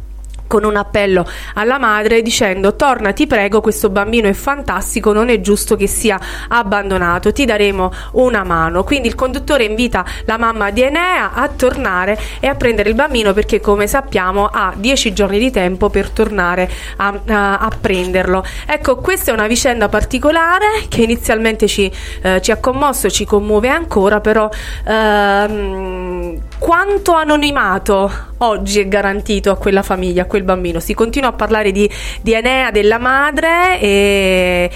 con 0.47 0.65
un 0.65 0.77
appello 0.77 1.27
alla 1.55 1.79
madre 1.79 2.23
dicendo 2.23 2.77
torna 2.77 3.13
ti 3.13 3.27
prego 3.27 3.61
questo 3.61 3.91
bambino 3.91 4.29
è 4.29 4.33
fantastico 4.33 5.13
non 5.13 5.29
è 5.29 5.41
giusto 5.41 5.77
che 5.77 5.87
sia 5.87 6.19
abbandonato 6.49 7.33
ti 7.33 7.45
daremo 7.45 7.93
una 8.13 8.45
mano. 8.45 8.85
Quindi 8.85 9.09
il 9.09 9.15
conduttore 9.15 9.65
invita 9.65 10.05
la 10.25 10.37
mamma 10.37 10.71
di 10.71 10.83
Enea 10.83 11.33
a 11.33 11.49
tornare 11.49 12.19
e 12.41 12.47
a 12.47 12.55
prendere 12.55 12.89
il 12.89 12.95
bambino 12.95 13.33
perché 13.33 13.61
come 13.61 13.87
sappiamo 13.87 14.47
ha 14.47 14.73
10 14.77 15.13
giorni 15.13 15.39
di 15.39 15.51
tempo 15.51 15.91
per 15.91 16.11
tornare 16.11 16.71
a, 16.97 17.21
a- 17.27 17.59
a 17.59 17.71
prenderlo. 17.81 18.45
Ecco 18.67 18.97
questa 18.97 19.31
è 19.31 19.35
una 19.35 19.47
vicenda 19.47 19.89
particolare 19.89 20.85
che 20.89 21.03
inizialmente 21.03 21.67
ci, 21.67 21.91
eh, 22.23 22.41
ci 22.41 22.51
ha 22.51 22.57
commosso 22.57 23.11
ci 23.11 23.25
commuove 23.25 23.69
ancora 23.69 24.21
però 24.21 24.49
ehm, 24.87 26.39
quanto 26.65 27.13
anonimato 27.13 28.11
oggi 28.39 28.81
è 28.81 28.89
garantito 28.89 29.51
a 29.51 29.57
quella 29.59 29.83
famiglia, 29.83 30.23
a 30.23 30.25
quel 30.25 30.45
bambino? 30.45 30.81
Si 30.81 30.95
continua 30.95 31.29
a 31.29 31.33
parlare 31.33 31.73
di, 31.73 31.87
di 32.23 32.33
Enea, 32.33 32.71
della 32.71 32.97
madre 32.97 33.79
e, 33.79 34.71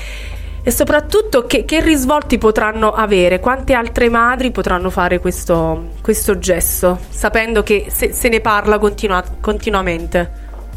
e 0.62 0.70
soprattutto 0.70 1.47
che, 1.47 1.64
che 1.64 1.80
risvolti 1.80 2.36
potranno 2.36 2.93
avere, 2.93 3.41
quante 3.41 3.72
altre 3.72 4.11
madri 4.11 4.51
potranno 4.51 4.91
fare 4.91 5.18
questo, 5.18 5.93
questo 6.03 6.39
gesto, 6.39 6.99
sapendo 7.09 7.62
che 7.62 7.86
se, 7.89 8.12
se 8.12 8.28
ne 8.28 8.41
parla 8.41 8.78
continua- 8.78 9.24
continuamente. 9.41 10.30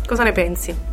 Cosa 0.07 0.24
ne 0.24 0.32
pensi? 0.32 0.90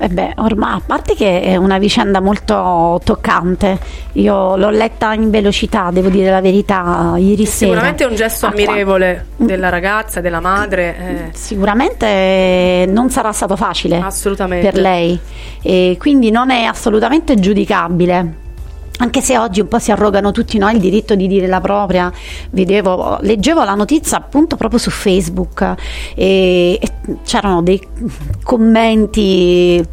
E 0.00 0.08
beh, 0.08 0.34
ormai, 0.36 0.76
a 0.76 0.82
parte 0.84 1.14
che 1.16 1.40
è 1.42 1.56
una 1.56 1.78
vicenda 1.78 2.20
molto 2.20 3.00
toccante, 3.02 3.78
io 4.12 4.56
l'ho 4.56 4.70
letta 4.70 5.12
in 5.12 5.28
velocità, 5.28 5.90
devo 5.92 6.08
dire 6.08 6.30
la 6.30 6.40
verità, 6.40 7.14
ieri 7.16 7.44
sera. 7.44 7.72
Sicuramente 7.72 8.04
è 8.04 8.06
un 8.06 8.14
gesto 8.14 8.46
ammirevole 8.46 9.26
della 9.36 9.68
ragazza, 9.70 10.20
della 10.20 10.38
madre. 10.40 10.96
eh. 10.98 11.36
Sicuramente 11.36 12.86
non 12.88 13.10
sarà 13.10 13.32
stato 13.32 13.56
facile 13.56 14.04
per 14.60 14.76
lei 14.76 15.18
e 15.62 15.96
quindi 15.98 16.30
non 16.30 16.50
è 16.50 16.62
assolutamente 16.62 17.34
giudicabile. 17.34 18.46
Anche 18.98 19.20
se 19.20 19.38
oggi 19.38 19.60
un 19.60 19.68
po' 19.68 19.78
si 19.78 19.90
arrogano 19.92 20.32
tutti 20.32 20.58
no, 20.58 20.68
il 20.70 20.80
diritto 20.80 21.14
di 21.14 21.26
dire 21.26 21.46
la 21.46 21.60
propria, 21.60 22.12
vedevo, 22.50 23.18
leggevo 23.20 23.62
la 23.64 23.74
notizia 23.74 24.16
appunto 24.16 24.56
proprio 24.56 24.78
su 24.78 24.90
Facebook 24.90 25.74
e, 26.14 26.78
e 26.80 26.92
c'erano 27.24 27.62
dei 27.62 27.80
commenti 28.42 29.84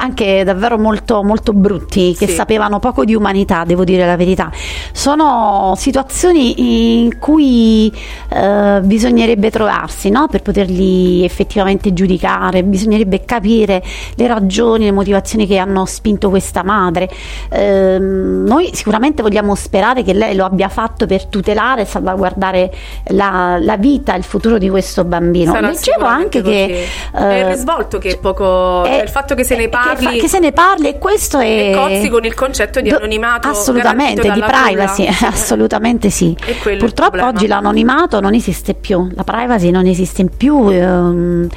anche 0.00 0.42
davvero 0.44 0.78
molto, 0.78 1.22
molto 1.22 1.52
brutti 1.52 2.14
che 2.18 2.26
Sì. 2.26 2.34
sapevano 2.34 2.78
poco 2.78 3.04
di 3.04 3.14
umanità, 3.14 3.64
devo 3.64 3.84
dire 3.84 4.06
la 4.06 4.16
verità. 4.16 4.50
Sono 4.92 5.74
situazioni 5.76 7.02
in 7.04 7.18
cui 7.18 7.92
eh, 8.30 8.80
bisognerebbe 8.82 9.50
trovarsi 9.50 10.10
no? 10.10 10.26
per 10.30 10.42
poterli 10.42 11.24
effettivamente 11.24 11.92
giudicare, 11.92 12.62
bisognerebbe 12.62 13.24
capire 13.24 13.82
le 14.14 14.26
ragioni, 14.26 14.84
le 14.84 14.92
motivazioni 14.92 15.46
che 15.46 15.58
hanno 15.58 15.84
spinto 15.84 16.30
questa 16.30 16.62
madre. 16.62 17.08
Ehm, 17.50 18.44
noi 18.46 18.70
sicuramente 18.72 19.22
vogliamo 19.22 19.54
sperare 19.54 20.02
che 20.02 20.12
lei 20.14 20.34
lo 20.34 20.44
abbia 20.44 20.68
fatto 20.68 21.06
per 21.06 21.26
tutelare 21.26 21.82
e 21.82 21.84
salvaguardare 21.84 22.72
la, 23.08 23.58
la 23.60 23.76
vita 23.76 24.14
il 24.14 24.24
futuro 24.24 24.58
di 24.58 24.68
questo 24.68 25.04
bambino. 25.04 25.52
Sarà 25.52 25.68
Leggevo 25.68 26.04
anche 26.04 26.40
che 26.42 26.88
così. 27.12 27.22
è 27.24 27.38
il 27.38 27.46
eh, 27.46 27.48
risvolto 27.54 27.98
che 27.98 28.10
è 28.10 28.18
poco 28.18 28.84
è- 28.84 28.88
cioè 28.90 29.02
il 29.02 29.08
fatto 29.08 29.34
che 29.34 29.44
se 29.44 29.56
ne 29.56 29.62
che 29.62 29.68
parli 29.92 30.04
parli- 30.04 30.18
fa- 30.18 30.24
che 30.24 30.28
se 30.28 30.38
ne 30.38 30.52
parli 30.52 30.88
e 30.88 30.98
questo 30.98 31.38
è 31.38 31.70
E 31.70 31.74
cozzi 31.74 32.08
con 32.08 32.24
il 32.24 32.34
concetto 32.34 32.80
di 32.80 32.90
anonimato 32.90 33.48
assolutamente 33.48 34.30
di 34.30 34.42
privacy 34.42 35.06
assolutamente 35.26 36.10
sì. 36.10 36.36
Purtroppo 36.78 37.24
oggi 37.24 37.46
l'anonimato 37.46 38.20
non 38.20 38.34
esiste 38.34 38.74
più 38.74 39.08
la 39.14 39.24
privacy 39.24 39.70
non 39.70 39.86
esiste 39.86 40.24
più 40.24 40.68
ehm, 40.68 41.48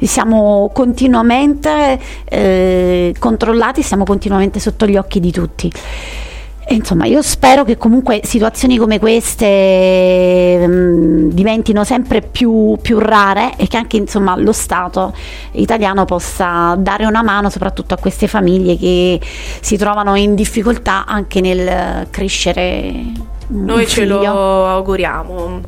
siamo 0.00 0.70
continuamente 0.72 1.98
eh, 2.24 3.14
controllati 3.18 3.82
siamo 3.82 4.04
continuamente 4.04 4.60
sotto 4.60 4.86
gli 4.86 4.96
occhi 4.96 5.20
di 5.20 5.32
tutti 5.32 5.72
insomma, 6.68 7.06
io 7.06 7.22
spero 7.22 7.64
che 7.64 7.76
comunque 7.76 8.20
situazioni 8.24 8.78
come 8.78 8.98
queste 8.98 9.46
ehm, 9.46 11.30
diventino 11.32 11.84
sempre 11.84 12.22
più, 12.22 12.76
più 12.80 12.98
rare 12.98 13.56
e 13.56 13.66
che 13.66 13.76
anche 13.76 13.96
insomma, 13.96 14.36
lo 14.36 14.52
Stato 14.52 15.14
italiano 15.52 16.04
possa 16.04 16.74
dare 16.78 17.04
una 17.04 17.22
mano 17.22 17.50
soprattutto 17.50 17.94
a 17.94 17.98
queste 17.98 18.26
famiglie 18.28 18.76
che 18.76 19.20
si 19.60 19.76
trovano 19.76 20.14
in 20.14 20.34
difficoltà 20.34 21.04
anche 21.06 21.40
nel 21.40 22.06
crescere 22.10 23.04
Noi 23.48 23.86
ce 23.86 24.04
lo 24.04 24.66
auguriamo. 24.66 25.60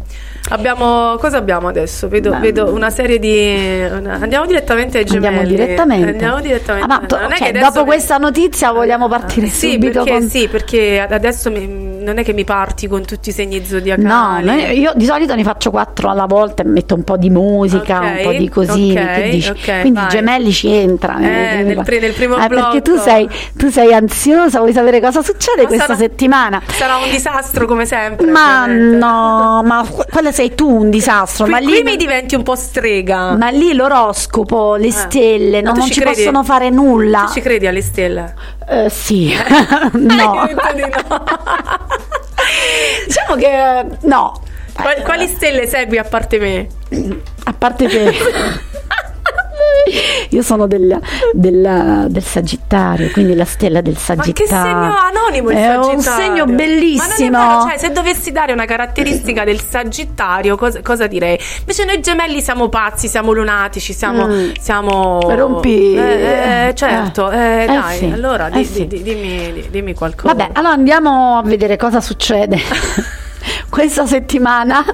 Abbiamo, 0.51 1.16
cosa 1.18 1.38
abbiamo 1.38 1.68
adesso? 1.68 2.07
Vedo, 2.07 2.38
vedo 2.38 2.70
una 2.72 2.90
serie 2.90 3.18
di. 3.18 3.82
una- 3.90 4.18
andiamo 4.20 4.45
direttamente 4.45 4.99
ai 4.99 5.05
gemelli. 5.07 5.38
Andiamo 5.38 5.49
direttamente. 5.57 6.09
Andiamo 6.11 6.40
direttamente. 6.40 6.92
Ah, 6.92 7.01
ma 7.01 7.07
to- 7.07 7.18
cioè, 7.34 7.53
dopo 7.53 7.80
mi- 7.80 7.86
questa 7.86 8.18
notizia 8.18 8.70
vogliamo 8.70 9.09
partire 9.09 9.47
Sì, 9.47 9.72
subito 9.72 10.03
perché, 10.05 10.11
con... 10.18 10.28
sì, 10.28 10.49
perché 10.49 11.01
ad- 11.01 11.12
adesso 11.12 11.51
mi- 11.51 12.03
non 12.05 12.18
è 12.18 12.24
che 12.24 12.34
mi 12.34 12.45
parti 12.45 12.86
con 12.88 13.07
tutti 13.07 13.30
i 13.30 13.32
segni 13.32 13.64
zodiacali. 13.64 14.45
No, 14.47 14.53
io 14.55 14.92
di 14.95 15.07
solito 15.07 15.34
ne 15.34 15.42
faccio 15.45 15.70
quattro 15.70 16.11
alla 16.11 16.26
volta 16.26 16.62
e 16.62 16.66
metto 16.66 16.95
un 16.95 17.05
po' 17.05 17.16
di 17.16 17.30
musica, 17.30 18.01
Ok, 18.01 18.05
un 18.16 18.22
po' 18.22 18.32
di 18.32 18.49
cosine. 18.51 19.03
ok, 19.03 19.14
che 19.22 19.28
dici? 19.30 19.49
ok, 19.51 19.80
Quindi 19.80 19.99
vai. 19.99 20.05
i 20.05 20.09
gemelli 20.11 20.53
ci 20.53 20.70
entra. 20.70 21.16
Eh, 21.20 21.62
nel 21.62 21.80
pri- 21.82 22.01
nel 22.01 22.12
primo 22.12 22.36
Eh, 22.36 22.49
perché 22.49 22.82
tu 22.82 22.92
blocco. 22.92 23.09
sei, 23.09 23.28
tu 23.57 23.70
sei 23.70 23.95
ansiosa, 23.95 24.59
vuoi 24.59 24.74
sapere 24.74 25.01
cosa 25.01 25.22
succede 25.22 25.62
Ma 25.62 25.68
questa 25.68 25.86
sarà- 25.86 25.99
settimana. 25.99 26.61
Sarà 26.66 26.97
un 26.97 27.09
disastro 27.11 27.64
come 27.64 27.86
sempre. 27.86 28.26
Ma 28.26 28.64
ovviamente. 28.64 28.97
no, 28.99 29.62
ma 29.64 29.82
que- 29.90 30.05
quello 30.12 30.32
sei 30.35 30.55
tu 30.55 30.68
un 30.68 30.91
disastro. 30.91 31.45
Qui, 31.45 31.53
ma 31.53 31.59
qui 31.61 31.72
lì, 31.72 31.82
mi 31.82 31.97
diventi 31.97 32.35
un 32.35 32.43
po' 32.43 32.57
strega. 32.57 33.37
ma 33.37 33.49
lì 33.51 33.72
l'oroscopo, 33.72 34.74
le 34.74 34.89
Eh. 34.89 34.91
stelle, 34.93 35.62
Ma 35.62 35.70
non, 35.72 35.87
ci 35.91 36.01
credi? 36.01 36.16
possono 36.16 36.43
fare 36.45 36.68
nulla. 36.70 37.24
Tu 37.28 37.35
ci 37.35 37.41
credi 37.41 37.66
alle 37.66 37.80
stelle? 37.82 38.35
Eh, 38.68 38.91
sì, 38.91 39.32
no. 39.93 39.93
Di 39.93 40.14
no. 40.16 40.49
diciamo 43.07 43.35
che 43.37 43.85
no. 44.03 44.41
Quali, 45.05 45.28
stelle 45.28 45.66
segui 45.68 45.99
a 45.99 46.05
parte 46.05 46.39
me? 46.39 46.66
A 47.45 47.53
parte 47.53 47.87
che 47.87 48.12
io 50.30 50.43
sono 50.43 50.66
del, 50.66 50.99
del- 51.32 52.07
del 52.09 52.22
Sagittario, 52.22 53.11
quindi 53.11 53.35
la 53.35 53.45
stella 53.45 53.80
del 53.80 53.93
Ma 53.95 53.99
che 53.99 54.05
Sagittario. 54.47 54.49
segno 54.49 54.97
anonimo 54.99 55.51
il 55.51 55.57
È 55.57 55.61
Sagittario? 55.62 55.95
un 55.95 56.01
segno 56.01 56.47
Ma 56.47 56.53
bellissimo. 56.53 57.30
non 57.39 57.41
è 57.45 57.47
vero, 57.49 57.61
cioè, 57.68 57.78
se 57.78 57.93
dovessi 57.93 58.32
dare 58.32 58.53
una 58.53 58.64
caratteristica 58.64 59.45
del 59.45 59.61
Sagittario, 59.61 60.57
cosa, 60.57 60.80
cosa 60.82 61.07
direi? 61.07 61.39
Invece 61.61 61.85
noi 61.85 62.01
gemelli 62.01 62.41
siamo 62.41 62.68
pazzi, 62.68 63.09
siamo 63.09 63.32
lunatici, 63.32 63.93
siamo... 63.93 64.26
Mm. 64.26 64.51
siamo... 64.61 65.20
Rompi- 65.20 65.95
Eh, 65.95 66.68
eh, 66.68 66.74
certo, 66.74 67.30
eh, 67.30 67.62
Eh, 67.62 67.66
dai, 67.66 67.99
sì, 67.99 68.05
allora 68.12 68.49
eh, 68.49 68.59
di- 68.59 68.64
sì. 68.64 68.87
di- 68.87 69.03
dimmi, 69.03 69.53
di- 69.53 69.66
dimmi 69.70 69.95
qualcosa. 69.95 70.35
Vabbè, 70.35 70.51
allora 70.55 70.72
andiamo 70.74 71.39
a 71.39 71.43
vedere 71.43 71.76
cosa 71.76 72.01
succede 72.01 72.59
questa 73.68 74.07
settimana. 74.07 74.85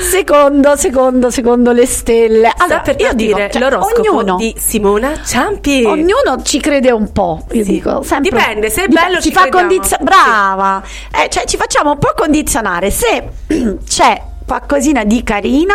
Secondo, 0.00 0.76
secondo, 0.76 1.30
secondo 1.30 1.72
le 1.72 1.86
stelle. 1.86 2.52
Allora, 2.56 2.80
per 2.80 2.96
io 3.00 3.12
dico, 3.14 3.36
partire 3.36 3.60
cioè, 3.60 3.70
l'oroscopo 3.70 4.16
ognuno, 4.16 4.36
di 4.36 4.54
Simona 4.58 5.12
Ciampi. 5.24 5.84
ognuno 5.84 6.42
ci 6.42 6.60
crede 6.60 6.90
un 6.90 7.12
po', 7.12 7.44
io 7.52 7.64
Sì. 7.64 7.70
dico. 7.72 8.02
Sempre, 8.02 8.30
Dipende, 8.30 8.70
se 8.70 8.84
è 8.84 8.88
Dip- 8.88 9.00
bello 9.00 9.16
ci 9.20 9.28
ci 9.28 9.32
fa 9.34 9.42
crediamo. 9.42 9.68
condizio- 9.68 9.96
brava. 10.00 10.82
Eh, 11.14 11.28
cioè, 11.28 11.44
ci 11.44 11.56
facciamo 11.56 11.92
un 11.92 11.98
po' 11.98 12.12
condizionare. 12.16 12.90
Se 12.90 13.28
c'è 13.86 14.22
qualcosina 14.48 15.04
di 15.04 15.22
carina, 15.22 15.74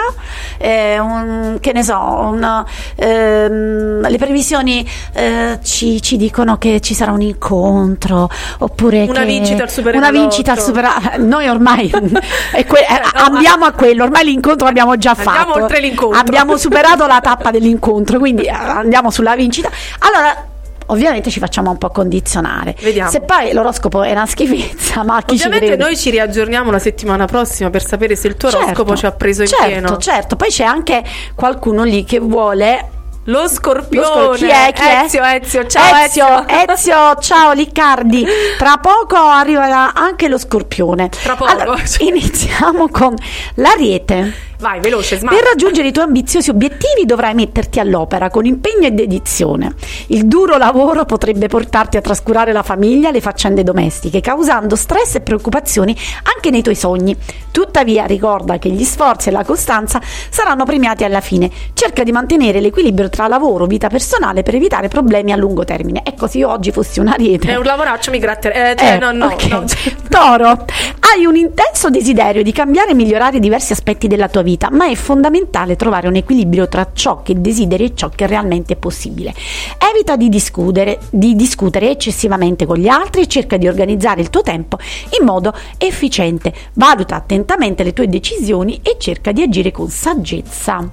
eh, 0.57 0.99
un- 0.99 1.57
che 1.61 1.71
ne 1.71 1.83
so, 1.83 1.95
un, 1.97 2.65
ehm, 2.95 4.07
le 4.09 4.17
previsioni 4.17 4.85
eh, 5.13 5.59
ci, 5.63 6.01
ci 6.01 6.17
dicono 6.17 6.57
che 6.57 6.79
ci 6.81 6.93
sarà 6.93 7.11
un 7.11 7.21
incontro 7.21 8.29
oppure 8.59 9.03
Una 9.07 9.19
che- 9.19 9.25
vincita 9.25 9.63
al 9.63 9.69
Super 9.69 9.95
una 9.95 10.09
vincita 10.11 10.51
al 10.53 10.59
super 10.59 11.17
noi 11.19 11.47
ormai 11.47 11.89
que- 11.91 12.79
eh, 12.79 13.01
andiamo 13.13 13.65
a 13.65 13.71
quello 13.71 14.03
ormai 14.03 14.25
l'incontro 14.25 14.65
l'abbiamo 14.65 14.97
già 14.97 15.13
fatto. 15.15 15.29
Andiamo 15.29 15.63
oltre 15.63 15.79
l'incontro. 15.79 16.19
abbiamo 16.19 16.57
superato 16.57 17.05
la 17.07 17.19
tappa 17.21 17.51
dell'incontro 17.51 18.19
quindi 18.19 18.43
eh, 18.43 18.49
andiamo 18.49 19.11
sulla 19.11 19.35
vincita. 19.35 19.69
Allora 19.99 20.47
Ovviamente 20.93 21.29
ci 21.29 21.39
facciamo 21.39 21.71
un 21.71 21.77
po' 21.77 21.89
condizionare. 21.89 22.75
Vediamo. 22.79 23.09
Se 23.09 23.21
poi 23.21 23.51
l'oroscopo 23.53 24.03
è 24.03 24.11
una 24.11 24.25
schifezza, 24.25 25.03
ma 25.03 25.21
chi 25.23 25.37
ci 25.37 25.45
Ovviamente 25.45 25.65
crede? 25.75 25.83
noi 25.83 25.97
ci 25.97 26.09
riaggiorniamo 26.11 26.69
la 26.71 26.79
settimana 26.79 27.25
prossima 27.25 27.69
per 27.69 27.85
sapere 27.85 28.15
se 28.15 28.27
il 28.27 28.35
tuo 28.37 28.49
Certo, 28.49 28.65
oroscopo 28.65 28.95
ci 28.95 29.05
ha 29.05 29.11
preso 29.11 29.41
in 29.41 29.47
certo, 29.47 29.65
pieno. 29.65 29.97
Certo, 29.97 30.35
poi 30.35 30.49
c'è 30.49 30.63
anche 30.63 31.03
qualcuno 31.35 31.83
lì 31.83 32.03
che 32.03 32.19
vuole 32.19 32.89
Lo 33.25 33.47
scorpione. 33.47 34.05
Lo 34.05 34.13
scor- 34.13 34.37
chi 34.37 34.47
è? 34.47 34.71
Chi 34.73 34.81
è? 34.81 35.03
Ezio, 35.05 35.23
Ezio, 35.23 35.65
ciao 35.67 35.95
Ezio, 36.03 36.45
Ezio, 36.47 37.15
ciao 37.19 37.53
Liccardi. 37.53 38.25
Tra 38.57 38.77
poco 38.77 39.15
arriverà 39.15 39.93
anche 39.93 40.27
lo 40.27 40.37
scorpione. 40.37 41.09
Tra 41.09 41.35
poco. 41.35 41.49
Allora, 41.49 41.81
iniziamo 41.99 42.89
con 42.89 43.15
l'ariete. 43.55 44.51
Vai, 44.63 44.79
veloce, 44.79 45.17
smart. 45.17 45.35
Per 45.35 45.45
raggiungere 45.45 45.89
i 45.89 45.91
tuoi 45.91 46.05
ambiziosi 46.05 46.49
obiettivi 46.49 47.05
dovrai 47.05 47.33
metterti 47.33 47.81
all'opera 47.81 48.29
con 48.29 48.45
impegno 48.45 48.87
e 48.87 48.91
dedizione. 48.91 49.73
Il 50.07 50.25
duro 50.25 50.55
lavoro 50.55 51.03
potrebbe 51.03 51.47
portarti 51.47 51.97
a 51.97 52.01
trascurare 52.01 52.53
la 52.53 52.63
famiglia 52.63 53.09
e 53.09 53.11
le 53.11 53.19
faccende 53.19 53.63
domestiche, 53.63 54.21
causando 54.21 54.77
stress 54.77 55.15
e 55.15 55.19
preoccupazioni 55.19 55.93
anche 56.33 56.49
nei 56.49 56.61
tuoi 56.61 56.75
sogni. 56.75 57.13
Tuttavia 57.51 58.05
ricorda 58.05 58.57
che 58.57 58.69
gli 58.69 58.85
sforzi 58.85 59.27
e 59.27 59.31
la 59.33 59.43
costanza 59.43 59.99
saranno 60.29 60.63
premiati 60.63 61.03
alla 61.03 61.19
fine. 61.19 61.51
Cerca 61.73 62.03
di 62.03 62.13
mantenere 62.13 62.61
l'equilibrio 62.61 63.09
tra 63.09 63.27
lavoro, 63.27 63.65
vita 63.65 63.89
personale 63.89 64.43
per 64.43 64.55
evitare 64.55 64.87
problemi 64.87 65.33
a 65.33 65.35
lungo 65.35 65.65
termine. 65.65 66.03
Ecco, 66.05 66.27
se 66.27 66.37
io 66.37 66.49
oggi 66.49 66.71
fossi 66.71 67.01
un 67.01 67.07
ariete. 67.09 67.49
È 67.49 67.55
un 67.57 67.65
lavoraccio, 67.65 68.11
mi 68.11 68.19
gratterei. 68.19 68.71
Eh, 68.71 68.75
cioè, 68.77 68.93
Eh, 68.93 68.97
no, 68.97 69.11
no, 69.11 69.25
ok. 69.25 69.43
no. 69.47 69.65
Toro, 70.07 70.65
hai 71.13 71.25
un 71.25 71.35
intenso 71.35 71.89
desiderio 71.89 72.43
di 72.43 72.53
cambiare 72.53 72.91
e 72.91 72.93
migliorare 72.93 73.39
diversi 73.39 73.73
aspetti 73.73 74.07
della 74.07 74.29
tua 74.29 74.41
vita, 74.41 74.51
ma 74.71 74.87
è 74.87 74.95
fondamentale 74.95 75.75
trovare 75.75 76.07
un 76.07 76.15
equilibrio 76.15 76.67
tra 76.67 76.89
ciò 76.93 77.21
che 77.21 77.39
desideri 77.39 77.85
e 77.85 77.95
ciò 77.95 78.09
che 78.09 78.27
realmente 78.27 78.73
è 78.73 78.75
possibile. 78.75 79.33
Evita 79.77 80.15
di 80.15 80.29
discutere, 80.29 80.99
di 81.09 81.35
discutere 81.35 81.89
eccessivamente 81.89 82.65
con 82.65 82.77
gli 82.77 82.87
altri 82.87 83.21
e 83.21 83.27
cerca 83.27 83.57
di 83.57 83.67
organizzare 83.67 84.21
il 84.21 84.29
tuo 84.29 84.41
tempo 84.41 84.77
in 85.19 85.25
modo 85.25 85.53
efficiente. 85.77 86.53
Valuta 86.73 87.15
attentamente 87.15 87.83
le 87.83 87.93
tue 87.93 88.07
decisioni 88.07 88.79
e 88.81 88.97
cerca 88.99 89.31
di 89.31 89.41
agire 89.41 89.71
con 89.71 89.89
saggezza. 89.89 90.89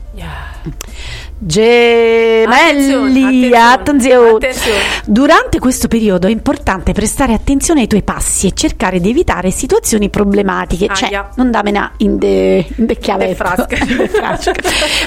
Gemelli, 1.42 2.44
Attenzione, 2.44 3.56
attenzione. 3.56 4.28
attenzione. 4.30 4.78
Durante 5.06 5.58
questo 5.58 5.88
periodo 5.88 6.26
è 6.26 6.30
importante 6.30 6.92
prestare 6.92 7.32
attenzione 7.32 7.80
ai 7.80 7.86
tuoi 7.86 8.02
passi 8.02 8.46
e 8.46 8.52
cercare 8.54 9.00
di 9.00 9.08
evitare 9.10 9.50
situazioni 9.50 10.10
problematiche, 10.10 10.88
cioè 10.94 11.08
Aia. 11.08 11.30
non 11.36 11.50
damena 11.50 11.92
in 11.98 12.18
de, 12.18 12.66
in 12.76 12.84
de 12.86 12.98
chiavetto. 12.98 13.34
Frasca. 13.42 14.52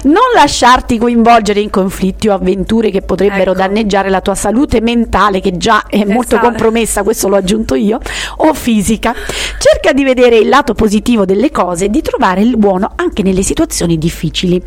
non 0.04 0.24
lasciarti 0.34 0.98
coinvolgere 0.98 1.60
in 1.60 1.70
conflitti 1.70 2.28
o 2.30 2.34
avventure 2.34 2.90
che 2.90 3.02
potrebbero 3.02 3.52
Ecco. 3.52 3.60
danneggiare 3.60 4.10
la 4.10 4.22
tua 4.22 4.36
salute 4.36 4.82
mentale, 4.82 5.40
che 5.40 5.56
già 5.58 5.84
è 5.88 6.04
molto 6.04 6.36
Esatto. 6.36 6.48
compromessa, 6.48 7.04
questo 7.04 7.28
l'ho 7.28 7.36
aggiunto 7.36 7.76
io, 7.76 8.00
o 8.38 8.54
fisica. 8.56 9.14
Cerca 9.60 9.94
di 9.94 10.04
vedere 10.04 10.38
il 10.38 10.50
lato 10.50 10.74
positivo 10.74 11.26
delle 11.26 11.52
cose 11.52 11.86
e 11.86 11.90
di 11.90 12.02
trovare 12.02 12.42
il 12.42 12.58
buono 12.58 12.92
anche 12.96 13.22
nelle 13.22 13.44
situazioni 13.44 13.98
difficili. 14.00 14.62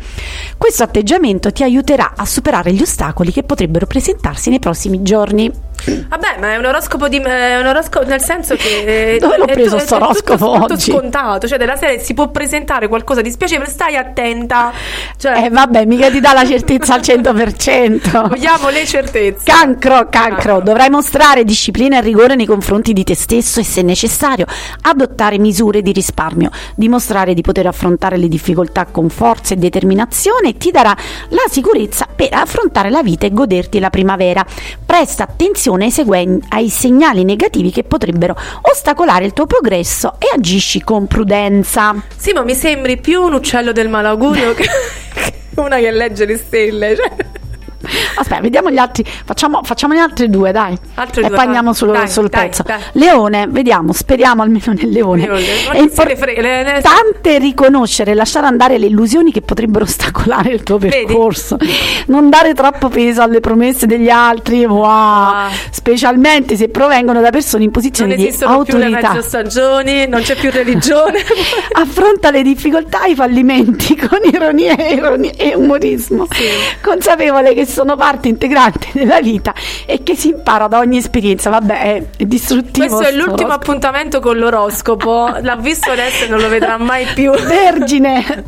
Questo 0.57 0.76
atteggiamento 0.83 1.51
ti 1.51 1.63
aiuterà 1.63 2.13
a 2.15 2.25
superare 2.25 2.73
gli 2.73 2.81
ostacoli 2.81 3.31
che 3.31 3.43
potrebbero 3.43 3.85
presentarsi 3.85 4.49
nei 4.49 4.59
prossimi 4.59 5.01
giorni. 5.01 5.51
Vabbè, 5.85 6.37
ma 6.39 6.53
è 6.53 6.57
un 6.57 6.65
oroscopo 6.65 7.07
di 7.07 7.17
è 7.19 7.59
un 7.59 7.65
oroscopo 7.65 8.05
nel 8.05 8.21
senso 8.21 8.55
che 8.55 9.13
eh, 9.15 9.17
Dove 9.21 9.37
l'ho 9.37 9.45
è 9.45 9.53
preso 9.53 9.75
tu- 9.75 9.81
è 9.81 9.85
sto 9.85 9.95
tutto- 9.95 10.05
oroscopo 10.09 10.59
tutto 10.59 10.73
oggi? 10.73 10.91
scontato, 10.91 11.47
cioè 11.47 11.57
della 11.57 11.75
serie 11.75 11.99
si 11.99 12.13
può 12.13 12.29
presentare 12.29 12.87
qualcosa 12.87 13.21
di 13.21 13.29
spiacevole, 13.29 13.69
stai 13.69 13.95
attenta. 13.95 14.71
Cioè, 15.17 15.45
Eh 15.45 15.49
vabbè, 15.49 15.85
mica 15.85 16.09
ti 16.09 16.19
dà 16.19 16.33
la 16.33 16.45
certezza 16.45 16.95
al 16.95 17.01
100%. 17.01 18.27
vogliamo 18.29 18.69
le 18.69 18.85
certezze. 18.85 19.43
Cancro, 19.45 20.07
cancro, 20.09 20.61
dovrai 20.61 20.89
mostrare 20.89 21.43
disciplina 21.43 21.97
e 21.97 22.01
rigore 22.01 22.35
nei 22.35 22.45
confronti 22.45 22.93
di 22.93 23.03
te 23.03 23.15
stesso 23.15 23.59
e 23.59 23.63
se 23.63 23.81
necessario 23.81 24.45
adottare 24.81 25.37
misure 25.37 25.81
di 25.81 25.91
risparmio. 25.91 26.49
Dimostrare 26.75 27.33
di 27.33 27.41
poter 27.41 27.67
affrontare 27.67 28.17
le 28.17 28.27
difficoltà 28.27 28.85
con 28.85 29.09
forza 29.09 29.53
e 29.53 29.57
determinazione 29.57 30.57
ti 30.57 30.71
darà 30.71 30.95
la 31.29 31.43
sicurezza 31.49 32.07
per 32.13 32.29
affrontare 32.33 32.89
la 32.89 33.03
vita 33.03 33.25
e 33.25 33.31
goderti 33.31 33.79
la 33.79 33.89
primavera. 33.89 34.45
Presta 34.85 35.23
attenzione 35.23 35.65
ai, 35.73 35.91
seguen- 35.91 36.41
ai 36.49 36.69
segnali 36.69 37.23
negativi 37.23 37.71
che 37.71 37.83
potrebbero 37.83 38.35
ostacolare 38.61 39.25
il 39.25 39.33
tuo 39.33 39.45
progresso 39.45 40.15
e 40.19 40.27
agisci 40.33 40.81
con 40.83 41.07
prudenza. 41.07 41.95
Sì, 42.15 42.33
ma 42.33 42.43
mi 42.43 42.53
sembri 42.53 42.97
più 42.97 43.21
un 43.21 43.33
uccello 43.33 43.71
del 43.71 43.89
malaugurio 43.89 44.53
che 44.53 44.65
che 45.13 45.33
una 45.55 45.77
che 45.77 45.91
legge 45.91 46.25
le 46.25 46.37
stelle. 46.37 46.95
Cioè. 46.95 47.36
Aspetta, 48.15 48.41
vediamo 48.41 48.69
gli 48.71 48.77
altri. 48.77 49.03
Facciamo, 49.03 49.61
facciamo 49.63 49.93
gli 49.93 49.99
altri 49.99 50.29
due, 50.29 50.51
dai. 50.51 50.77
Altri 50.95 51.21
e 51.23 51.27
due, 51.27 51.35
poi 51.35 51.45
andiamo 51.45 51.73
sul, 51.73 51.91
Dai, 51.91 52.07
sul 52.07 52.27
dai, 52.29 52.47
pezzo. 52.47 52.63
dai. 52.63 52.79
Leone, 52.93 53.47
vediamo, 53.49 53.93
speriamo 53.93 54.41
almeno 54.41 54.73
nel 54.73 54.89
leone. 54.89 55.25
Leone, 55.25 55.45
È 55.71 55.77
importante 55.79 57.37
riconoscere 57.37 58.11
e 58.11 58.13
lasciare 58.13 58.47
andare 58.47 58.77
le 58.77 58.87
illusioni 58.87 59.31
che 59.31 59.41
potrebbero 59.41 59.85
ostacolare 59.85 60.49
il 60.51 60.63
tuo 60.63 60.77
percorso. 60.77 61.57
Non 62.07 62.29
dare 62.29 62.53
troppo 62.53 62.89
peso 62.89 63.21
alle 63.21 63.39
promesse 63.39 63.85
degli 63.85 64.09
altri, 64.09 64.65
wow. 64.65 65.49
specialmente 65.69 66.55
se 66.55 66.69
provengono 66.69 67.21
da 67.21 67.29
persone 67.29 67.63
in 67.63 67.69
Ah. 67.77 67.79
Non 67.79 67.83
posizioni 67.83 68.15
di 68.15 68.27
esistono 68.27 68.63
più 68.63 68.77
le 68.77 68.85
autorità. 68.85 69.13
mezzo 69.13 69.27
stagioni, 69.27 70.07
non 70.07 70.21
c'è 70.21 70.35
più 70.35 70.49
religione. 70.49 71.19
Affronta 71.73 72.31
le 72.31 72.41
difficoltà 72.41 73.05
e 73.05 73.11
i 73.11 73.15
fallimenti 73.15 73.95
con 73.95 74.19
ironia 74.23 74.75
e, 74.75 74.93
ironia 74.93 75.31
e 75.37 75.53
umorismo, 75.55 76.25
consapevole 76.81 77.53
che 77.53 77.65
sono 77.67 77.95
parte 77.95 78.27
integrante 78.27 78.89
della 78.93 79.21
vita 79.21 79.53
e 79.85 80.03
che 80.03 80.15
si 80.15 80.29
impara 80.29 80.67
da 80.67 80.79
ogni 80.79 80.97
esperienza. 80.97 81.49
Vabbè, 81.49 81.81
è, 82.17 82.25
distruttivo. 82.25 82.95
Questo 82.97 83.13
è 83.13 83.15
l'ultimo 83.15 83.51
appuntamento 83.51 84.19
con 84.19 84.37
l'oroscopo. 84.37 85.35
L'ha 85.41 85.55
visto 85.55 85.91
adesso 85.91 86.25
e 86.25 86.27
non 86.27 86.39
lo 86.39 86.49
vedrà 86.49 86.77
mai 86.77 87.05
più. 87.13 87.31
Vergine, 87.47 88.45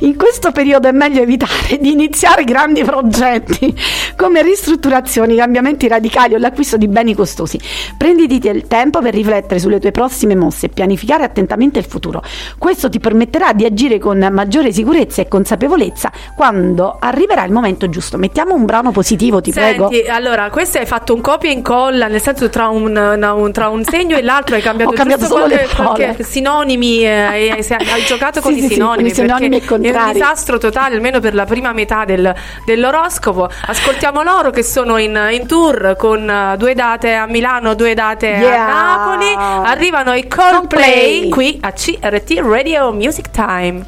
in 0.00 0.16
questo 0.16 0.52
periodo 0.52 0.88
è 0.88 0.92
meglio 0.92 1.22
evitare 1.22 1.78
di 1.80 1.90
iniziare 1.90 2.44
grandi 2.44 2.84
progetti 2.84 3.74
come 4.16 4.42
ristrutturazioni, 4.42 5.36
cambiamenti 5.36 5.88
radicali 5.88 6.34
o 6.34 6.38
l'acquisto 6.38 6.76
di 6.76 6.88
beni 6.88 7.14
costosi. 7.14 7.58
Prenditi 7.96 8.46
il 8.48 8.66
tempo 8.66 9.00
per 9.00 9.14
riflettere 9.14 9.58
sulle 9.60 9.80
tue 9.80 9.90
prossime 9.90 10.34
mosse 10.34 10.66
e 10.66 10.68
pianificare 10.68 11.24
attentamente 11.24 11.78
il 11.78 11.84
futuro. 11.84 12.22
Questo 12.58 12.88
ti 12.88 13.00
permetterà 13.00 13.52
di 13.52 13.64
agire 13.64 13.98
con 13.98 14.18
maggiore 14.30 14.72
sicurezza 14.72 15.22
e 15.22 15.28
consapevolezza 15.28 16.12
quando 16.36 16.96
arriverà 17.00 17.44
il 17.44 17.52
momento 17.52 17.88
giusto. 17.88 18.18
Mettiamo 18.26 18.54
un 18.54 18.64
brano 18.64 18.90
positivo, 18.90 19.40
ti 19.40 19.52
prego. 19.52 19.88
Senti, 19.88 20.08
allora, 20.08 20.50
questo 20.50 20.78
hai 20.78 20.84
fatto 20.86 21.14
un 21.14 21.20
copia 21.20 21.48
e 21.48 21.52
incolla, 21.52 22.08
nel 22.08 22.20
senso 22.20 22.48
tra 22.50 22.66
un, 22.66 22.90
no, 22.90 23.36
un- 23.36 23.52
tra 23.52 23.68
un 23.68 23.84
segno 23.84 24.16
e 24.16 24.22
l'altro 24.22 24.56
hai 24.56 24.62
cambiato, 24.62 24.90
Ho 24.90 24.94
cambiato 24.94 25.26
solo 25.26 25.46
le 25.46 25.54
qualche, 25.58 25.74
qualche 25.76 26.02
parole. 26.06 26.24
sinonimi, 26.24 27.04
eh, 27.04 27.08
hai, 27.08 27.50
hai- 27.50 28.02
giocato 28.04 28.40
con 28.42 28.50
Sì, 28.52 28.58
i 28.58 28.62
sì, 28.62 28.66
sì, 28.66 28.74
sinonimi. 28.74 29.08
i 29.10 29.14
sinonimi. 29.14 29.60
È 29.60 29.72
un 29.72 30.10
disastro 30.12 30.58
totale, 30.58 30.96
almeno 30.96 31.20
per 31.20 31.34
la 31.34 31.44
prima 31.44 31.72
metà 31.72 32.04
del- 32.04 32.34
dell'oroscopo. 32.64 33.48
Ascoltiamo 33.66 34.22
loro 34.24 34.50
che 34.50 34.64
sono 34.64 34.96
in, 34.98 35.16
in 35.30 35.46
tour 35.46 35.94
con 35.96 36.28
eh, 36.28 36.56
due 36.58 36.74
date 36.74 37.14
a 37.14 37.26
Milano, 37.26 37.74
due 37.74 37.94
date 37.94 38.26
Yeah. 38.26 38.66
a 38.66 38.96
Napoli. 38.96 39.34
Arrivano 39.68 40.14
i 40.14 40.26
Coldplay 40.26 41.28
qui 41.28 41.58
a 41.62 41.70
CRT 41.70 42.40
Radio 42.42 42.90
Music 42.92 43.30
Time. 43.30 43.86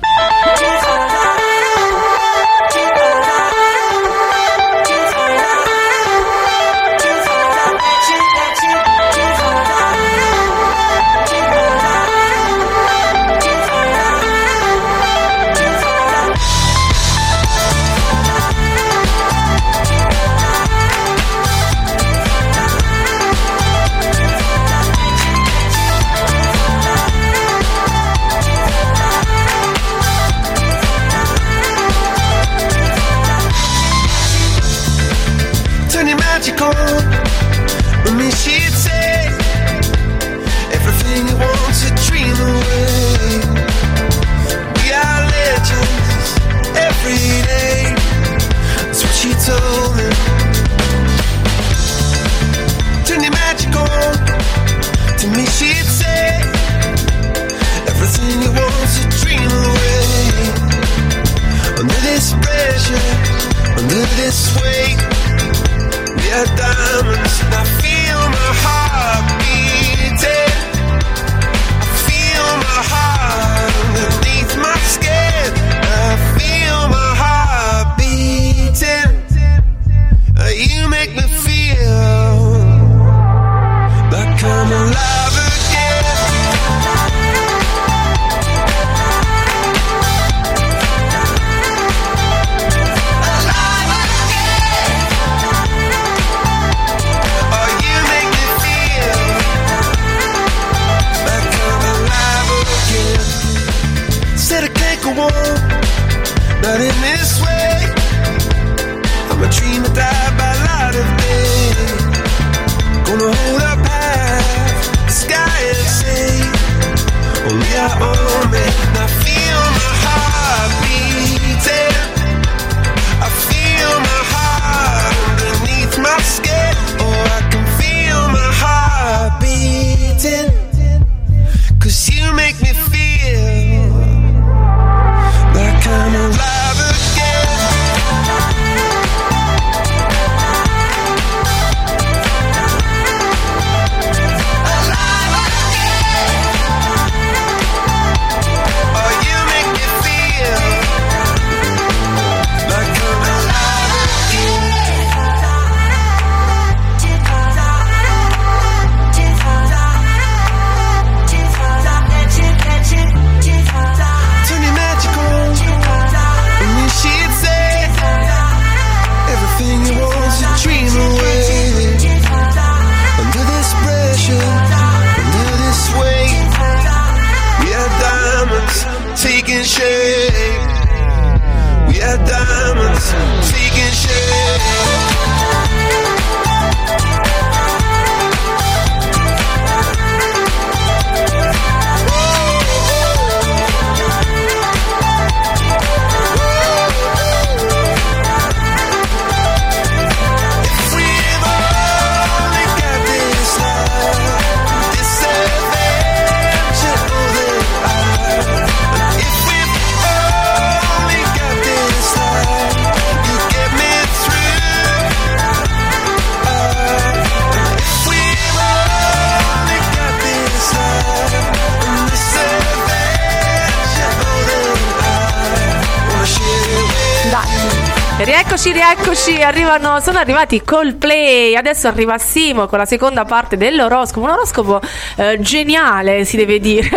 Arrivano, 229.70 230.00
sono 230.00 230.18
arrivati 230.18 230.62
Coldplay, 230.62 231.54
adesso 231.54 231.88
arriva 231.88 232.16
Simo 232.18 232.66
con 232.66 232.78
la 232.78 232.84
seconda 232.86 233.24
parte 233.24 233.56
dell'oroscopo, 233.56 234.24
un 234.26 234.32
oroscopo 234.32 234.80
eh, 235.16 235.38
geniale 235.40 236.24
si 236.24 236.36
deve 236.36 236.58
dire. 236.58 236.88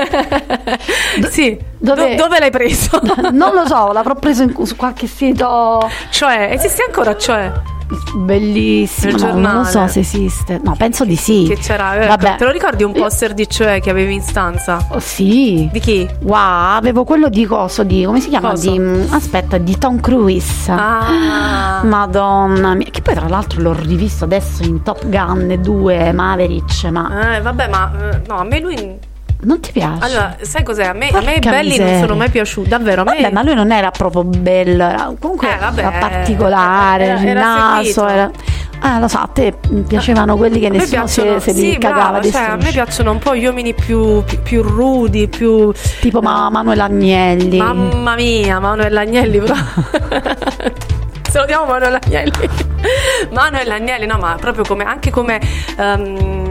sì, 1.29 1.57
dove- 1.77 2.15
Do- 2.15 2.23
dove 2.23 2.39
l'hai 2.39 2.51
preso? 2.51 2.99
Non 3.31 3.53
lo 3.53 3.65
so, 3.65 3.91
l'avrò 3.91 4.15
preso 4.15 4.43
in- 4.43 4.53
su 4.65 4.75
qualche 4.75 5.07
sito. 5.07 5.89
Cioè, 6.09 6.49
esiste 6.53 6.83
ancora, 6.83 7.15
cioè? 7.17 7.51
Bellissimo, 8.15 9.17
no, 9.17 9.39
non 9.39 9.65
so 9.65 9.71
giornale. 9.71 9.89
se 9.91 9.99
esiste. 9.99 10.59
No, 10.63 10.75
penso 10.77 11.05
di 11.05 11.15
sì. 11.15 11.45
Che 11.47 11.55
c'era, 11.57 11.95
ecco, 11.95 12.07
Vabbè. 12.07 12.35
te 12.37 12.45
lo 12.45 12.51
ricordi 12.51 12.83
un 12.83 12.91
poster 12.93 13.33
di 13.33 13.47
Cioè 13.49 13.81
che 13.81 13.89
avevi 13.89 14.13
in 14.13 14.21
stanza? 14.21 14.85
Oh, 14.89 14.99
sì. 14.99 15.69
Di 15.71 15.79
chi? 15.79 16.07
Wow, 16.21 16.35
avevo 16.77 17.03
quello 17.03 17.29
di 17.29 17.45
coso, 17.45 17.83
di 17.83 18.03
come 18.05 18.19
si 18.19 18.29
chiama? 18.29 18.49
Coso? 18.51 18.71
Di, 18.71 18.79
mm, 18.79 19.01
aspetta, 19.11 19.57
di 19.57 19.77
Tom 19.77 19.99
Cruise. 19.99 20.71
Ah. 20.71 21.81
Madonna 21.83 22.73
mia, 22.75 22.87
che 22.91 23.01
poi 23.01 23.13
tra 23.15 23.27
l'altro 23.27 23.61
l'ho 23.61 23.73
rivisto 23.73 24.23
adesso 24.25 24.63
in 24.63 24.81
Top 24.83 25.05
Gun 25.07 25.57
2 25.61 26.11
Maverick, 26.13 26.83
ma 26.85 27.35
Eh, 27.37 27.41
vabbè, 27.41 27.67
ma 27.67 27.91
eh, 28.13 28.21
no, 28.27 28.35
a 28.37 28.43
me 28.43 28.59
lui. 28.59 28.99
Non 29.43 29.59
ti 29.59 29.71
piace? 29.71 30.03
Allora, 30.05 30.35
sai 30.41 30.63
cos'è? 30.63 30.85
A 30.85 30.93
me, 30.93 31.09
a 31.09 31.21
me 31.21 31.35
i 31.35 31.39
belli 31.39 31.77
non 31.77 31.85
miseria. 31.87 31.99
sono 31.99 32.15
mai 32.15 32.29
piaciuti, 32.29 32.69
davvero. 32.69 33.01
A 33.01 33.03
me. 33.05 33.21
Vabbè, 33.21 33.33
ma 33.33 33.43
lui 33.43 33.53
non 33.55 33.71
era 33.71 33.91
proprio 33.91 34.23
bello, 34.23 34.83
era, 34.87 35.13
comunque 35.19 35.53
Eh, 35.53 35.57
vabbè, 35.57 35.79
era 35.79 35.91
particolare, 35.97 37.03
era- 37.05 37.19
il 37.21 37.33
naso 37.33 38.07
era... 38.07 38.31
Ah, 38.83 38.97
lo 38.97 39.07
so, 39.07 39.19
a 39.19 39.29
te 39.31 39.53
piacevano 39.87 40.35
quelli 40.37 40.59
che 40.59 40.69
nessuno 40.69 41.03
piacciono- 41.03 41.39
se 41.39 41.51
li 41.53 41.71
sì, 41.73 41.77
cagava 41.77 42.01
brava, 42.03 42.19
di 42.21 42.31
cioè, 42.31 42.41
a 42.41 42.55
me 42.55 42.71
piacciono 42.71 43.11
un 43.11 43.19
po' 43.19 43.35
gli 43.35 43.45
uomini 43.45 43.75
più, 43.75 44.23
più, 44.23 44.41
più 44.41 44.63
rudi, 44.63 45.27
più. 45.27 45.71
Tipo 45.99 46.19
ma- 46.19 46.49
Manuel 46.49 46.79
Agnelli. 46.79 47.57
Mamma 47.57 48.15
mia, 48.15 48.59
Manuel 48.59 48.97
Agnelli, 48.97 49.37
però. 49.37 49.53
Salutiamo 51.29 51.65
Manuel 51.65 51.99
Agnelli. 52.03 52.49
Manuel 53.31 53.69
Agnelli, 53.71 54.05
no, 54.07 54.17
ma 54.17 54.35
proprio 54.39 54.63
come 54.65 54.83
anche 54.83 55.11
come 55.11 55.39
ehm, 55.77 56.50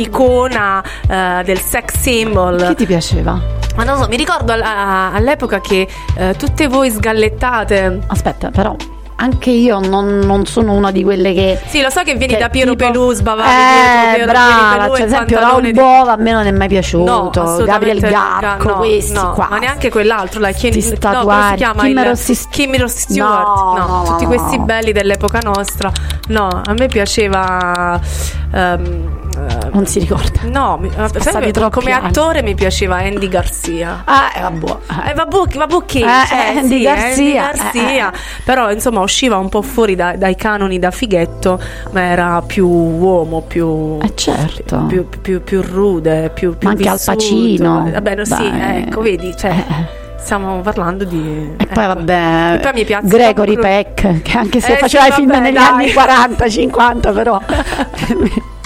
icona 0.00 0.82
eh, 1.08 1.42
del 1.44 1.60
sex 1.60 1.98
symbol. 1.98 2.64
Chi 2.68 2.74
ti 2.74 2.86
piaceva? 2.86 3.40
Ma 3.76 3.84
non 3.84 4.00
so, 4.02 4.08
mi 4.08 4.16
ricordo 4.16 4.52
all'epoca 4.52 5.60
che 5.60 5.86
eh, 6.16 6.34
tutte 6.36 6.66
voi 6.66 6.90
sgallettate. 6.90 8.00
Aspetta, 8.08 8.50
però 8.50 8.74
anche 9.20 9.50
io 9.50 9.80
non, 9.80 10.20
non 10.20 10.46
sono 10.46 10.74
una 10.74 10.92
di 10.92 11.02
quelle 11.02 11.34
che... 11.34 11.58
Sì, 11.66 11.80
lo 11.82 11.90
so 11.90 12.02
che 12.04 12.14
vieni 12.14 12.34
che 12.34 12.38
da 12.38 12.50
Piero 12.50 12.76
tipo- 12.76 12.84
Pelù, 12.92 13.12
sbavavi 13.12 13.48
Eh, 13.48 14.14
dietro, 14.14 14.14
Piero 14.14 14.26
brava, 14.32 14.82
Pelù 14.84 14.94
cioè, 14.96 15.06
esempio 15.06 15.40
Raul 15.40 15.62
di- 15.62 15.72
Bova 15.72 16.12
a 16.12 16.16
me 16.16 16.30
non 16.30 16.46
è 16.46 16.50
mai 16.52 16.60
No, 16.60 16.66
piaciuto, 16.68 17.42
assolutamente 17.42 17.66
Gabriel 17.66 17.98
no, 18.04 18.38
Garco, 18.40 18.68
no, 18.68 18.74
questi 18.76 19.12
no, 19.14 19.32
qua. 19.32 19.48
ma 19.50 19.58
neanche 19.58 19.90
quell'altro, 19.90 20.38
la 20.38 20.52
Sti 20.52 20.98
no, 21.02 21.24
come 21.24 21.46
si 21.50 21.54
chiama? 21.56 21.82
Kim 21.82 21.98
il, 21.98 22.04
Rossi- 22.04 22.46
Kim 22.48 22.76
Rossi 22.78 22.98
Stewart. 23.00 23.44
No, 23.44 23.74
No, 23.76 23.86
no, 23.86 24.02
tutti 24.04 24.22
no, 24.22 24.28
questi 24.28 24.56
no. 24.56 24.64
belli 24.64 24.92
dell'epoca 24.92 25.40
nostra. 25.42 25.90
No, 26.28 26.46
a 26.64 26.72
me 26.74 26.86
piaceva. 26.86 28.00
ehm, 28.52 29.26
eh, 29.46 29.68
Non 29.72 29.86
si 29.86 29.98
ricorda. 30.00 30.40
No, 30.44 30.76
mi- 30.80 30.88
eh, 30.88 31.20
sai, 31.20 31.52
come 31.70 31.92
anni. 31.92 32.08
attore 32.08 32.42
mi 32.42 32.54
piaceva 32.54 32.96
Andy 32.96 33.28
Garcia. 33.28 34.02
Ah, 34.04 34.30
eh, 34.36 34.40
vabbè. 34.40 34.76
Eh, 35.10 35.14
vabbè, 35.14 35.36
vabbè 35.56 35.84
che, 35.86 35.98
Eh, 36.00 36.26
cioè, 36.26 36.54
Andy 36.56 36.68
sì, 36.76 36.82
Garcia, 36.82 37.06
Andy 37.06 37.32
Garcia. 37.72 38.12
eh, 38.12 38.18
però 38.44 38.70
insomma 38.70 39.00
usciva 39.00 39.36
un 39.36 39.48
po' 39.48 39.62
fuori 39.62 39.94
da- 39.94 40.16
dai 40.16 40.34
canoni 40.36 40.78
da 40.78 40.90
fighetto, 40.90 41.60
ma 41.92 42.00
era 42.02 42.42
più 42.46 42.66
uomo, 42.68 43.42
più, 43.42 43.98
Eh, 44.02 44.12
certo. 44.14 44.84
più, 44.88 45.08
più- 45.20 45.42
più 45.42 45.62
rude, 45.62 46.30
più, 46.34 46.56
più 46.56 46.66
Ma 46.68 46.74
anche 46.74 46.88
Al 46.88 46.94
vissuto. 46.96 47.16
Pacino. 47.16 47.88
Vabbè, 47.92 48.14
no, 48.14 48.24
sì, 48.24 48.50
ecco, 48.52 49.00
vedi, 49.02 49.34
cioè, 49.36 49.64
stiamo 50.18 50.60
parlando 50.60 51.04
di... 51.04 51.54
E 51.56 51.66
poi 51.66 51.86
vabbè, 51.86 52.54
E 52.54 52.58
poi 52.58 52.72
mi 52.74 52.84
piace 52.84 53.06
Gregory. 53.06 53.56
Peck, 53.58 54.22
che 54.22 54.36
anche 54.38 54.60
se 54.60 54.74
Eh, 54.74 54.76
faceva 54.78 55.04
sì, 55.04 55.10
i 55.10 55.12
film 55.12 55.28
vabbè, 55.28 55.40
negli 55.40 55.54
dai. 55.54 55.64
anni 55.64 55.86
40-50, 55.92 57.12
però 57.14 57.40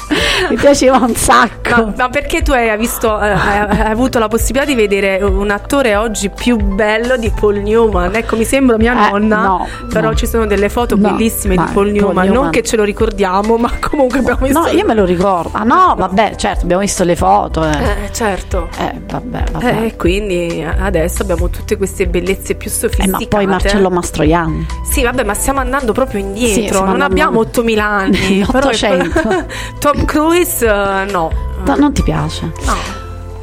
mi 0.51 0.57
piaceva 0.57 0.97
un 0.99 1.14
sacco. 1.14 1.70
Ma, 1.84 1.93
ma 1.97 2.09
perché 2.09 2.43
tu 2.43 2.53
hai 2.53 2.76
visto, 2.76 3.20
eh, 3.20 3.30
hai, 3.30 3.80
avuto 3.90 4.18
la 4.18 4.28
possibilità 4.28 4.64
di 4.66 4.74
vedere 4.74 5.22
un 5.22 5.51
attore 5.51 5.94
oggi 5.97 6.28
più 6.31 6.56
bello 6.56 7.16
di 7.16 7.31
Paul 7.39 7.56
Newman? 7.59 8.14
Ecco, 8.14 8.36
mi 8.36 8.44
sembra 8.44 8.77
mia 8.77 8.93
Eh, 8.93 9.10
nonna, 9.10 9.36
no, 9.43 9.69
però 9.89 10.09
no. 10.10 10.14
ci 10.14 10.27
sono 10.27 10.47
delle 10.47 10.69
foto 10.69 10.97
No, 10.97 11.10
bellissime 11.10 11.56
di 11.56 11.62
Paul 11.62 11.73
Paul 11.73 11.90
Newman, 11.90 12.24
Newman- 12.27 12.43
non 12.43 12.51
che 12.51 12.62
ce 12.62 12.77
lo 12.77 12.85
ricordiamo, 12.85 13.56
ma 13.56 13.70
comunque 13.81 14.19
abbiamo 14.20 14.47
visto. 14.47 14.60
No, 14.60 14.66
io 14.69 14.85
me 14.85 14.94
lo 14.94 15.05
ricordo. 15.05 15.51
Ah 15.52 15.64
no, 15.64 15.94
vabbè, 15.97 16.35
certo, 16.36 16.62
abbiamo 16.64 16.82
visto 16.82 17.05
le 17.05 17.16
foto. 17.16 17.64
Eh, 17.64 17.70
Eh, 18.05 18.12
certo. 18.12 18.69
Eh, 18.78 19.01
vabbè, 19.10 19.44
vabbè. 19.52 19.82
Eh, 19.85 19.97
quindi 19.97 20.64
adesso 20.78 21.23
abbiamo 21.23 21.48
tutte 21.48 21.77
queste 21.77 22.06
bellezze 22.06 22.55
più 22.55 22.69
Eh, 22.69 22.73
sofisticate. 22.73 23.10
ma 23.10 23.27
poi 23.28 23.47
Marcello 23.47 23.90
Mastroianni. 23.90 24.66
Sì, 24.89 25.02
vabbè, 25.02 25.24
ma 25.24 25.35
stiamo 25.35 25.60
andando 25.60 25.93
proprio 25.93 26.20
Sì, 26.20 26.27
indietro. 26.27 26.62
stiamo 26.74 26.86
non 26.93 27.01
abbiamo 27.01 27.40
8000 27.40 27.85
anni. 27.85 28.44
però 28.51 28.69
è- 28.69 28.73
800. 28.73 29.44
Tom 29.78 30.05
Cruise, 30.05 30.31
eh, 30.40 31.10
no. 31.10 31.30
No, 31.64 31.76
non 31.76 31.92
ti 31.92 32.02
piace? 32.02 32.52
No. 32.64 33.00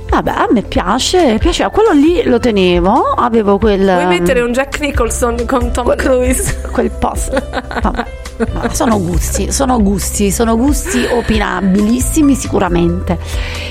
Vabbè, 0.10 0.32
a 0.32 0.48
me 0.50 0.64
piace, 0.64 1.38
piaceva. 1.40 1.70
Quello 1.70 1.92
lì 1.92 2.24
lo 2.24 2.40
tenevo, 2.40 3.14
avevo 3.14 3.58
quel. 3.58 3.84
Vuoi 3.84 4.06
mettere 4.08 4.42
un 4.42 4.52
Jack 4.52 4.80
Nicholson 4.80 5.46
con 5.46 5.72
Tom 5.72 5.96
Cruise? 5.96 6.62
quel 6.72 6.90
post. 6.90 7.32
Vabbè. 7.82 8.06
Ma 8.54 8.74
sono 8.74 9.00
gusti, 9.02 9.52
sono 9.52 9.82
gusti, 9.82 10.32
sono 10.32 10.56
gusti 10.56 11.04
opinabilissimi 11.12 12.36
sicuramente. 12.36 13.18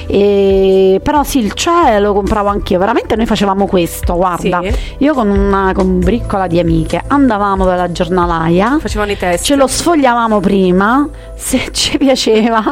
E- 0.07 1.01
però 1.03 1.23
sì, 1.23 1.39
il 1.39 1.53
CE 1.55 1.99
lo 2.01 2.13
compravo 2.13 2.49
anch'io. 2.49 2.79
Veramente 2.79 3.17
noi 3.17 3.27
facevamo 3.27 3.67
questo, 3.67 4.15
guarda. 4.17 4.61
Sì. 4.63 4.75
Io 4.99 5.15
con 5.15 5.29
una 5.31 5.73
con 5.75 6.01
briccola 6.01 6.47
di 6.47 6.59
amiche 6.59 7.03
andavamo 7.07 7.65
dalla 7.65 7.91
giornalaia. 7.91 8.79
Facevano 8.81 9.13
i 9.13 9.17
test. 9.17 9.45
Ce 9.45 9.55
lo 9.55 9.67
sfogliavamo 9.67 10.41
prima, 10.41 11.09
se 11.35 11.69
ci 11.73 11.97
piaceva, 11.99 12.63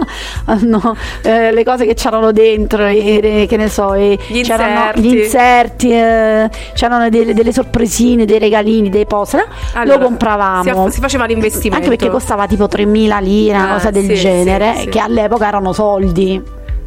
no, 0.61 0.97
eh, 1.23 1.53
le 1.53 1.65
cose 1.65 1.87
che 1.87 1.95
c'erano 1.95 2.31
dentro, 2.33 2.85
e- 2.87 3.21
e- 3.43 3.47
che 3.49 3.57
ne 3.57 3.69
so, 3.69 3.95
e 3.95 4.19
Gli 4.29 4.43
c'erano 4.43 4.73
inserti. 4.73 5.01
gli 5.01 5.17
inserti, 5.17 5.91
eh, 5.93 6.51
c'erano 6.75 7.09
delle, 7.09 7.33
delle 7.33 7.53
sorpresine, 7.53 8.25
dei 8.27 8.39
regalini, 8.39 8.91
dei 8.91 9.07
poster, 9.07 9.47
Allora, 9.75 9.99
lo 9.99 10.05
compravamo. 10.05 10.89
Si, 10.89 10.95
si 10.95 11.01
faceva 11.01 11.25
l'investimento. 11.27 11.86
Anche 11.87 11.97
perché 11.97 12.11
costava 12.11 12.47
tipo 12.47 12.65
3.000 12.67 13.23
lire, 13.23 13.55
una 13.57 13.71
Eh, 13.71 13.73
cosa 13.75 13.91
del 13.91 14.05
sì, 14.07 14.15
genere, 14.15 14.75
sì. 14.81 14.89
che 14.89 14.99
all'epoca 14.99 15.47
erano 15.47 15.73
soldi 15.73 16.43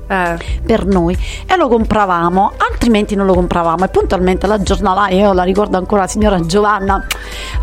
Eh. 0.09 0.37
per 0.65 0.85
noi 0.87 1.15
e 1.45 1.55
lo 1.55 1.67
compravamo, 1.67 2.53
altrimenti 2.71 3.13
non 3.15 3.25
lo 3.27 3.33
compravamo. 3.35 3.85
E 3.85 3.87
puntualmente 3.89 4.47
la 4.47 4.59
giornalaia, 4.61 5.15
io 5.27 5.33
la 5.33 5.43
ricordo 5.43 5.77
ancora, 5.77 6.01
la 6.01 6.07
signora 6.07 6.39
Giovanna, 6.39 7.05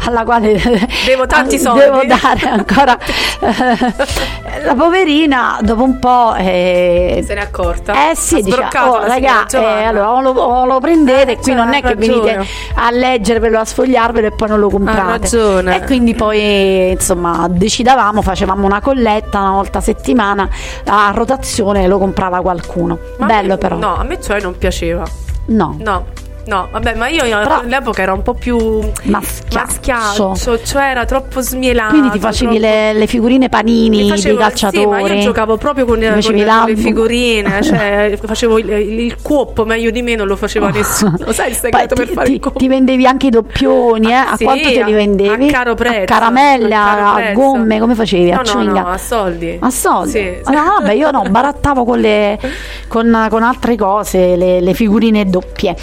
alla 0.07 0.23
quale 0.25 0.61
Devo 1.05 1.27
tanti 1.27 1.59
soldi. 1.59 1.81
devo 1.81 2.03
dare 2.05 2.49
ancora. 2.49 2.97
eh, 3.41 4.63
la 4.65 4.75
poverina, 4.75 5.59
dopo 5.63 5.83
un 5.83 5.99
po'. 5.99 6.35
eh, 6.37 7.23
Se 7.27 7.35
n'è 7.35 7.41
accorta. 7.41 8.11
eh 8.11 8.15
sì, 8.17 8.43
dice, 8.43 8.57
oh 8.61 9.01
raga, 9.01 9.09
signora 9.15 9.45
Giovanna." 9.49 9.81
eh, 9.81 9.85
allora 9.85 10.13
o 10.13 10.21
lo, 10.21 10.31
o 10.31 10.65
lo 10.67 10.79
prendete, 10.81 11.33
Eh, 11.33 11.37
qui 11.39 11.53
non 11.55 11.73
è 11.73 11.79
ha 11.79 11.81
che 11.81 11.95
ragione. 11.95 12.23
venite 12.33 12.47
a 12.77 12.91
leggervelo, 12.91 13.59
a 13.59 13.65
sfogliarvelo 13.65 14.27
e 14.29 14.31
poi 14.33 14.49
non 14.49 14.61
lo 14.61 14.69
comprate. 14.71 15.19
ragione. 15.23 15.77
E 15.77 15.85
quindi 15.85 16.15
poi 16.15 16.91
insomma 16.91 17.47
decidavamo, 17.51 18.23
facevamo 18.23 18.65
una 18.67 18.81
colletta 18.81 19.41
una 19.41 19.51
volta 19.53 19.79
a 19.79 19.81
settimana 19.81 20.49
a 20.87 21.11
rotazione 21.15 21.87
lo 21.87 21.99
comprava 21.99 22.36
qualcuno. 22.41 22.99
Ma 23.19 23.27
Bello 23.27 23.55
me- 23.55 23.59
però. 23.59 23.77
No, 23.77 23.97
a 23.97 24.05
me 24.05 24.21
cioè 24.21 24.41
non 24.41 24.57
piaceva. 24.57 25.05
No. 25.47 25.77
No. 25.79 26.07
No, 26.47 26.69
vabbè, 26.71 26.95
ma 26.95 27.09
io 27.09 27.23
Però- 27.25 27.61
all'epoca 27.61 28.03
ero 28.03 28.15
un 28.15 28.23
po' 28.23 28.35
più 28.35 28.57
Maschiaccio. 29.03 30.29
maschiaccio, 30.29 30.63
cioè 30.65 30.85
era 30.91 31.05
troppo 31.05 31.41
smielato. 31.41 31.91
Quindi 31.91 32.11
ti 32.11 32.19
facevi 32.21 32.59
troppo- 32.59 32.73
le, 32.73 32.93
le 32.93 33.07
figurine 33.09 33.49
panini 33.49 34.09
facevo- 34.09 34.37
dei 34.39 34.47
calciatori. 34.47 34.81
Sì, 34.83 34.87
ma 34.87 35.13
io 35.15 35.21
giocavo 35.23 35.57
proprio 35.57 35.85
con, 35.87 35.99
con 35.99 36.13
facevi 36.13 36.45
le 36.45 36.77
figurine, 36.77 37.63
cioè 37.65 38.17
facevo 38.23 38.59
il, 38.59 38.69
il 38.71 39.17
cuoppo 39.23 39.65
meglio 39.65 39.91
di 39.91 40.03
me, 40.03 40.15
non 40.15 40.29
lo 40.29 40.37
faceva 40.37 40.69
nessuno. 40.71 41.17
Sai 41.33 41.51
il 41.51 41.59
Poi 41.59 41.71
segreto 41.73 41.95
per 41.97 42.07
ti, 42.07 42.13
fare 42.15 42.29
il 42.31 42.41
cuoppo? 42.41 42.59
ti 42.61 42.69
vendevi 42.69 43.07
anche 43.07 43.27
i 43.27 43.31
doppioni, 43.31 44.11
eh? 44.11 44.15
a 44.15 44.37
Sì, 44.37 44.45
quanto 44.45 44.69
te 44.69 44.85
li 44.85 44.93
a- 44.93 44.95
vendevi? 44.95 45.49
a 45.49 45.51
caro 45.51 45.75
prezzo, 45.75 46.05
caramelle, 46.05 46.75
a 46.75 46.85
caro 46.85 47.07
a, 47.09 47.15
prezzo. 47.15 47.41
gomme, 47.41 47.79
come 47.81 47.95
facevi? 47.97 48.31
No, 48.31 48.41
a 48.41 48.53
no, 48.55 48.63
no, 48.63 48.87
a 48.89 48.99
soldi. 48.99 49.59
A 49.61 49.71
soldi? 49.71 50.11
Sì. 50.11 50.33
Ah, 50.45 50.53
no, 50.53 50.63
vabbè, 50.79 50.93
io 50.93 51.11
no, 51.11 51.25
barattavo 51.29 51.85
con, 51.85 51.99
le, 51.99 52.39
con, 52.87 53.27
con 53.31 53.43
altre 53.43 53.75
cose, 53.75 54.37
le, 54.37 54.61
le 54.61 54.75
figurine 54.75 55.25
doppie. 55.29 55.75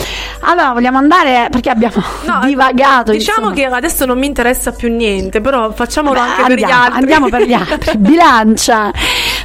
Allora, 0.46 0.52
vogliamo 0.74 0.98
andare 0.98 1.48
perché 1.50 1.70
abbiamo 1.70 2.02
divagato. 2.46 3.12
Diciamo 3.12 3.50
insomma. 3.50 3.70
che 3.70 3.76
adesso 3.76 4.06
non 4.06 4.18
mi 4.18 4.28
interessa 4.28 4.72
più 4.72 4.94
niente, 4.94 5.42
però 5.42 5.72
facciamolo 5.72 6.14
Beh, 6.14 6.20
anche 6.20 6.42
per 6.44 6.58
gli 6.58 6.64
andiamo, 6.64 6.84
altri. 6.84 7.00
Andiamo 7.00 7.30
per 7.30 7.42
gli 7.44 7.54
altri. 7.54 7.98
Bilancia. 7.98 8.92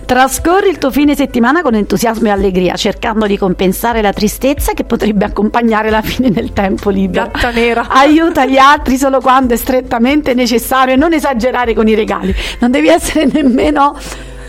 Trascorri 0.04 0.68
il 0.68 0.78
tuo 0.78 0.90
fine 0.90 1.14
settimana 1.14 1.62
con 1.62 1.74
entusiasmo 1.74 2.28
e 2.28 2.30
allegria, 2.30 2.74
cercando 2.76 3.26
di 3.26 3.36
compensare 3.36 4.00
la 4.00 4.12
tristezza 4.12 4.72
che 4.72 4.84
potrebbe 4.84 5.24
accompagnare 5.26 5.90
la 5.90 6.00
fine 6.00 6.30
del 6.30 6.52
tempo 6.52 6.90
libero. 6.90 7.30
Gatta 7.30 7.50
nera. 7.50 7.86
Aiuta 7.92 8.46
gli 8.46 8.56
altri 8.56 8.96
solo 8.96 9.20
quando 9.20 9.54
è 9.54 9.56
strettamente 9.56 10.34
necessario 10.34 10.94
e 10.94 10.96
non 10.96 11.12
esagerare 11.12 11.74
con 11.74 11.88
i 11.88 11.94
regali. 11.94 12.34
Non 12.60 12.70
devi 12.70 12.88
essere 12.88 13.26
nemmeno 13.30 13.96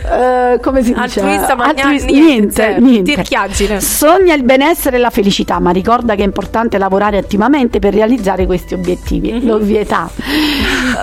eh, 0.04 0.60
come 0.62 0.84
si 0.84 0.94
dice? 0.94 1.20
Altruista, 1.22 1.56
ma 1.56 1.66
Altruista- 1.66 2.12
niente, 2.12 2.68
niente, 2.68 2.80
niente. 2.80 3.14
Tirchiaggine. 3.16 3.82
Sogna 3.82 4.34
il 4.34 4.44
benessere 4.44 4.98
e 4.98 5.00
la 5.00 5.10
felicità, 5.10 5.60
ma 5.60 5.72
ricorda 5.72 6.16
che 6.16 6.22
è 6.22 6.26
importante 6.26 6.78
lavorare 6.78 7.18
attivamente 7.18 7.80
per 7.80 7.94
realizzare 7.94 8.46
questi 8.46 8.74
obiettivi. 8.74 9.34
Mhm. 9.34 9.46
L'ovvietà. 9.48 10.10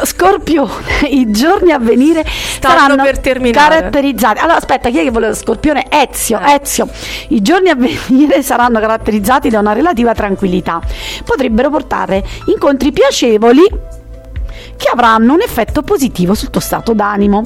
Scorpione, 0.05 1.09
i 1.11 1.31
giorni 1.31 1.73
a 1.73 1.79
venire 1.79 2.25
saranno 2.61 3.03
per 3.03 3.19
terminare. 3.19 3.77
caratterizzati. 3.77 4.39
Allora, 4.41 4.57
aspetta, 4.57 4.89
chi 4.91 4.99
è 4.99 5.03
che 5.03 5.11
voleva 5.11 5.35
Scorpione? 5.35 5.87
Ezio, 5.89 6.39
Eh. 6.41 6.59
Ezio. 6.63 6.89
I 7.29 7.43
giorni 7.43 7.69
a 7.71 7.75
venire 7.75 8.43
saranno 8.43 8.79
caratterizzati 8.81 9.49
da 9.49 9.59
una 9.61 9.73
relativa 9.73 10.15
tranquillità. 10.15 10.81
Potrebbero 11.25 11.71
portare 11.71 12.25
incontri 12.47 12.93
piacevoli 12.93 13.63
che 14.77 14.89
avranno 14.93 15.35
un 15.35 15.41
effetto 15.43 15.83
positivo 15.83 16.35
sul 16.35 16.51
tuo 16.51 16.61
stato 16.61 16.93
d'animo. 16.93 17.43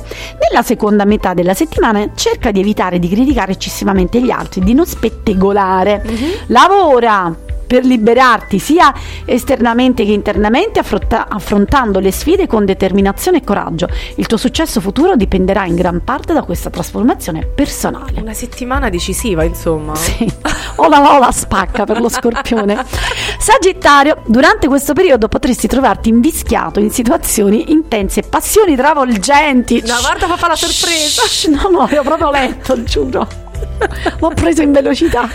Nella 0.48 0.62
seconda 0.62 1.04
metà 1.04 1.34
della 1.34 1.54
settimana 1.54 2.10
cerca 2.14 2.50
di 2.50 2.60
evitare 2.60 2.98
di 2.98 3.08
criticare 3.08 3.52
eccessivamente 3.52 4.20
gli 4.20 4.30
altri, 4.30 4.60
di 4.62 4.74
non 4.74 4.86
spettegolare. 4.86 6.02
Lavora 6.46 7.48
per 7.70 7.84
liberarti 7.84 8.58
sia 8.58 8.92
esternamente 9.24 10.04
che 10.04 10.10
internamente 10.10 10.80
affronta- 10.80 11.28
affrontando 11.28 12.00
le 12.00 12.10
sfide 12.10 12.48
con 12.48 12.64
determinazione 12.64 13.36
e 13.36 13.44
coraggio. 13.44 13.86
Il 14.16 14.26
tuo 14.26 14.36
successo 14.36 14.80
futuro 14.80 15.14
dipenderà 15.14 15.66
in 15.66 15.76
gran 15.76 16.02
parte 16.02 16.32
da 16.32 16.42
questa 16.42 16.68
trasformazione 16.68 17.46
personale. 17.46 18.20
Una 18.22 18.32
settimana 18.32 18.88
decisiva, 18.88 19.44
insomma. 19.44 19.94
Sì. 19.94 20.26
O 20.76 20.88
la, 20.88 21.14
o 21.14 21.18
la 21.18 21.30
spacca 21.30 21.84
per 21.84 22.00
lo 22.00 22.08
scorpione. 22.08 22.86
Sagittario, 23.38 24.22
durante 24.24 24.66
questo 24.66 24.94
periodo 24.94 25.28
potresti 25.28 25.66
trovarti 25.68 26.08
invischiato 26.08 26.80
in 26.80 26.90
situazioni 26.90 27.70
intense 27.70 28.20
e 28.20 28.22
passioni 28.22 28.76
travolgenti. 28.76 29.82
No, 29.86 29.96
guarda, 30.00 30.26
fa 30.36 30.48
la 30.48 30.56
sorpresa. 30.56 31.22
Shh, 31.22 31.48
No, 31.48 31.68
no, 31.68 31.88
l'ho 31.90 32.02
proprio 32.02 32.30
letto, 32.30 32.82
giuro. 32.82 33.49
L'ho 34.18 34.28
preso 34.34 34.62
in 34.62 34.72
velocità. 34.72 35.28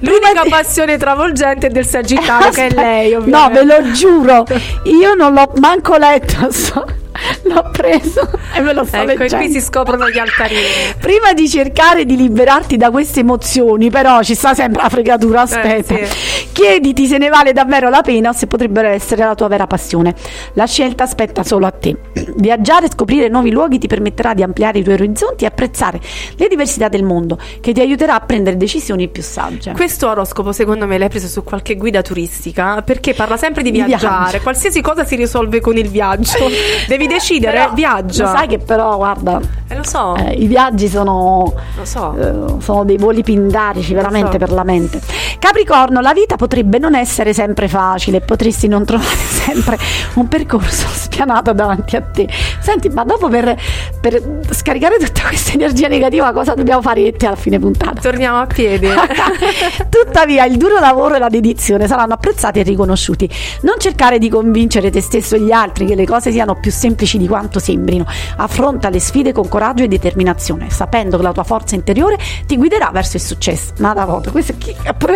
L'unica 0.00 0.44
passione 0.48 0.96
travolgente 0.96 1.68
del 1.68 1.86
Sagittario, 1.86 2.50
che 2.50 2.66
è 2.68 2.70
lei, 2.74 3.10
No, 3.12 3.18
ovviamente. 3.18 3.64
ve 3.64 3.64
lo 3.82 3.90
giuro, 3.92 4.44
io 4.84 5.14
non 5.14 5.32
l'ho 5.34 5.52
manco 5.60 5.96
letto, 5.96 6.50
so- 6.52 6.86
l'ho 7.44 7.68
preso 7.72 8.28
e 8.54 8.60
me 8.60 8.72
lo 8.72 8.84
sto 8.84 8.96
Ecco, 8.96 9.10
e 9.10 9.16
leggendo. 9.16 9.36
qui 9.44 9.50
si 9.52 9.60
scoprono 9.60 10.08
gli 10.08 10.18
altarini. 10.18 10.60
Prima 11.00 11.32
di 11.32 11.48
cercare 11.48 12.04
di 12.04 12.16
liberarti 12.16 12.76
da 12.76 12.90
queste 12.90 13.20
emozioni, 13.20 13.90
però 13.90 14.22
ci 14.22 14.34
sta 14.34 14.54
sempre 14.54 14.82
la 14.82 14.88
fregatura, 14.88 15.42
aspetta. 15.42 15.94
Eh, 15.94 16.08
Chiediti 16.52 17.06
se 17.06 17.18
ne 17.18 17.28
vale 17.28 17.52
davvero 17.52 17.88
la 17.88 18.02
pena 18.02 18.30
o 18.30 18.32
se 18.32 18.46
potrebbero 18.46 18.88
essere 18.88 19.24
la 19.24 19.34
tua 19.34 19.48
vera 19.48 19.66
passione. 19.66 20.14
La 20.54 20.66
scelta 20.66 21.04
aspetta 21.04 21.42
solo 21.42 21.66
a 21.66 21.70
te. 21.70 21.96
Viaggiare 22.36 22.86
e 22.86 22.90
scoprire 22.90 23.28
nuovi 23.28 23.50
luoghi 23.50 23.78
ti 23.78 23.86
permetterà 23.86 24.34
di 24.34 24.42
ampliare 24.42 24.78
i 24.78 24.82
tuoi 24.82 24.94
orizzonti 24.94 25.44
e 25.44 25.46
apprezzare 25.46 26.00
le 26.36 26.48
diversità 26.48 26.88
del 26.88 27.02
mondo, 27.02 27.38
che 27.60 27.72
ti 27.72 27.80
aiuterà 27.80 28.14
a 28.14 28.20
prendere 28.20 28.56
decisioni 28.56 29.08
più 29.08 29.22
sagge. 29.22 29.72
Questo 29.72 30.08
oroscopo, 30.08 30.52
secondo 30.52 30.86
me, 30.86 30.98
l'hai 30.98 31.08
preso 31.08 31.28
su 31.28 31.42
qualche 31.44 31.76
guida 31.76 32.02
turistica 32.02 32.82
perché 32.82 33.14
parla 33.14 33.36
sempre 33.36 33.62
di 33.62 33.70
Di 33.70 33.82
viaggiare. 33.82 34.28
viaggio. 34.28 34.42
Qualsiasi 34.42 34.80
cosa 34.80 35.04
si 35.04 35.16
risolve 35.16 35.60
con 35.60 35.76
il 35.76 35.88
viaggio. 35.88 36.38
Devi 36.86 36.99
decidere, 37.06 37.58
Però, 37.58 37.72
viaggia. 37.74 38.24
Lo 38.24 38.30
sai 38.30 38.46
che 38.46 38.58
però, 38.58 38.96
guarda, 38.96 39.40
Eh, 39.68 39.76
lo 39.76 39.84
so. 39.84 40.16
eh, 40.16 40.32
i 40.32 40.46
viaggi 40.46 40.88
sono, 40.88 41.52
Lo 41.76 41.84
so. 41.84 42.14
eh, 42.18 42.60
sono 42.62 42.84
dei 42.84 42.96
voli 42.96 43.22
pindarici 43.22 43.94
veramente 43.94 44.32
so. 44.32 44.38
per 44.38 44.52
la 44.52 44.64
mente. 44.64 45.00
Capricorno, 45.38 46.00
la 46.00 46.12
vita 46.12 46.36
potrebbe 46.36 46.78
non 46.78 46.94
essere 46.94 47.32
sempre 47.32 47.66
facile, 47.68 48.20
potresti 48.20 48.68
non 48.68 48.84
trovare 48.84 49.08
sempre 49.16 49.78
un 50.14 50.28
percorso 50.28 50.86
spianato 50.92 51.52
davanti 51.52 51.96
a 51.96 52.02
te. 52.02 52.28
Senti, 52.60 52.88
ma 52.90 53.04
dopo 53.04 53.28
per, 53.28 53.56
per 54.00 54.22
scaricare 54.50 54.98
tutta 54.98 55.22
questa 55.28 55.52
energia 55.52 55.88
negativa, 55.88 56.32
cosa 56.32 56.54
dobbiamo 56.54 56.82
fare 56.82 57.00
io 57.00 57.06
e 57.08 57.12
te 57.12 57.26
alla 57.26 57.36
fine 57.36 57.58
puntata? 57.58 58.00
Torniamo 58.00 58.40
a 58.40 58.46
piedi. 58.46 58.88
Tuttavia, 59.88 60.44
il 60.44 60.56
duro 60.56 60.78
lavoro 60.78 61.14
e 61.14 61.18
la 61.18 61.28
dedizione 61.28 61.86
saranno 61.86 62.14
apprezzati 62.14 62.60
e 62.60 62.62
riconosciuti. 62.62 63.28
Non 63.62 63.74
cercare 63.78 64.18
di 64.18 64.28
convincere 64.28 64.90
te 64.90 65.00
stesso 65.00 65.36
e 65.36 65.40
gli 65.40 65.52
altri 65.52 65.86
che 65.86 65.94
le 65.94 66.04
cose 66.06 66.30
siano 66.30 66.54
più 66.54 66.70
semplici 66.70 66.88
di 66.94 67.28
quanto 67.28 67.58
sembrino. 67.58 68.06
Affronta 68.36 68.88
le 68.88 69.00
sfide 69.00 69.32
con 69.32 69.48
coraggio 69.48 69.82
e 69.82 69.88
determinazione, 69.88 70.70
sapendo 70.70 71.16
che 71.16 71.22
la 71.22 71.32
tua 71.32 71.44
forza 71.44 71.74
interiore 71.74 72.18
ti 72.46 72.56
guiderà 72.56 72.90
verso 72.92 73.16
il 73.16 73.22
successo. 73.22 73.72
Nada 73.78 74.04
voto. 74.04 74.30
Questo 74.30 74.54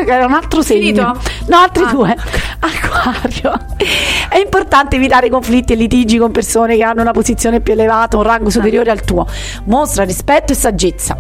era 0.07 0.27
un 0.27 0.33
altro 0.33 0.63
segno. 0.63 0.81
Finito? 0.81 1.21
No, 1.49 1.57
altri 1.57 1.85
Ah. 1.85 1.91
due. 1.91 2.17
Acquario. 2.61 3.53
È 4.29 4.39
importante 4.39 4.97
evitare 4.97 5.29
conflitti 5.31 5.73
e 5.73 5.77
litigi 5.77 6.19
con 6.19 6.31
persone 6.33 6.77
che 6.77 6.83
hanno 6.83 7.03
una 7.03 7.13
posizione 7.13 7.61
più 7.61 7.73
elevata, 7.73 8.17
un 8.17 8.23
rango 8.23 8.51
superiore 8.51 8.91
al 8.91 9.03
tuo. 9.03 9.27
Mostra 9.65 10.05
rispetto 10.05 10.53
e 10.53 10.57
saggezza. 10.57 11.17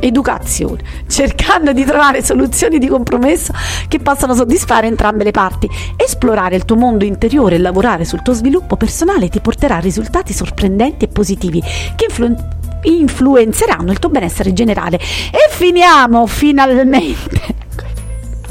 Educazione, 0.00 0.82
cercando 1.08 1.72
di 1.72 1.84
trovare 1.84 2.22
soluzioni 2.22 2.78
di 2.78 2.86
compromesso 2.86 3.52
che 3.88 3.98
possano 3.98 4.34
soddisfare 4.34 4.86
entrambe 4.86 5.24
le 5.24 5.32
parti. 5.32 5.68
Esplorare 5.96 6.54
il 6.56 6.64
tuo 6.64 6.76
mondo 6.76 7.04
interiore 7.04 7.56
e 7.56 7.58
lavorare 7.58 8.04
sul 8.04 8.22
tuo 8.22 8.32
sviluppo 8.32 8.76
personale 8.76 9.28
ti 9.28 9.40
porterà 9.40 9.76
a 9.76 9.80
risultati 9.80 9.97
sorprendenti 10.32 11.04
e 11.04 11.08
positivi 11.08 11.62
che 11.96 12.06
influ- 12.08 12.56
influenzeranno 12.82 13.90
il 13.90 13.98
tuo 13.98 14.10
benessere 14.10 14.52
generale. 14.52 14.96
E 14.96 15.48
finiamo 15.50 16.26
finalmente 16.26 17.56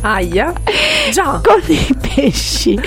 Aia. 0.01 0.53
Già. 1.11 1.41
con 1.43 1.61
i 1.67 1.95
pesci. 2.13 2.79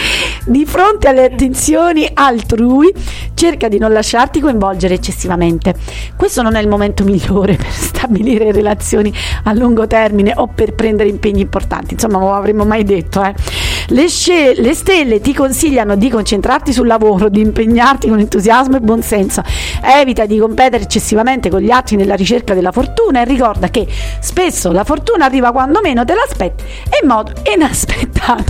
Di 0.44 0.64
fronte 0.66 1.08
alle 1.08 1.24
attenzioni 1.24 2.08
altrui, 2.12 2.92
cerca 3.34 3.68
di 3.68 3.78
non 3.78 3.92
lasciarti 3.92 4.40
coinvolgere 4.40 4.94
eccessivamente. 4.94 5.74
Questo 6.16 6.42
non 6.42 6.54
è 6.54 6.60
il 6.60 6.68
momento 6.68 7.04
migliore 7.04 7.56
per 7.56 7.70
stabilire 7.70 8.52
relazioni 8.52 9.12
a 9.44 9.52
lungo 9.52 9.86
termine 9.86 10.32
o 10.36 10.46
per 10.46 10.74
prendere 10.74 11.08
impegni 11.08 11.40
importanti. 11.40 11.94
Insomma, 11.94 12.18
non 12.18 12.30
l'avremmo 12.30 12.64
mai 12.64 12.84
detto, 12.84 13.22
eh. 13.22 13.34
Le, 13.88 14.08
sce- 14.08 14.54
le 14.54 14.74
stelle 14.74 15.20
ti 15.20 15.34
consigliano 15.34 15.96
di 15.96 16.08
concentrarti 16.10 16.72
sul 16.72 16.86
lavoro, 16.86 17.28
di 17.28 17.40
impegnarti 17.40 18.08
con 18.08 18.20
entusiasmo 18.20 18.76
e 18.76 18.80
buonsenso. 18.80 19.42
Evita 19.82 20.26
di 20.26 20.38
competere 20.38 20.84
eccessivamente 20.84 21.50
con 21.50 21.60
gli 21.60 21.70
altri 21.70 21.96
nella 21.96 22.14
ricerca 22.14 22.54
della 22.54 22.70
fortuna 22.70 23.22
e 23.22 23.24
ricorda 23.24 23.68
che 23.68 23.86
spesso 24.20 24.70
la 24.70 24.84
fortuna 24.84 25.24
arriva 25.24 25.50
quando 25.50 25.80
meno 25.80 26.04
te 26.04 26.14
l'aspetti 26.14 26.62
e 26.88 26.99
in 27.02 27.08
modo 27.08 27.32
inaspettato. 27.52 28.44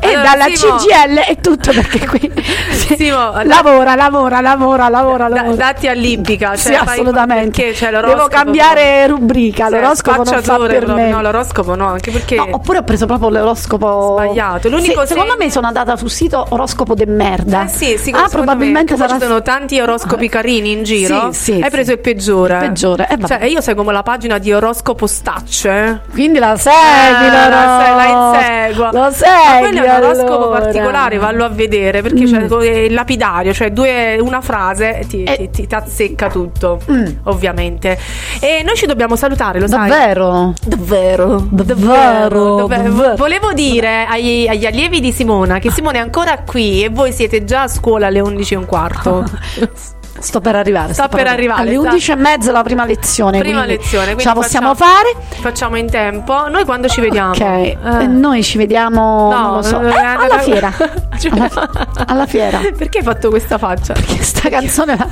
E 0.00 0.08
Allora, 0.14 0.22
dalla 0.30 0.44
Simo- 0.54 0.76
CGL 0.76 1.18
è 1.18 1.36
tutto 1.40 1.72
perché 1.72 2.06
qui 2.06 2.32
Simo, 2.96 3.32
lavora, 3.44 3.94
lavora, 3.94 4.40
lavora, 4.40 4.88
lavora, 4.88 5.28
Da- 5.28 5.36
lavora. 5.36 5.56
datti 5.56 5.88
all'ibbica. 5.88 6.56
Cioè, 6.56 6.72
Sì, 6.72 6.74
assolutamente. 6.74 7.62
Perché 7.62 7.72
c'è 7.78 7.90
Devo 7.90 8.26
cambiare 8.28 9.06
rubrica, 9.06 9.68
Cioè, 9.68 9.80
l'oroscopo 9.80 10.22
non 10.24 10.42
fa 10.42 10.56
per 10.58 10.86
me. 10.88 11.10
No, 11.10 11.22
l'oroscopo 11.22 11.74
no, 11.74 11.86
anche 11.88 12.10
perché. 12.10 12.36
No, 12.36 12.48
oppure 12.52 12.78
ho 12.78 12.82
preso 12.82 13.06
proprio 13.06 13.30
l'oroscopo 13.30 14.18
Sbagliato. 14.20 14.68
L'unico 14.68 15.00
Se- 15.02 15.08
secondo 15.08 15.34
me 15.38 15.50
sono 15.50 15.66
andata 15.66 15.96
sul 15.96 16.10
sito 16.10 16.44
oroscopo 16.50 16.94
de 16.94 17.06
merda. 17.06 17.64
Eh 17.64 17.68
sì, 17.68 17.96
sì, 17.98 18.10
ah, 18.10 18.28
probabilmente 18.28 18.96
sarà 18.96 19.14
ci 19.14 19.20
sono 19.20 19.42
tanti 19.42 19.80
oroscopi 19.80 20.28
carini 20.28 20.72
in 20.72 20.82
giro. 20.82 21.32
Sì, 21.32 21.42
sì, 21.42 21.52
Hai 21.52 21.62
sì. 21.64 21.70
preso 21.70 21.92
il 21.92 21.98
peggiore. 21.98 22.54
Il 22.54 22.60
peggiore, 22.60 23.08
eh. 23.10 23.26
Cioè, 23.26 23.44
io 23.44 23.60
seguo 23.60 23.90
la 23.90 24.02
pagina 24.02 24.38
di 24.38 24.52
oroscopo 24.52 25.06
Stacce. 25.06 25.70
eh. 25.70 25.98
Quindi 26.10 26.38
la 26.38 26.56
segui, 26.56 26.76
Eh, 26.76 27.30
la, 27.30 27.48
l'oroscopo. 27.48 27.93
La 27.94 28.06
inseguo. 28.06 28.90
Lo 28.92 29.00
Ma 29.00 29.10
segui, 29.10 29.58
quello 29.60 29.82
è 29.82 29.96
un 29.96 30.02
oroscopo 30.04 30.34
allora. 30.44 30.60
particolare, 30.60 31.18
vallo 31.18 31.44
a 31.44 31.48
vedere 31.48 32.02
perché 32.02 32.24
c'è 32.24 32.42
il 32.84 32.92
lapidario, 32.94 33.52
cioè 33.52 33.70
due, 33.70 34.18
una 34.20 34.40
frase 34.40 35.04
ti, 35.08 35.24
ti, 35.24 35.50
ti, 35.50 35.66
ti 35.66 35.74
azzecca 35.74 36.28
tutto, 36.28 36.80
ovviamente. 37.24 37.98
E 38.40 38.62
noi 38.64 38.76
ci 38.76 38.86
dobbiamo 38.86 39.16
salutare, 39.16 39.60
lo 39.60 39.66
sai? 39.66 39.88
Davvero? 39.88 40.52
Davvero, 40.64 41.46
Davvero, 41.50 42.56
davvero. 42.56 42.66
davvero. 42.82 43.16
Volevo 43.16 43.52
dire 43.52 44.06
agli, 44.06 44.46
agli 44.46 44.66
allievi 44.66 45.00
di 45.00 45.12
Simona 45.12 45.58
che 45.58 45.70
Simone 45.70 45.98
è 45.98 46.00
ancora 46.00 46.38
qui 46.38 46.82
e 46.84 46.88
voi 46.88 47.12
siete 47.12 47.44
già 47.44 47.62
a 47.62 47.68
scuola 47.68 48.06
alle 48.06 48.20
11 48.20 48.54
e 48.54 48.56
un 48.56 48.66
quarto. 48.66 49.24
Sto 50.24 50.40
per 50.40 50.56
arrivare. 50.56 50.94
Sta 50.94 51.06
per 51.08 51.26
arrivare, 51.26 51.60
Alle 51.62 51.72
sta- 51.72 51.80
11 51.90 52.10
e 52.12 52.14
mezza 52.16 52.50
la 52.50 52.62
prima 52.62 52.84
lezione. 52.86 53.38
Prima 53.40 53.64
lezione, 53.66 54.04
quindi 54.14 54.22
Ce 54.22 54.28
la 54.28 54.34
possiamo 54.34 54.74
facciamo- 54.74 54.92
fare? 54.96 55.14
Facciamo 55.40 55.76
in 55.76 55.90
tempo. 55.90 56.48
Noi 56.48 56.64
quando 56.64 56.88
ci 56.88 57.00
vediamo? 57.02 57.30
Ok, 57.32 57.40
Eh. 57.40 57.76
eh, 57.82 58.06
noi 58.06 58.42
ci 58.42 58.56
vediamo 58.56 59.30
No, 59.30 59.62
so, 59.62 59.80
eh, 59.82 59.88
eh, 59.90 59.98
alla 60.02 60.38
fiera. 60.38 60.72
Cioè- 61.20 61.30
Alla, 61.38 61.68
alla 62.06 62.26
fiera. 62.26 62.58
Perché 62.76 62.98
hai 62.98 63.04
fatto 63.04 63.28
questa 63.28 63.58
faccia? 63.58 63.92
Perché 63.92 64.22
sta 64.22 64.48
canzone 64.48 64.96
la- 64.96 65.06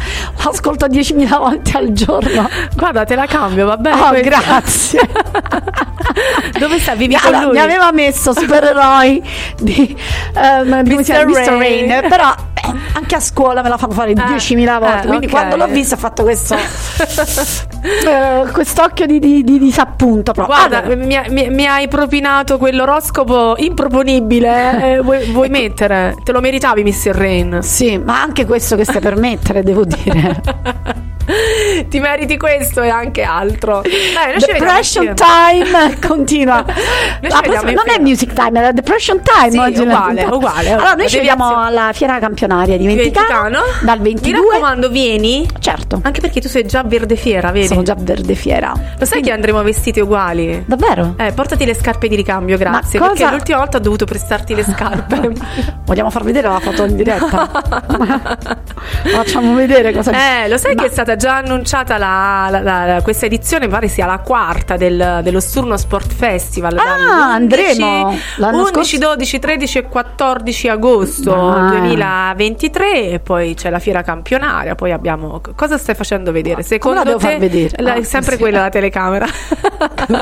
l'ascolto 0.45 0.87
10.000 0.89 1.39
volte 1.39 1.77
al 1.77 1.93
giorno. 1.93 2.49
Guarda, 2.75 3.05
te 3.05 3.15
la 3.15 3.27
cambio, 3.27 3.67
va 3.67 3.77
bene? 3.77 4.01
Oh, 4.01 4.11
grazie. 4.23 5.01
Dove 6.59 6.79
stai? 6.79 6.97
Vivi 6.97 7.17
con 7.17 7.33
lui? 7.33 7.53
mi 7.53 7.59
aveva 7.59 7.91
messo 7.93 8.33
supereroi 8.33 9.23
di, 9.59 9.97
chiama? 10.33 10.83
Mr. 10.83 11.27
Mr. 11.27 11.59
Rain. 11.59 11.89
Rain, 11.89 12.09
però 12.09 12.35
eh, 12.55 12.73
anche 12.95 13.15
a 13.17 13.21
scuola 13.21 13.63
me 13.63 13.69
la 13.69 13.77
fanno 13.79 13.93
fare 13.93 14.13
10.000 14.13 14.79
volte. 14.79 15.03
eh, 15.03 15.07
quindi 15.07 15.27
ok. 15.27 15.33
quando 15.33 15.57
l'ho 15.57 15.67
vista 15.67 15.95
ho 15.95 15.99
fatto 15.99 16.23
questo 16.23 16.55
eh, 17.83 18.51
quest'occhio 18.53 19.07
di, 19.07 19.19
di, 19.19 19.43
di 19.45 19.59
disappunto. 19.59 20.33
Proprio. 20.33 20.55
Guarda, 20.57 20.83
Allora, 20.83 20.97
mi, 20.97 21.21
mi- 21.31 21.51
mi 21.51 21.67
hai 21.67 21.89
propinato 21.89 22.59
quell'oroscopo 22.59 23.55
improponibile. 23.59 24.95
eh, 24.95 25.01
vuoi, 25.03 25.25
vuoi 25.31 25.49
mettere? 25.49 26.17
Te 26.23 26.33
lo 26.33 26.41
meritavi, 26.41 26.83
Mr. 26.85 27.11
Rain. 27.15 27.59
sì, 27.63 27.99
ma 27.99 28.21
anche 28.21 28.45
questo 28.47 28.77
che 28.77 28.85
stai 28.85 29.01
per 29.01 29.17
mettere, 29.17 29.63
devo 29.63 29.85
dire. 29.85 30.41
Ti 31.89 32.01
meriti 32.01 32.37
questo 32.37 32.83
e 32.83 32.89
anche 32.89 33.23
altro. 33.23 33.81
Vediamo 33.83 34.39
Depression. 34.39 35.15
Time 35.15 35.99
continua. 36.07 36.65
Non 37.21 37.83
è 37.87 37.99
music 38.01 38.33
time, 38.33 38.69
è 38.69 38.73
depression 38.73 39.21
time 39.23 39.51
Sì, 39.51 39.59
oggi. 39.59 39.81
uguale, 39.83 40.25
uguale. 40.25 40.71
Allora, 40.73 40.95
noi 40.95 41.09
ci 41.09 41.17
vediamo 41.19 41.57
alla 41.63 41.91
fiera 41.93 42.19
campionaria 42.19 42.77
di 42.77 42.87
Venticano, 42.87 43.61
dal 43.83 43.99
Mi 44.01 44.13
22. 44.15 44.41
raccomando, 44.49 44.89
vieni. 44.89 45.47
Certo. 45.59 46.01
Anche 46.03 46.21
perché 46.21 46.41
tu 46.41 46.49
sei 46.49 46.67
già 46.67 46.83
verde 46.83 47.17
fiera, 47.17 47.51
vedi? 47.51 47.67
Sono 47.69 47.83
già 47.83 47.95
verde 47.99 48.35
fiera. 48.35 48.73
Lo 48.99 49.05
sai 49.05 49.23
che 49.23 49.31
andremo 49.31 49.63
vestiti 49.63 50.01
uguali? 50.01 50.65
Davvero? 50.67 51.15
Eh, 51.19 51.33
portati 51.33 51.65
le 51.65 51.75
scarpe 51.75 52.09
di 52.09 52.17
ricambio, 52.17 52.57
grazie. 52.59 52.99
Ma 52.99 53.07
Perché 53.07 53.23
cosa- 53.23 53.35
l'ultima 53.35 53.59
volta 53.59 53.77
ho 53.77 53.81
dovuto 53.81 54.05
prestarti 54.05 54.55
le 54.55 54.65
scarpe. 54.65 55.33
Vogliamo 55.85 56.11
far 56.11 56.25
vedere 56.25 56.49
la 56.49 56.59
foto 56.61 56.85
in 56.85 56.97
diretta? 56.97 57.51
Facciamo 59.05 59.55
vedere 59.55 59.93
cosa 59.93 60.45
Eh, 60.45 60.49
lo 60.49 60.57
sai 60.59 60.75
che 60.75 60.87
è 60.87 60.91
stata 60.91 61.12
già 61.17 61.37
annunciata 61.37 61.99
la- 61.99 62.49
la- 62.51 62.61
la- 62.87 63.03
questa 63.03 63.27
edizione, 63.27 63.69
pare 63.69 63.89
sia 63.89 64.07
la 64.07 64.19
quarta 64.19 64.77
del- 64.77 65.21
dello 65.23 65.41
Sturno 65.41 65.77
Sport 65.77 66.13
Festival. 66.13 66.77
Ah, 66.79 67.33
andremo. 67.35 68.17
L'anno 68.37 68.63
11, 68.65 68.99
12, 68.99 69.39
13 69.39 69.79
e 69.79 69.83
14 69.89 70.69
agosto 70.69 71.35
Ah. 71.35 71.69
2023 71.71 73.11
e 73.11 73.19
poi 73.21 73.55
c'è 73.55 73.71
la 73.71 73.79
fiera 73.79 74.03
campionaria, 74.03 74.75
poi 74.75 74.93
abbiamo... 74.93 75.41
Cosa 75.57 75.79
stai 75.79 75.95
facendo 75.95 76.33
vedere? 76.33 76.63
Secondo 76.63 76.99
la 76.99 77.05
devo 77.05 77.19
te 77.19 77.27
far 77.31 77.39
vedere? 77.39 77.71
la- 77.83 77.95
Ah, 77.95 78.03
sempre 78.05 78.33
sì. 78.33 78.39
quella 78.39 78.61
la 78.63 78.69
telecamera. 78.71 79.27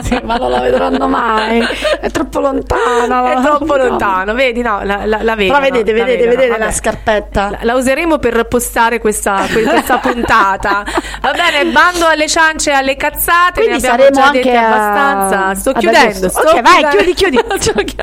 Sì, 0.03 0.19
ma 0.25 0.37
non 0.37 0.51
la 0.51 0.61
vedranno 0.61 1.09
mai. 1.09 1.62
È 2.01 2.11
troppo 2.11 2.41
lontana. 2.41 3.33
È 3.33 3.43
troppo 3.43 3.77
lontano, 3.77 4.35
vedi? 4.35 4.61
No, 4.62 4.81
la, 4.83 5.05
la, 5.07 5.23
la 5.23 5.35
vedo. 5.35 5.53
Però 5.55 5.65
vedete, 5.65 5.93
vedete, 5.93 6.27
vedete 6.27 6.59
la 6.59 6.71
scarpetta. 6.71 7.59
La, 7.62 7.75
useremo 7.75 8.19
per 8.19 8.45
postare 8.45 8.99
questa, 9.01 9.45
que- 9.53 9.62
questa 9.62 9.99
puntata. 10.03 10.80
Va 11.20 11.32
bene, 11.32 11.70
bando 11.70 12.07
alle 12.07 12.28
ciance 12.28 12.70
e 12.70 12.74
alle 12.74 12.97
cazzate. 12.97 13.61
Quindi 13.65 13.81
ne 13.81 13.89
abbiamo 13.89 14.15
saremo 14.15 14.32
già 14.32 14.39
anche 14.39 14.57
abbastanza. 14.57 15.55
Sto 15.61 15.73
chiudendo. 15.73 16.28
Sto 16.28 16.40
Ok, 16.40 16.61
vai, 16.61 16.74
chiudendo. 16.89 17.15
chiudi, 17.15 17.15
chiudi. 17.15 17.39
Sto 17.61 17.73
chi- 17.85 17.97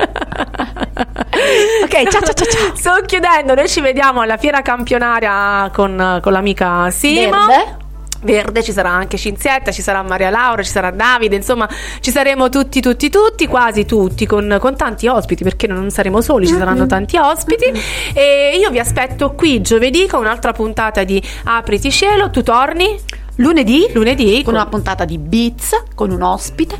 Ok, 1.84 2.08
ciao 2.08 2.20
ciao 2.22 2.32
ciao 2.34 2.46
ciao. 2.46 2.76
Sto 2.76 3.02
chiudendo. 3.06 3.54
Noi 3.54 3.68
ci 3.68 3.80
vediamo 3.80 4.20
alla 4.20 4.36
fiera 4.36 4.62
campionaria 4.62 5.70
con, 5.72 6.18
con 6.22 6.32
l'amica 6.32 6.90
Simo. 6.90 7.46
Verde. 7.46 7.86
Verde, 8.20 8.62
ci 8.62 8.72
sarà 8.72 8.90
anche 8.90 9.16
Cinzietta, 9.16 9.70
ci 9.70 9.82
sarà 9.82 10.02
Maria 10.02 10.30
Laura, 10.30 10.62
ci 10.62 10.70
sarà 10.70 10.90
Davide, 10.90 11.36
insomma 11.36 11.68
ci 12.00 12.10
saremo 12.10 12.48
tutti, 12.48 12.80
tutti, 12.80 13.10
tutti, 13.10 13.46
quasi 13.46 13.84
tutti, 13.84 14.26
con, 14.26 14.56
con 14.60 14.76
tanti 14.76 15.06
ospiti, 15.06 15.44
perché 15.44 15.66
non 15.66 15.90
saremo 15.90 16.20
soli, 16.20 16.46
ci 16.46 16.54
saranno 16.54 16.86
tanti 16.86 17.16
ospiti. 17.16 17.72
E 18.12 18.56
io 18.60 18.70
vi 18.70 18.78
aspetto 18.78 19.32
qui 19.32 19.60
giovedì 19.60 20.06
con 20.06 20.20
un'altra 20.20 20.52
puntata 20.52 21.04
di 21.04 21.22
Apriti 21.44 21.90
Cielo, 21.90 22.30
tu 22.30 22.42
torni? 22.42 22.98
Lunedì, 23.36 23.88
Lunedì 23.92 24.42
con 24.42 24.54
una 24.54 24.66
puntata 24.66 25.04
di 25.04 25.16
Beats, 25.18 25.84
con 25.94 26.10
un 26.10 26.22
ospite. 26.22 26.76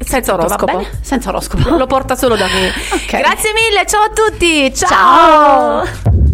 senza 0.00 0.34
oroscopo. 0.34 0.84
Senza 1.00 1.28
oroscopo. 1.28 1.76
Lo 1.76 1.86
porta 1.86 2.16
solo 2.16 2.36
da 2.36 2.46
me. 2.46 2.72
Ok. 2.94 3.18
Grazie 3.18 3.52
mille, 3.52 3.86
ciao 3.86 4.02
a 4.02 4.10
tutti. 4.12 4.74
ciao. 4.74 5.84
Ciao. 5.86 6.33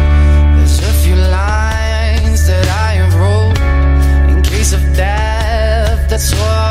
that's 6.21 6.70